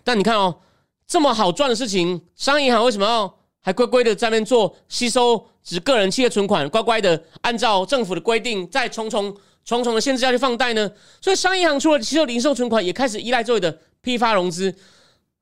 [0.05, 0.61] 但你看哦，
[1.07, 10.89] 这么好赚的事情，商业银行为什么要还乖乖的在那边做吸收只个人企业存款，乖乖的按照政府的规定，再重重重重的限制下去放贷呢？
[11.21, 14.73] 所以商业银行除了吸收零售存款，也开始依赖这位的批发融资。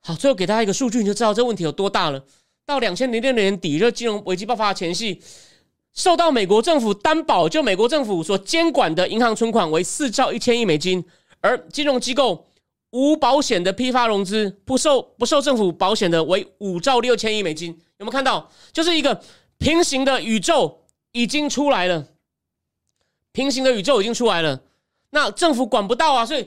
[0.02, 2.24] 好，最后给大家一个数据，你就知道这问题有多大了。
[2.64, 5.20] 到两千零六年底，就金融危机爆发的前夕。
[5.92, 11.04] 受到美国政府担保，就美国政府所监管的银行存款为四兆一千亿美金，
[11.40, 12.48] 而金融机构
[12.90, 17.70] 无保险的批发融资不受不受政府保险的为五兆六千亿美金。
[17.98, 18.50] 有没有看到？
[18.72, 19.20] 就是一个
[19.58, 22.06] 平行的宇宙已经出来了，
[23.32, 24.62] 平行的宇宙已经出来了。
[25.10, 26.44] 那政府管不到啊，所以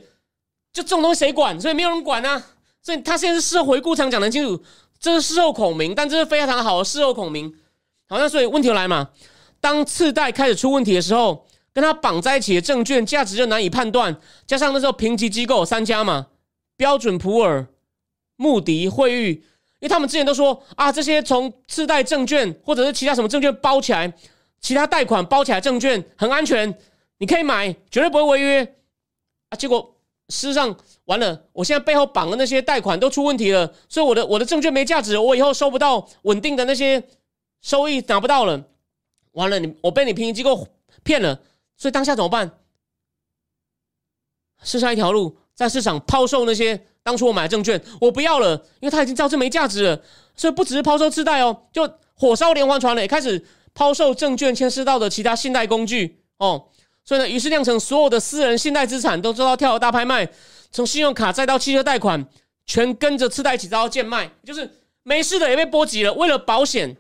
[0.72, 1.60] 就这种东西谁管？
[1.60, 2.44] 所以没有人管啊。
[2.84, 4.62] 所以他现在是事后回顾常讲得清楚，
[5.00, 7.52] 这是事后孔明，但这是非常好的事后孔明。
[8.10, 9.10] 好，那所以问题来嘛？
[9.62, 14.16] 当次贷开始出问题的时候，跟他绑在一起的证券价值就难以判断。
[14.46, 16.28] 加上那时候评级机构三家嘛，
[16.76, 17.66] 标准普尔、
[18.36, 19.44] 穆迪、惠誉，因
[19.84, 24.14] 为他们之前都说啊，这些从次贷证券或者是其他什么证券包起来，
[24.60, 26.78] 其他贷款包起来证券很安全，
[27.20, 28.76] 你可以买，绝对不会违约
[29.48, 29.56] 啊。
[29.56, 29.93] 结果
[30.34, 37.04] 事实上完了，我现在背后绑的那些贷款都出问题了，所以我的我的证券没价值，我以后收不到稳定的那些
[37.62, 38.66] 收益，拿不到了。
[39.34, 40.68] 完了，你我被你评级机构
[41.04, 41.40] 骗了，
[41.78, 42.50] 所以当下怎么办？
[44.64, 50.02] 剩下一条路，在市场抛售那些当初我买的证券，我不要了，因为它已经造成没价值了。
[50.36, 53.46] 所以不只是抛售次贷哦，就火烧连环船了，也开始
[53.76, 56.70] 抛售证券牵涉到的其他信贷工具哦。
[57.06, 60.28] 所以呢，于是酿成所有的私人信贷资产都遭到跳楼大拍卖，
[60.72, 62.26] 从信用卡再到汽车贷款，
[62.66, 64.70] 全跟着次贷起遭到贱卖，就是
[65.04, 66.14] 没事的也被波及了。
[66.14, 66.96] 为了保险。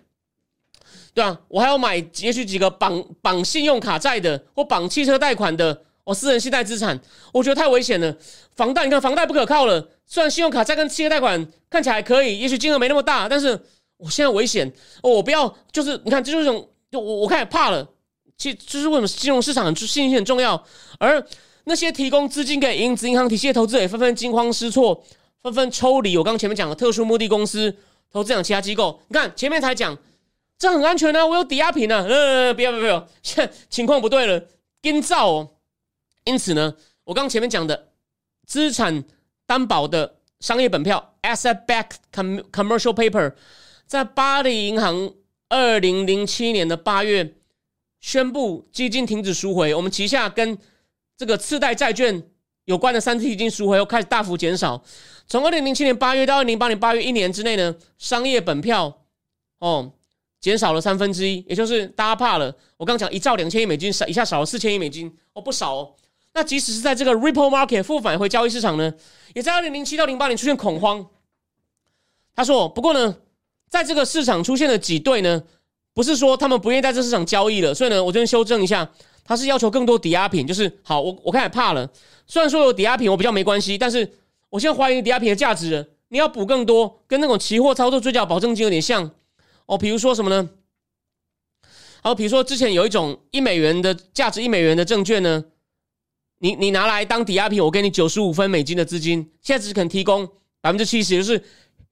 [1.16, 7.00] 对啊，我还要买也许几个绑绑信用卡债的或绑汽车贷款的，我私人信贷资产，
[7.32, 8.18] 我觉得太危险了。
[8.56, 9.90] 房贷你看，房贷不可靠了。
[10.08, 13.50] 虽然信用卡债跟汽车贷款看起来还可以，也许金额没那么大，但是
[13.98, 14.68] 我现在危险，
[15.04, 15.56] 哦我不要。
[15.72, 17.88] 就是你看，这就是一种，就我我开始怕了。
[18.38, 20.64] 其就是为什么金融市场很信心很重要，
[21.00, 21.26] 而
[21.66, 25.04] 那些提供资金给银子银行体系的投资者也纷纷惊慌失措，
[25.42, 26.18] 纷纷抽离。
[26.18, 27.76] 我刚前面讲的特殊目的公司
[28.12, 29.98] 投资等其他机构，你看前面才讲。
[30.56, 34.46] 这很安全啊，我有抵押品啊，呃，不要不要不要，现在情况不对了，
[34.82, 35.50] 跟造哦。
[36.24, 37.90] 因此呢，我刚前面讲的
[38.46, 39.04] 资产
[39.46, 43.34] 担保的商业本票 （asset-backed commercial paper）
[43.86, 45.14] 在巴黎银行
[45.50, 47.34] 二零零七年的八月
[48.04, 50.58] 宣布基金停止赎回，我们旗下跟
[51.16, 52.22] 这个次贷债券
[52.66, 54.84] 有关的三次基金赎回又开始大幅减少。
[55.26, 59.04] 从二零零七年八月到二零零八年八月一年之内呢，商业本票
[59.60, 59.94] 哦。
[60.42, 62.54] 减少了三分之一，也就是大家怕了。
[62.76, 65.96] 我刚讲一兆两千亿美金少，一下少了四千亿美金，哦，不少哦。
[66.34, 68.94] 那即使是在这个 Ripple Market 负返回交易市场呢，
[69.34, 71.08] 也在二零零七到零八年出现恐慌。
[72.36, 73.16] 他说，不过呢，
[73.70, 75.42] 在这个市场出现了几对呢，
[75.94, 78.90] 不是说他们不愿意在这市场交易了，所以呢，我这边修正一下，
[79.24, 81.90] 他是要求更多抵押品，就是好，我我开始怕了。
[82.26, 84.12] 虽然说有抵押品我比较没关系，但是
[84.50, 89.12] 我现在怀疑抵押品的价值，你要补更多，跟那种期货操作追缴保证金有点像。
[89.66, 90.50] 哦，比如说什么呢？
[92.02, 95.46] 好，比如说之前有一种一美元的价值一美元的证券呢，
[96.40, 100.28] 你你拿来当抵押品，我给你九十五分美金的资金，现在只肯提供
[100.60, 101.42] 百分之七十，就是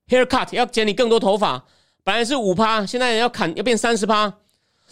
[0.09, 1.65] haircut 要剪你更多头发，
[2.03, 4.33] 本来是五趴，现在要砍要变三十趴。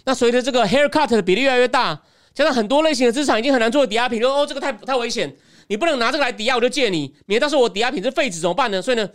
[0.05, 1.99] 那随着这个 haircut 的比例越来越大，
[2.33, 5.35] 加上很多类型的资产已经很难做抵押品，说哦这个太太危险，
[5.67, 8.81] 你不能拿这个来抵押，我就借你，免得到时候我抵押品是废纸怎么办呢？
[8.81, 9.09] 所以呢，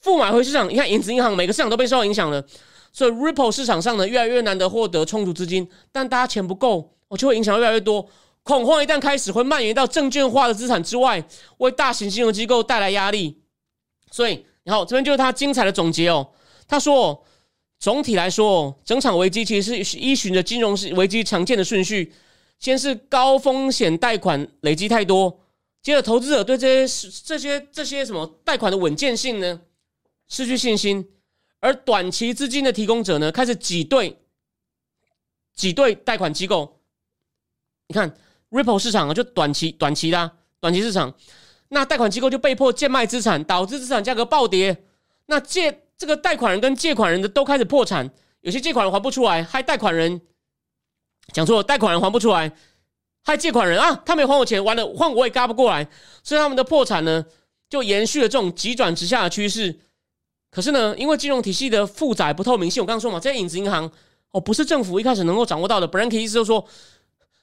[0.00, 2.44] 负买回市场，你看影子银行每个市场都被受到影响了。
[2.92, 8.08] 所以，Ripple 市场上呢，越来越难得获得充足资金，但大家钱不够，我就会影响越来越多。
[8.44, 11.24] 恐慌一旦开始，会蔓延到证券化的资产之外，
[11.58, 13.42] 为大型金融机构带来压力。
[14.10, 16.28] 所以，然后这边就是他精彩的总结哦。
[16.68, 17.24] 他说，
[17.84, 22.10] 总体来说，整场危机其实是依循着金融危机常见的顺序，
[22.58, 25.38] 先是高风险贷款累积太多，
[25.82, 29.60] 接着投资者对这些这些这些什么贷款的稳健性呢
[30.28, 31.06] 失去信心，
[31.60, 34.18] 而短期资金的提供者呢开始挤兑
[35.54, 36.80] 挤兑贷款机构。
[37.88, 38.16] 你看
[38.48, 41.14] Ripple 市场啊，就短期短期的短期市场。
[41.68, 44.84] 那贷款机构就被迫贱卖资产，导致资产价格暴跌。
[45.26, 48.10] 那借这个贷款人跟借款人的都开始破产，
[48.40, 50.20] 有些借款人还不出来，害贷款人
[51.32, 52.52] 讲错，贷款人还不出来，
[53.22, 55.86] 害借款人啊，他没还我钱，完了换我也嘎不过来，
[56.22, 57.24] 所以他们的破产呢，
[57.68, 59.80] 就延续了这种急转直下的趋势。
[60.50, 63.90] 可是呢，因为金融体系的负载不透明性，我刚刚说嘛，这些影子银行
[64.30, 65.86] 哦，不是政府一开始能够掌握到的。
[65.86, 66.66] b r a n k 意思就是说。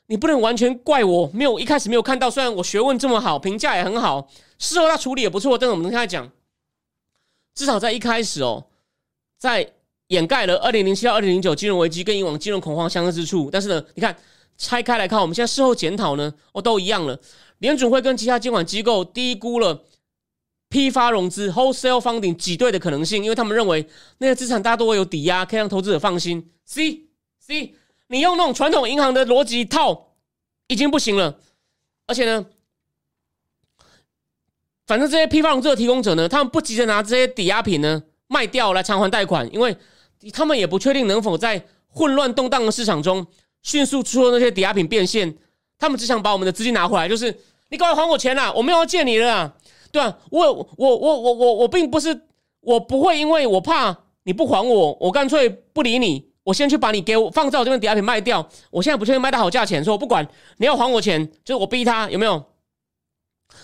[0.08, 2.30] 你不能完全怪我，没有一开始没有看到。
[2.30, 4.28] 虽然我学问这么好，评价也很好，
[4.60, 5.58] 事后他处理也不错。
[5.58, 6.30] 但是我们跟他讲，
[7.54, 8.66] 至少在一开始哦，
[9.38, 9.74] 在
[10.08, 13.50] 掩盖了二零零七到二零零九金融危机跟以往金融恐慌相似之处。
[13.52, 14.16] 但是呢，你看
[14.58, 17.20] 拆开来看，我们现在事后检讨呢，哦，都一样了。
[17.60, 19.84] 联准会跟其他监管机构低估了
[20.70, 23.88] 批发融资 （wholesale funding） 挤兑的可能性，因为他们认为
[24.18, 26.52] 那些资产大多有抵押，可以让投资者放心。
[26.66, 27.04] C
[27.40, 27.76] C。
[28.08, 30.16] 你用那种传统银行的逻辑套
[30.68, 31.40] 已经不行了，
[32.08, 32.46] 而且呢，
[34.88, 39.76] 反正这些批发融资的提供者呢，他们不急着拿这些抵押品呢卖掉来偿还贷款，因为
[40.34, 43.26] 他们也不确定能否在混乱动荡的市场中
[43.62, 45.38] 迅速出售那些抵押品变现，
[45.78, 47.36] 他们只想把我们的资金拿回来，就是
[47.70, 49.56] 你赶快还我钱啦，我没有要借你了，
[49.92, 50.18] 对吧？
[50.30, 52.22] 我我我我我我并不是，
[52.62, 56.30] 我不会因为我怕你不还我，我干脆不理你。
[56.44, 60.28] 我先去把你给我放在我这边抵押品卖掉，我现在不确定卖到好价钱，说我不管
[60.58, 62.44] 你要还我钱，就是我逼他有没有？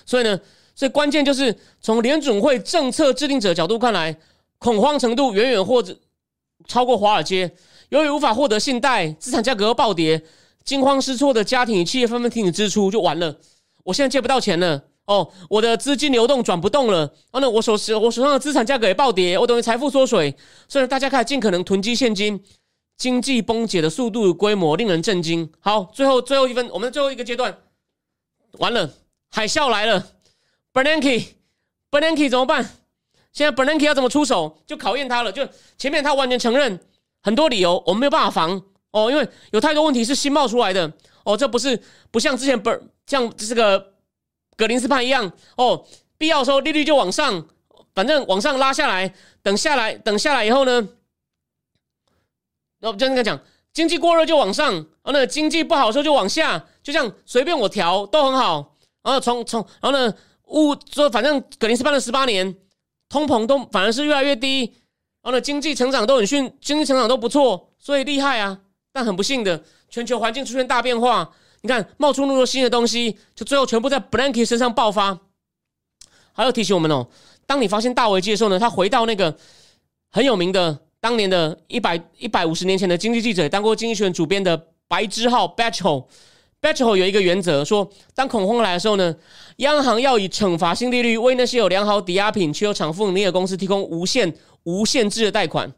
[0.05, 0.39] 所以呢，
[0.77, 4.15] 所以关键就是从联准会政策制定者角度看来，
[4.59, 5.97] 恐慌程度远远或者
[6.67, 7.51] 超过华尔街。
[7.89, 10.21] 由于无法获得信贷，资产价格暴跌，
[10.63, 13.39] 惊慌失措的家庭与企业纷纷停止支出，就完了。
[13.85, 20.35] 我现在借不到钱了，哦，我的资金流动转不动了，哦，那我手手我手上的资产价格也暴跌，我等于财富缩水。
[20.67, 22.39] 所以大家开始尽可能囤积现金。
[22.97, 25.47] 经济崩解的速度与规模令人震惊。
[25.59, 27.55] 好，最后最后一分，我们最后一个阶段
[28.53, 28.91] 完了，
[29.31, 30.03] 海啸来了。
[30.77, 32.63] Bernanke，Bernanke 怎么办？
[33.33, 34.61] 现在 Bernanke 要怎么出手？
[34.67, 35.31] 就考验他了。
[35.31, 36.79] 就前面他完全承认
[37.23, 40.93] 很多理由，我们没有办法防哦，因为有太多问题是新冒出来的
[41.23, 41.35] 哦。
[41.35, 41.81] 这不是
[42.11, 43.93] 不像之前 Ber 像这个
[44.55, 45.83] 格林斯潘一样哦，
[46.15, 47.47] 必要时候利率就往上，
[47.95, 50.87] 反正往上拉下来，等下来等下来以后呢？
[52.79, 53.39] 然后就那个讲，
[53.73, 58.75] 经济过热就往上，然后呢，经济不好的时候就往下，就这样随便我调都很好。
[59.01, 60.13] 然后从从然后呢，
[60.49, 62.55] 物说反正格林斯潘了十八年，
[63.09, 64.65] 通膨都反而是越来越低，
[65.21, 68.59] 然后呢，经济成长都很迅，经济成长都不错，所以厉害啊。
[68.91, 71.29] 但很不幸的，全球环境出现大变化，
[71.61, 75.19] 你看冒出那么多新的东西，就最后全部在 Blanky 身上爆发。
[76.33, 77.07] 还要提醒我们哦，
[77.45, 79.37] 当你发现大危机的时候呢，他回到那个
[80.09, 80.79] 很有名的。
[80.99, 84.57] 当年的一百一百五十年前的经济记者，当过经济学人主编的
[84.87, 86.03] 白之浩 b a c h e l
[86.59, 89.15] b a t c h e l 有一个原则，说当恐慌来的时候呢，
[89.57, 95.71] 央行要以惩罚性利率为那些有良好抵押品却有偿付能力的公司提供无限无限制的贷款。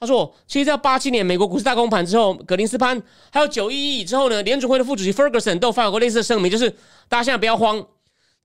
[0.00, 6.70] 他说，其实，在八七年美国股市大崩盘之后，格林斯潘还有九一一之后呢，联储会的副主席 Ferguson 都发表过类似的声明，就是
[7.08, 7.86] 大家现在不要慌，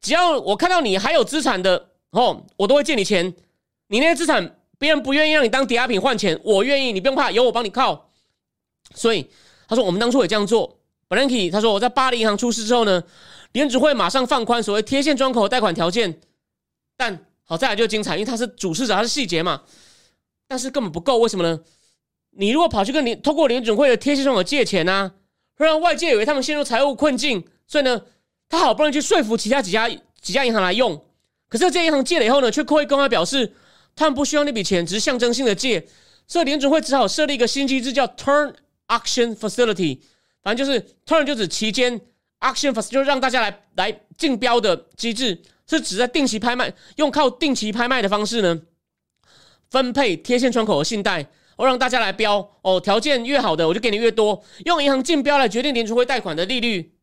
[0.02, 3.34] 只要我看到你还有资产的哦，我都会借你钱，
[3.88, 4.56] 你那些资产。
[4.78, 8.12] 别人不愿意让你当抵押品换钱，我愿意，你不用怕，有我帮你靠。
[8.96, 9.30] 所以
[9.68, 10.79] 他说，我们当初也这样做。
[11.10, 13.04] Blanky 他说，我在巴黎银行出事之后呢，
[13.52, 16.22] 联储会马上放宽所谓贴现窗口贷款条件。
[16.96, 19.64] 但好再来就精彩，因为他是主事者，他是细节嘛。
[20.48, 21.60] 但是根本不够，为什么呢？
[22.32, 25.12] 你如果跑去跟你通过联准会的贴现窗口借钱呢，
[25.56, 27.44] 会让外界以为他们陷入财务困境。
[27.68, 28.02] 所以呢，
[28.48, 29.90] 他好不容易去说服其他几家
[30.22, 30.96] 几家银行来用，
[31.48, 33.54] 可是这些银行借了以后呢，却会公开表示。
[33.96, 35.86] 他们不需要那笔钱，只是象征性的借，
[36.26, 38.54] 所以联准会只好设立一个新机制，叫 Turn
[38.88, 40.00] Auction Facility。
[40.44, 42.00] 反正就是 Turn 就指期间
[42.40, 48.62] ，Auction Facility 就是让大家来来竞标的机制，是指在定期拍卖，用靠定期拍卖的方式呢，
[49.70, 51.26] 分配贴现窗口和信贷，
[51.58, 56.94] 我让大家来标哦，条件越好的我就给你越多，用银行竞标来决定联储会贷款的利率。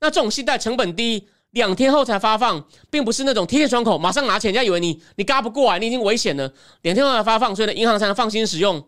[0.00, 1.28] 那这种信贷成本低。
[1.52, 6.52] 两天后才发放，并不是那种贴现窗口，马上拿钱，人家以为你你嘎不过来，你已经危险了。
[6.82, 8.86] 两天后才发放，所以呢，银行才能放心使用。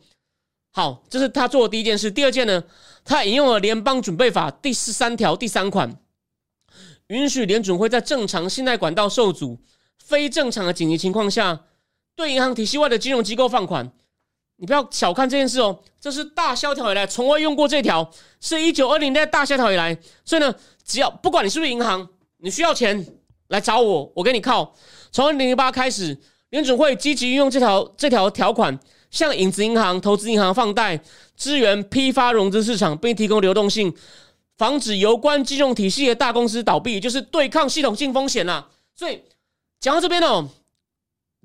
[0.72, 2.10] 好，这是他做的第一件事。
[2.10, 2.62] 第二件呢，
[3.08, 5.98] 他引用了联邦准备法第十三条第三款，
[7.06, 9.58] 允许联准会在正常信贷管道受阻、
[9.98, 11.64] 非正常的紧急情况下，
[12.14, 13.90] 对银行体系外的金融机构放款。
[14.56, 18.10] 你不要小看这件事哦，这是大萧条以来从未用过这条，
[18.42, 20.54] 是一九二零年代大萧条以来，所以呢，
[20.84, 22.06] 只要不管你是不是银行，
[22.36, 23.06] 你需要钱
[23.46, 24.74] 来找我，我给你靠。
[25.10, 26.18] 从二零零八开始，
[26.50, 28.78] 联准会积极运用这条这条条款，
[29.10, 31.00] 向影子银行、投资银行放贷，
[31.36, 33.94] 支援批发融资市场，并提供流动性，
[34.56, 38.68] 防止有关金融体系的大公司倒闭，就是对抗系统性风险啦。
[38.94, 39.22] 所以
[39.80, 40.48] 讲到这边哦，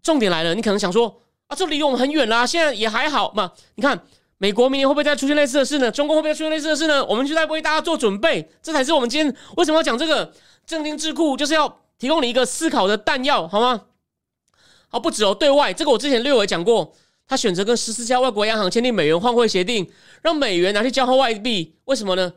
[0.02, 1.56] 重点来了，你可能想说啊。
[1.56, 3.52] 这离我们很远啦，现在也还好嘛。
[3.76, 4.00] 你看，
[4.40, 5.92] 美国明年会不会再出现类似的事呢？
[5.92, 7.06] 中国会不会出现类似的事呢？
[7.06, 10.34] 我们就在为大家做准备，这才是我们今天为什么要讲这个
[10.66, 13.82] 正经智库，就是要提供你一个思考的弹药，好吗？
[14.90, 16.94] 好，不止哦，对外这个我之前略微讲过，
[17.28, 19.90] 他选择跟十四家外国央行签订美元换汇协定，
[20.22, 22.34] 让美元拿去交换外币，为什么呢？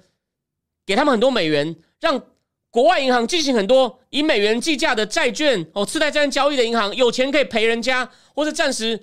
[0.85, 2.23] 给他们很多美元，让。
[2.69, 9.03] 国外银行进行很多以美元计价的债券哦，次贷债券交易的银行有钱可以赔人家，或是暂时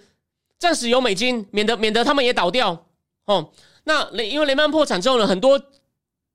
[0.59, 2.85] 暂时有美金，免得免得他们也倒掉
[3.25, 3.51] 哦。
[3.85, 5.59] 那雷因为雷曼破产之后呢，很多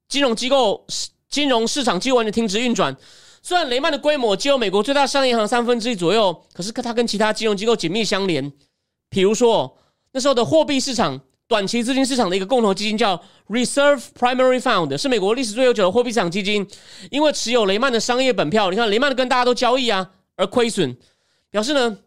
[0.09, 0.85] 金融机构
[1.29, 2.97] 金融市场几乎完全停止运转。
[3.41, 8.53] 虽然雷曼的规模只有美国最大商业银行三分之一左右，可是它跟其他金融机构紧密相连。
[9.09, 9.79] 比如说
[10.13, 11.21] 那时候的货币市场。
[11.49, 13.19] 短期资金市场的一个共同基金叫
[13.49, 16.69] Reserve Primary Fund，是美国历史最悠久的货币市场基金。
[17.11, 20.95] 因为持有雷曼的商业本票，你看雷曼跟大家都交易啊，而亏损，
[21.49, 22.01] 表示呢，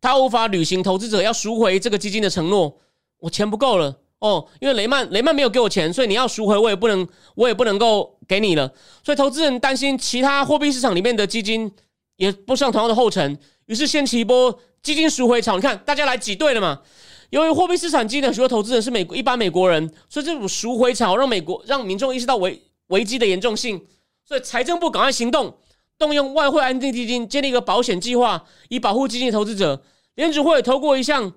[0.00, 2.80] 他无法履行投资者要赎回这个基金的承诺。
[3.20, 8.68] 我钱不够了哦，因为雷曼雷曼没有给我钱，所以你要赎回，我也不能我也不能够给你了。
[9.04, 11.72] 所以投资人担心其他货币市场里面的基金
[12.16, 14.58] 也不上同样的后尘，于是掀起一波
[14.88, 15.56] 基金赎回潮。
[15.56, 16.80] 你看大家来挤兑了嘛？
[17.28, 23.86] 由于货币市场基金的许多投资人是美国一般美国人，所以这种赎回潮让美国让民众意识到危危机的严重性，
[24.24, 25.58] 所以财政部赶快行动，
[25.98, 29.82] 动用外汇安定基金建立一个保险计划，以保护基金投资者。
[30.14, 31.30] 联储会通过一项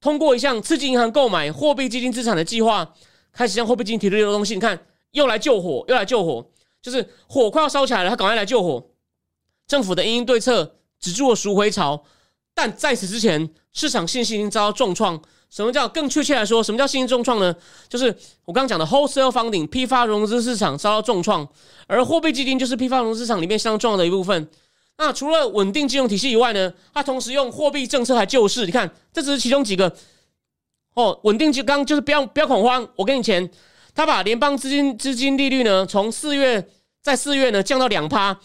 [0.00, 2.92] 通过一项刺激银行购买货币基金资产的计划，
[3.32, 4.56] 开始向货币基金提出流动性。
[4.56, 4.76] 你看，
[5.12, 6.44] 又来救火，又来救火，
[6.82, 8.84] 就是火快要烧起来了，他赶快来救火。
[9.68, 12.02] 政府的应对策止住了赎回潮。
[12.58, 15.16] 但在此之前，市场信心已经遭到重创。
[15.48, 17.54] 什么叫更确切来说，什么叫信心重创呢？
[17.88, 18.06] 就是
[18.44, 21.48] 我刚刚讲的 wholesale funding 批发融资市场遭到重创，
[21.86, 24.48] 而货币基金就是批发融资市场里面相当重要的一部分。
[24.96, 28.66] 那除了稳定金融体系以外呢，它同时用货币政策来救市。
[28.66, 29.94] 你看，这只是其中几个。
[30.94, 33.48] 哦，稳定就刚就是不要不要恐慌，我给你钱。
[33.94, 36.68] 他把联邦资金资金利率呢，从四月
[37.00, 38.40] 在四月呢降到两趴，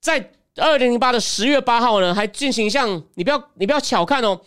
[0.00, 0.34] 在。
[0.60, 4.38] 二零零八的十月八号呢，还进行一项，你不要你不要小看哦，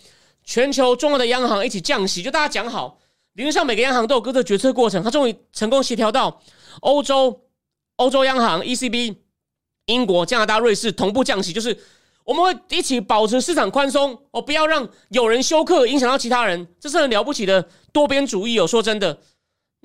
[0.44, 2.99] 全球重要的央行一起降息，就大家讲好，
[3.34, 6.41] 理论上每个央行都有各自的决策过程，他终于成功协调到
[6.81, 7.41] 欧洲
[7.95, 9.15] 欧洲央行 ECB、
[9.88, 11.77] 英国、加拿大、瑞士同步降息，就是
[12.23, 19.19] 我们会一起保持市场宽松哦，不要让有人休克影响到其他人，这是很了不起的多边主义哦，说真的。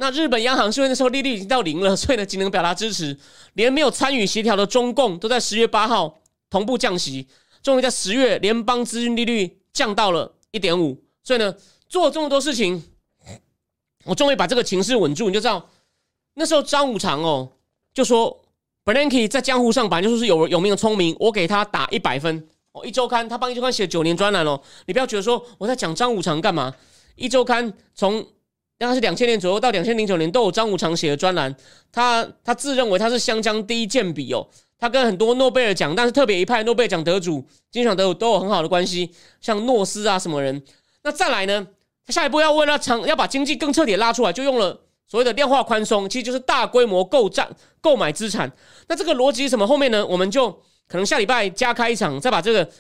[0.00, 3.18] 那日本央行是因为那时候利率已经到零了，所以呢仅能表达支持，
[3.54, 7.26] 连没有参与协调的中共都在十月八号同步降息，
[7.64, 11.52] 终于在十月联邦资金利率降到了一点五，所以呢
[11.88, 12.80] 做这么多事情，
[14.04, 15.26] 我终于把这个情势稳住。
[15.26, 15.68] 你就知道
[16.34, 17.50] 那时候张五常哦
[17.92, 18.40] 就说
[18.84, 22.86] Bernanke 在江湖上本来就是有有名的聪明，我给他打一百分哦。
[22.86, 26.72] 一周刊他帮一周刊写九年专栏哦，你不要觉得说我在讲张五常干嘛？
[27.16, 28.24] 一周刊从
[28.78, 31.52] 大概是两千年左右到两千零九年都有张五常写的专栏，
[31.90, 34.46] 他他自认为他是湘江第一健笔哦，
[34.78, 39.10] 他跟很多诺贝尔奖，但是特别一派诺贝尔奖得主、金奖得主都有很好的关系，
[39.40, 40.62] 像诺斯啊什么人。
[41.02, 41.66] 那再来呢，
[42.06, 47.48] 他下一步要为了长要把经济更彻底拉出来，就用了所谓的量化宽松，其实就是大规模购占
[47.80, 48.48] 购买资产。
[48.86, 49.66] 那这个逻辑是什么？
[49.66, 50.52] 后面呢，我们就
[50.86, 52.70] 可能下礼拜加开一场，再把这个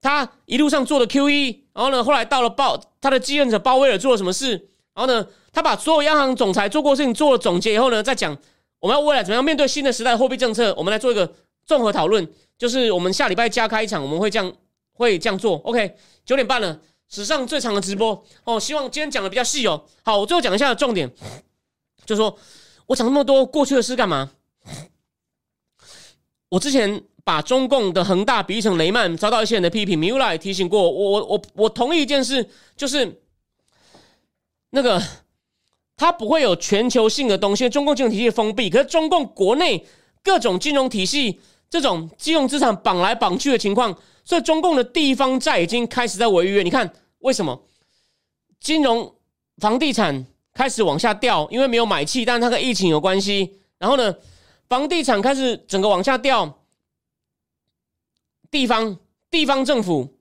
[0.00, 4.52] 他一路上做的 Q E，然后呢，后来到了鲍他的继任者鲍威尔做了什么事，
[4.94, 5.26] 然后呢？
[5.52, 8.34] 他把所有央行总裁做过事情做了总结以后呢，再讲
[8.80, 11.30] 我们要未来怎么样面对新的时代货币政策，我们来做一个
[11.66, 12.26] 综合讨论。
[12.58, 14.52] 就是我们下礼拜加开一场，我们会这样
[14.92, 15.56] 会这样做。
[15.58, 18.58] OK，九点半了，史上最长的直播哦。
[18.58, 19.84] 希望今天讲的比较细哦。
[20.02, 21.10] 好，我最后讲一下重点，
[22.06, 22.38] 就说
[22.86, 24.30] 我讲那么多过去的事干嘛？
[26.48, 29.98] 我之前把中共的恒大比喻成雷曼，遭到一些人的批评。
[29.98, 33.20] 米乌拉也提醒过我，我我我同意一件事，就是
[34.70, 35.02] 那个。
[35.96, 39.86] 它不会有全球性的东西，中共金融体系封闭，可是中共国内
[40.22, 41.40] 各种金融体系
[41.70, 46.62] 这种金融资产绑来绑去的情况，所以中共的地方债已经开始在违约。
[46.62, 47.62] 你看为什么？
[48.60, 49.14] 金融
[49.58, 53.58] 房地产开始往下掉，因为没有买气，但是它跟疫情有关系。
[53.78, 54.14] 然后呢，
[54.68, 56.60] 房地产开始整个往下掉，
[58.50, 58.98] 地方
[59.30, 60.16] 地方政府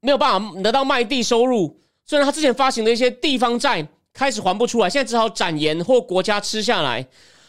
[0.00, 3.86] 没有办法得到卖地收入，虽然他之前发行的一些地方债
[4.18, 7.06] 开始还不出来，现在只好展延或国家吃下来。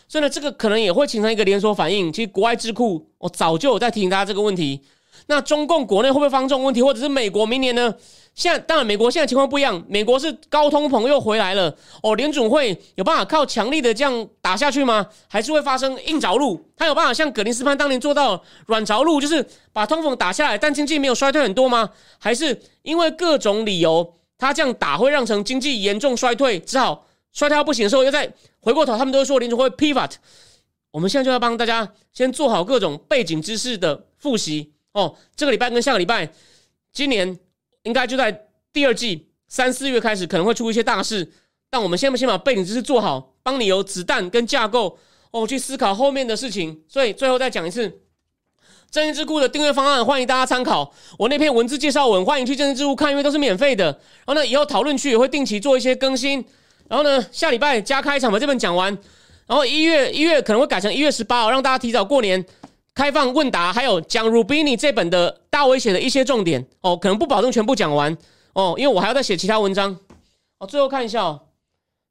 [0.07, 2.13] 所以呢，这个可能也会形成一个连锁反应。
[2.13, 4.79] 其实国外智库我早就有在提醒大家这个问题。
[5.25, 7.93] 那中共国内会不会发生这种问题，或者是美国明年呢？
[8.35, 12.15] 现在当然，美国现在情况不一样，美国是高通膨又回来了哦。
[12.15, 15.05] 联准会有办法靠强力的这样打下去吗？
[15.27, 16.63] 还是会发生硬着陆？
[16.77, 21.89] 他有办法像格林斯潘当年做到软着陆，就是把通膨打下来，但经济没有衰退很多吗？
[22.17, 28.97] 还是因为各种理由，他这样打会让成经济严重衰退，只好衰退到不行的时候又再回过头？
[28.97, 30.13] 他们都说联准会 pivot。
[30.91, 34.71] 我们现在就要帮大家先做好各种背景知识的复习。
[34.93, 36.31] 哦，这个礼拜跟下个礼拜，
[36.91, 37.37] 今年
[37.83, 41.31] 应该就在第二季三四月开始，可能会出一些大事。
[41.69, 44.97] 但我们先不先把背景知识做好，帮你有子弹跟架构
[45.29, 46.83] 哦，去思考后面的事情。
[46.87, 48.01] 所以最后再讲一次，
[48.91, 50.91] 正义智库的订阅方案，欢迎大家参考。
[51.15, 53.85] 我那篇文字介绍文，欢迎去正义智库看，因为都是免费的。
[54.25, 56.43] 然后呢，以后讨论区也会定期做一些更新。
[56.87, 58.91] 然后呢，下礼拜加开一场把这本讲完。
[59.45, 62.43] 然后一月一月可能会改成一月十八号，让大家提早过年。
[62.95, 68.17] 开放问答，还有讲 Rubini 这本的大威胁的一些重点哦，可能不保证全部讲完
[68.53, 69.95] 哦，因为我还要再写其他文章
[70.57, 70.65] 哦。
[70.67, 71.39] 最后看一下哦，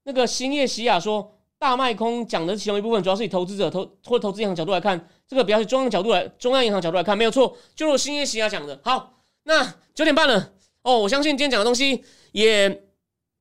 [0.05, 8.81] 那个星夜西雅说大卖空讲的其中一部分，主要是以投资者投或投资银行角度来看，这个比较是中央角度来中央银行角度来看没有错，就是兴业喜雅讲的。
[8.83, 9.63] 好，那
[9.95, 10.53] 九点半了
[10.83, 12.03] 哦，我相信今天讲的东西
[12.33, 12.83] 也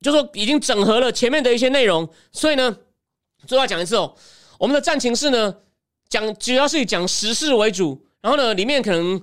[0.00, 2.76] 就说已经整合了前面的一些内容，所以呢，
[3.46, 4.14] 最后讲一次哦，
[4.58, 5.56] 我们的战情是呢。
[6.10, 9.22] 讲主要是以讲时事为主，然后呢，里面可能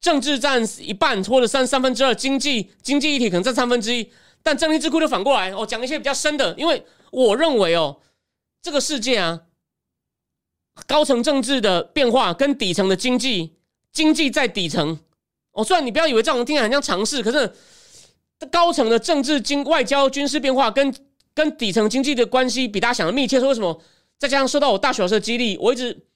[0.00, 4.10] 政治占一半或者三三分之二，经济经济议题可能占三分之一，
[4.42, 8.00] 但政治智库就反过来哦，讲一些比较深的，因为我认为哦，
[8.60, 9.42] 这个世界啊，
[10.86, 13.54] 高层政治的变化跟底层的经济
[13.92, 14.98] 经济在底层
[15.52, 17.52] 哦，虽然你不要以为这种听起来很像常识，可是
[18.50, 20.94] 高层的政治经外交军事变化跟
[21.32, 23.80] 跟底层经济的关系比大家想的密切，说为什么？
[24.18, 26.06] 再加上受到我大学老师的激励，我一直。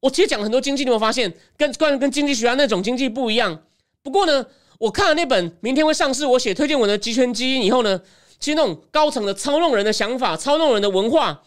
[0.00, 3.62] 我其实讲很多经济，你有没有发现跟关于跟经济学家那种经济不一样？
[4.02, 4.44] 不过呢，
[4.78, 7.98] 我看了那本明天会上市，我写推荐文的《集权基因》以后呢，
[8.38, 11.42] 其实那种高层的操弄人的想法、操弄人的文化，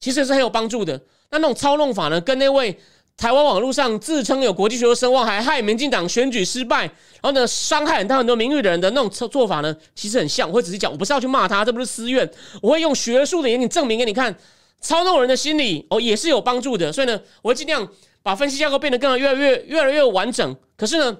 [0.00, 1.02] 其实是很有帮助的。
[1.30, 2.78] 那那种操弄法呢，跟那位
[3.16, 10.48] 台湾网络上自称有国际学术声望，还害民进党选举失败，然后呢伤害很大很多名誉的人的那种做做法呢，其实很像。
[10.48, 12.30] 我会仔细讲，我不是要去骂他，这不是私怨，
[12.62, 14.36] 我会用学术的眼睛证明给你看。
[14.82, 16.90] 操弄人的心理哦，也是有帮助的。
[16.90, 17.86] 所以呢，我会尽量
[18.22, 20.56] 把分析架构变得更越来越越来越完整。
[20.74, 21.18] 可是呢，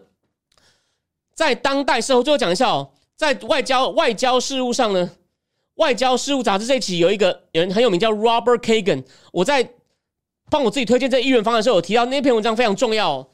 [1.34, 5.06] 在当代社会，最后讲一下哦，在外交外交事务上呢，
[5.74, 9.04] 《外交事务杂志》这期有一个人很有名，叫 Robert Kagan。
[9.30, 9.70] 我在
[10.50, 13.30] 帮我自己推荐这议员方案的时候，有提到那篇文章非常重要。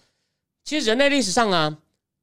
[0.65, 1.79] 其实人类历史上啊，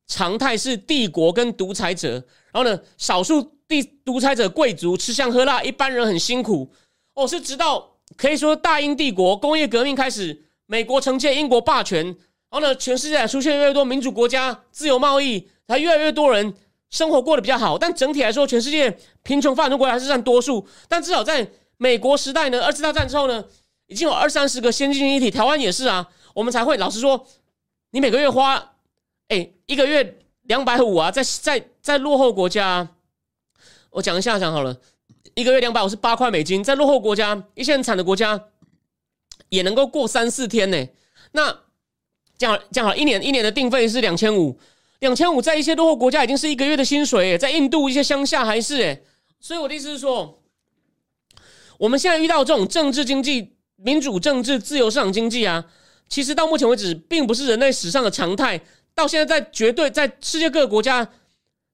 [0.08, 6.72] 常态是帝国跟独裁者，然后呢，少数地独裁者贵族吃香喝辣，一般人很辛苦。
[7.16, 7.90] 哦，是直到。
[8.16, 12.16] 可以说，大英帝国工业革命开始，美国承接英国霸权，然
[12.52, 16.54] 后呢，全世界出现越来越多民主国家、自由贸易，才越来越多人
[16.92, 17.76] 生活过得比较好。
[17.76, 20.68] 但整体来说，全世界贫穷发展中国家还是占多数。
[20.88, 23.44] 但至少在美国时代呢，二次大战之后呢，
[23.94, 27.28] 已经有二三十个先进经济体，台湾也是啊，我们才会老实说，
[27.92, 28.74] 你每个月花，
[29.28, 32.96] 哎，一个月两百五啊，在在在落后国家，
[33.92, 34.76] 我讲一下讲好了。
[35.36, 38.46] 一个月两百五十八块美金，在落后国家、一些很惨的国家，
[39.50, 40.88] 也能够过三四天呢。
[41.34, 41.56] 那
[42.36, 44.60] 这样这样好，一年一年的定费是两千五，
[45.02, 47.38] 两千五在一些落后国家已经是一个月的薪水。
[47.38, 49.02] 在印度一些乡下还是哎，
[49.40, 50.42] 所以我的意思是说，
[51.78, 55.66] 我们现在遇到这种政治经济、民主政治、自由市场经济啊，
[56.08, 58.62] 其实到目前为止并不是人类史上的常态。
[58.96, 61.10] 到现在，在绝对在世界各个国家，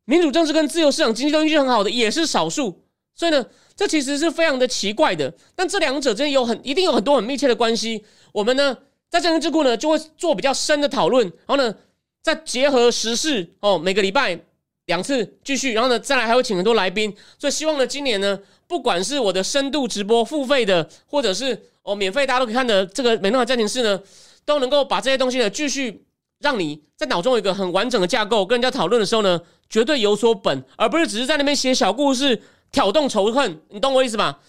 [0.06, 2.82] 民主政治跟自由市场经济都运气很好的，也是少数。
[3.14, 3.46] 所以呢，
[3.76, 5.34] 这其实是非常的奇怪的。
[5.54, 8.06] 但这两者之间有很一定有很多很密切的关系。
[8.32, 8.78] 我们呢，
[9.10, 11.76] 在政治智库呢，就会做比较深的讨论，然后呢，
[12.24, 14.40] 再结合时事哦，每个礼拜
[14.86, 17.14] 两次继续，然后呢，再来还会请很多来宾。
[17.38, 21.62] 所以希望呢，今年呢，不管是我的深度直播付费的，或者是
[21.92, 24.02] 哦免费大家都可以看的这个美诺的暂停室呢，
[24.46, 26.06] 都能够把这些东西呢，继续
[26.40, 32.42] 让你在脑中有一个很完整的架构，跟人家讨论的时候呢，绝对有所本，而不是只是在那边写小故事。
[32.72, 34.42] 挑动仇恨，你懂我意思吧？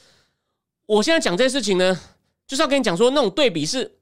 [0.85, 1.99] 我现在讲这些事情呢，
[2.47, 3.93] 就是要跟你讲说，那种对比是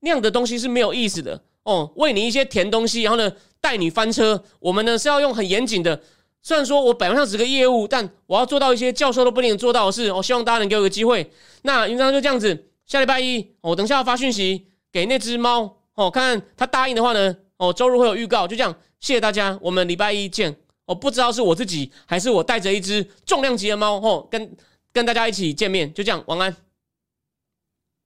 [0.00, 1.92] 那样的东西是没有意思的哦。
[1.94, 4.42] 喂你一些甜东西，然后呢带你翻车。
[4.58, 6.02] 我们呢是要用很严谨的。
[6.42, 10.10] 虽然说我本上只是个业务，但我要做到一些教授都不一定做到的事。
[10.10, 11.30] 我希望大家能给我个机会。
[11.62, 12.64] 那云章就这样子。
[12.88, 18.48] 下礼拜一，我等下要发讯息给那只猫哦，看看他答应的话呢，哦，周日会有预告。
[18.48, 20.56] 就这样，谢谢大家，我们礼拜一见。
[20.86, 24.56] 哦不知道是我自己还是我带着一只重量级的猫，哦，跟
[24.90, 26.56] 跟大家一起见面，就这样，晚安。